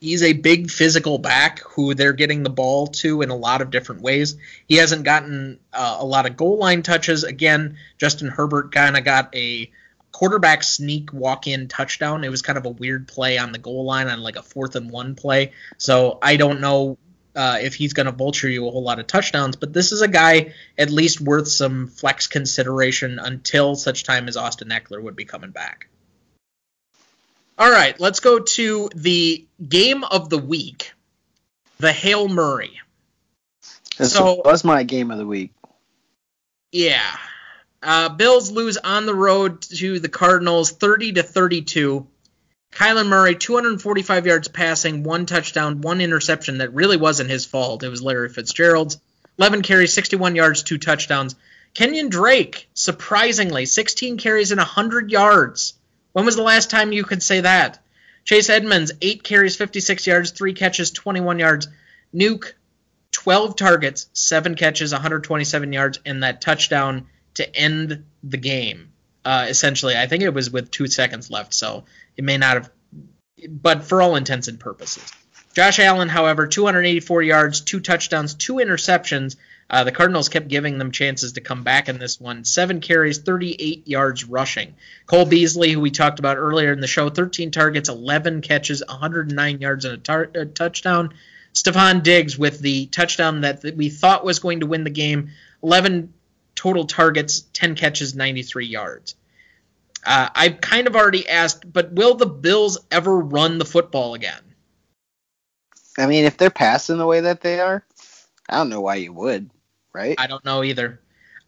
He's 0.00 0.22
a 0.22 0.32
big 0.32 0.70
physical 0.70 1.18
back 1.18 1.58
who 1.60 1.94
they're 1.94 2.12
getting 2.12 2.44
the 2.44 2.50
ball 2.50 2.86
to 2.88 3.22
in 3.22 3.30
a 3.30 3.36
lot 3.36 3.62
of 3.62 3.70
different 3.70 4.02
ways. 4.02 4.36
He 4.68 4.76
hasn't 4.76 5.02
gotten 5.02 5.58
uh, 5.72 5.96
a 5.98 6.06
lot 6.06 6.26
of 6.26 6.36
goal 6.36 6.58
line 6.58 6.82
touches. 6.82 7.24
Again, 7.24 7.78
Justin 7.98 8.28
Herbert 8.28 8.70
kind 8.70 8.96
of 8.96 9.04
got 9.04 9.34
a 9.34 9.72
quarterback 10.14 10.62
sneak 10.62 11.12
walk 11.12 11.48
in 11.48 11.66
touchdown. 11.66 12.22
It 12.22 12.28
was 12.28 12.40
kind 12.40 12.56
of 12.56 12.66
a 12.66 12.70
weird 12.70 13.08
play 13.08 13.36
on 13.36 13.50
the 13.50 13.58
goal 13.58 13.84
line 13.84 14.06
on 14.06 14.20
like 14.20 14.36
a 14.36 14.42
fourth 14.42 14.76
and 14.76 14.88
one 14.88 15.16
play. 15.16 15.50
So 15.76 16.20
I 16.22 16.36
don't 16.36 16.60
know 16.60 16.98
uh, 17.34 17.58
if 17.60 17.74
he's 17.74 17.94
going 17.94 18.06
to 18.06 18.12
vulture 18.12 18.48
you 18.48 18.68
a 18.68 18.70
whole 18.70 18.84
lot 18.84 19.00
of 19.00 19.08
touchdowns, 19.08 19.56
but 19.56 19.72
this 19.72 19.90
is 19.90 20.02
a 20.02 20.08
guy 20.08 20.54
at 20.78 20.90
least 20.90 21.20
worth 21.20 21.48
some 21.48 21.88
flex 21.88 22.28
consideration 22.28 23.18
until 23.18 23.74
such 23.74 24.04
time 24.04 24.28
as 24.28 24.36
Austin 24.36 24.68
Ekeler 24.68 25.02
would 25.02 25.16
be 25.16 25.24
coming 25.24 25.50
back. 25.50 25.88
All 27.58 27.70
right, 27.70 27.98
let's 27.98 28.20
go 28.20 28.38
to 28.38 28.90
the 28.94 29.44
game 29.68 30.04
of 30.04 30.30
the 30.30 30.38
week, 30.38 30.92
the 31.78 31.92
Hail 31.92 32.28
Murray. 32.28 32.80
This 33.98 34.12
so, 34.12 34.42
was 34.44 34.62
my 34.62 34.84
game 34.84 35.10
of 35.10 35.18
the 35.18 35.26
week. 35.26 35.52
Yeah, 36.70 37.16
uh, 37.84 38.08
Bills 38.08 38.50
lose 38.50 38.76
on 38.76 39.06
the 39.06 39.14
road 39.14 39.62
to 39.62 40.00
the 40.00 40.08
Cardinals, 40.08 40.70
30 40.70 41.12
to 41.12 41.22
32. 41.22 42.06
Kyler 42.72 43.06
Murray, 43.06 43.36
245 43.36 44.26
yards 44.26 44.48
passing, 44.48 45.04
one 45.04 45.26
touchdown, 45.26 45.80
one 45.80 46.00
interception 46.00 46.58
that 46.58 46.74
really 46.74 46.96
wasn't 46.96 47.30
his 47.30 47.44
fault. 47.44 47.84
It 47.84 47.88
was 47.88 48.02
Larry 48.02 48.28
Fitzgerald's. 48.28 48.98
11 49.38 49.62
carries, 49.62 49.92
61 49.92 50.34
yards, 50.34 50.62
two 50.62 50.78
touchdowns. 50.78 51.36
Kenyan 51.74 52.10
Drake, 52.10 52.68
surprisingly, 52.74 53.66
16 53.66 54.16
carries 54.16 54.50
and 54.50 54.58
100 54.58 55.10
yards. 55.10 55.74
When 56.12 56.24
was 56.24 56.36
the 56.36 56.42
last 56.42 56.70
time 56.70 56.92
you 56.92 57.04
could 57.04 57.22
say 57.22 57.40
that? 57.40 57.80
Chase 58.24 58.48
Edmonds, 58.48 58.92
8 59.02 59.22
carries, 59.22 59.56
56 59.56 60.06
yards, 60.06 60.30
3 60.30 60.54
catches, 60.54 60.90
21 60.90 61.38
yards. 61.38 61.68
Nuke, 62.14 62.52
12 63.12 63.56
targets, 63.56 64.08
7 64.14 64.54
catches, 64.54 64.92
127 64.92 65.72
yards, 65.72 66.00
and 66.06 66.22
that 66.22 66.40
touchdown 66.40 67.06
to 67.34 67.56
end 67.56 68.04
the 68.22 68.36
game. 68.36 68.92
Uh, 69.24 69.46
essentially, 69.48 69.96
I 69.96 70.06
think 70.06 70.22
it 70.22 70.34
was 70.34 70.50
with 70.50 70.70
two 70.70 70.86
seconds 70.86 71.30
left, 71.30 71.54
so 71.54 71.84
it 72.16 72.24
may 72.24 72.36
not 72.36 72.54
have. 72.54 72.70
But 73.48 73.84
for 73.84 74.00
all 74.00 74.16
intents 74.16 74.48
and 74.48 74.60
purposes, 74.60 75.12
Josh 75.54 75.78
Allen, 75.78 76.08
however, 76.08 76.46
284 76.46 77.22
yards, 77.22 77.60
two 77.60 77.80
touchdowns, 77.80 78.34
two 78.34 78.54
interceptions. 78.54 79.36
Uh, 79.70 79.84
the 79.84 79.92
Cardinals 79.92 80.28
kept 80.28 80.48
giving 80.48 80.78
them 80.78 80.90
chances 80.90 81.32
to 81.32 81.40
come 81.40 81.62
back 81.62 81.88
in 81.88 81.98
this 81.98 82.20
one. 82.20 82.44
Seven 82.44 82.80
carries, 82.80 83.18
38 83.18 83.88
yards 83.88 84.24
rushing. 84.24 84.74
Cole 85.06 85.24
Beasley, 85.24 85.72
who 85.72 85.80
we 85.80 85.90
talked 85.90 86.18
about 86.18 86.36
earlier 86.36 86.72
in 86.72 86.80
the 86.80 86.86
show, 86.86 87.08
13 87.08 87.50
targets, 87.50 87.88
11 87.88 88.42
catches, 88.42 88.82
109 88.86 89.60
yards, 89.60 89.84
and 89.84 89.94
a, 89.94 89.98
tar- 89.98 90.30
a 90.34 90.44
touchdown. 90.44 91.14
Stefon 91.54 92.02
Diggs 92.02 92.36
with 92.36 92.58
the 92.58 92.86
touchdown 92.86 93.42
that 93.42 93.62
we 93.76 93.88
thought 93.88 94.24
was 94.24 94.40
going 94.40 94.60
to 94.60 94.66
win 94.66 94.84
the 94.84 94.90
game. 94.90 95.30
11 95.62 96.12
total 96.64 96.86
targets, 96.86 97.42
10 97.52 97.74
catches, 97.74 98.14
93 98.14 98.64
yards. 98.64 99.16
Uh, 100.06 100.30
I've 100.34 100.62
kind 100.62 100.86
of 100.86 100.96
already 100.96 101.28
asked, 101.28 101.70
but 101.70 101.92
will 101.92 102.14
the 102.14 102.24
Bills 102.24 102.78
ever 102.90 103.18
run 103.18 103.58
the 103.58 103.66
football 103.66 104.14
again? 104.14 104.40
I 105.98 106.06
mean, 106.06 106.24
if 106.24 106.38
they're 106.38 106.48
passing 106.48 106.96
the 106.96 107.06
way 107.06 107.20
that 107.20 107.42
they 107.42 107.60
are, 107.60 107.84
I 108.48 108.56
don't 108.56 108.70
know 108.70 108.80
why 108.80 108.94
you 108.94 109.12
would, 109.12 109.50
right? 109.92 110.14
I 110.18 110.26
don't 110.26 110.44
know 110.44 110.64
either. 110.64 111.00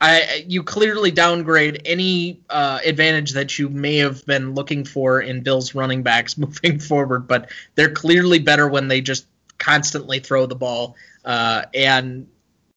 I 0.02 0.44
you 0.47 0.62
clearly 0.62 1.10
downgrade 1.10 1.80
any 1.86 2.43
uh, 2.51 2.80
advantage 2.84 3.32
that 3.32 3.59
you 3.59 3.70
may 3.70 3.97
have 3.97 4.24
been 4.26 4.55
looking 4.55 4.84
for 4.84 5.22
in 5.22 5.43
Bills 5.43 5.74
running 5.74 6.02
backs 6.02 6.36
moving 6.38 6.78
forward, 6.78 7.26
but 7.26 7.51
they're 7.74 7.94
clearly 7.94 8.38
better 8.38 8.68
when 8.68 8.88
they 8.88 9.01
just 9.01 9.26
constantly 9.56 10.20
throw 10.20 10.44
the 10.44 10.55
ball. 10.55 10.94
Uh, 11.24 11.62
and 11.72 12.28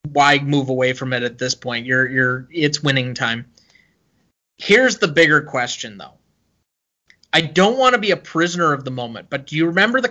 why 0.08 0.40
move 0.40 0.70
away 0.70 0.94
from 0.94 1.14
it 1.14 1.24
at 1.24 1.38
this 1.38 1.56
point? 1.56 1.86
You're 1.86 2.08
you're 2.08 2.48
it's 2.52 2.82
winning 2.82 3.14
time. 3.14 3.46
Here's 4.58 4.98
the 4.98 5.08
bigger 5.08 5.42
question 5.42 5.98
though. 5.98 6.14
I 7.32 7.42
don't 7.42 7.78
want 7.78 7.94
to 7.94 8.02
be 8.02 8.12
a 8.12 8.18
prisoner 8.18 8.74
of 8.74 8.86
the 8.86 8.92
moment, 8.92 9.30
but 9.30 9.46
do 9.46 9.56
you 9.56 9.68
remember 9.68 10.02
the 10.02 10.08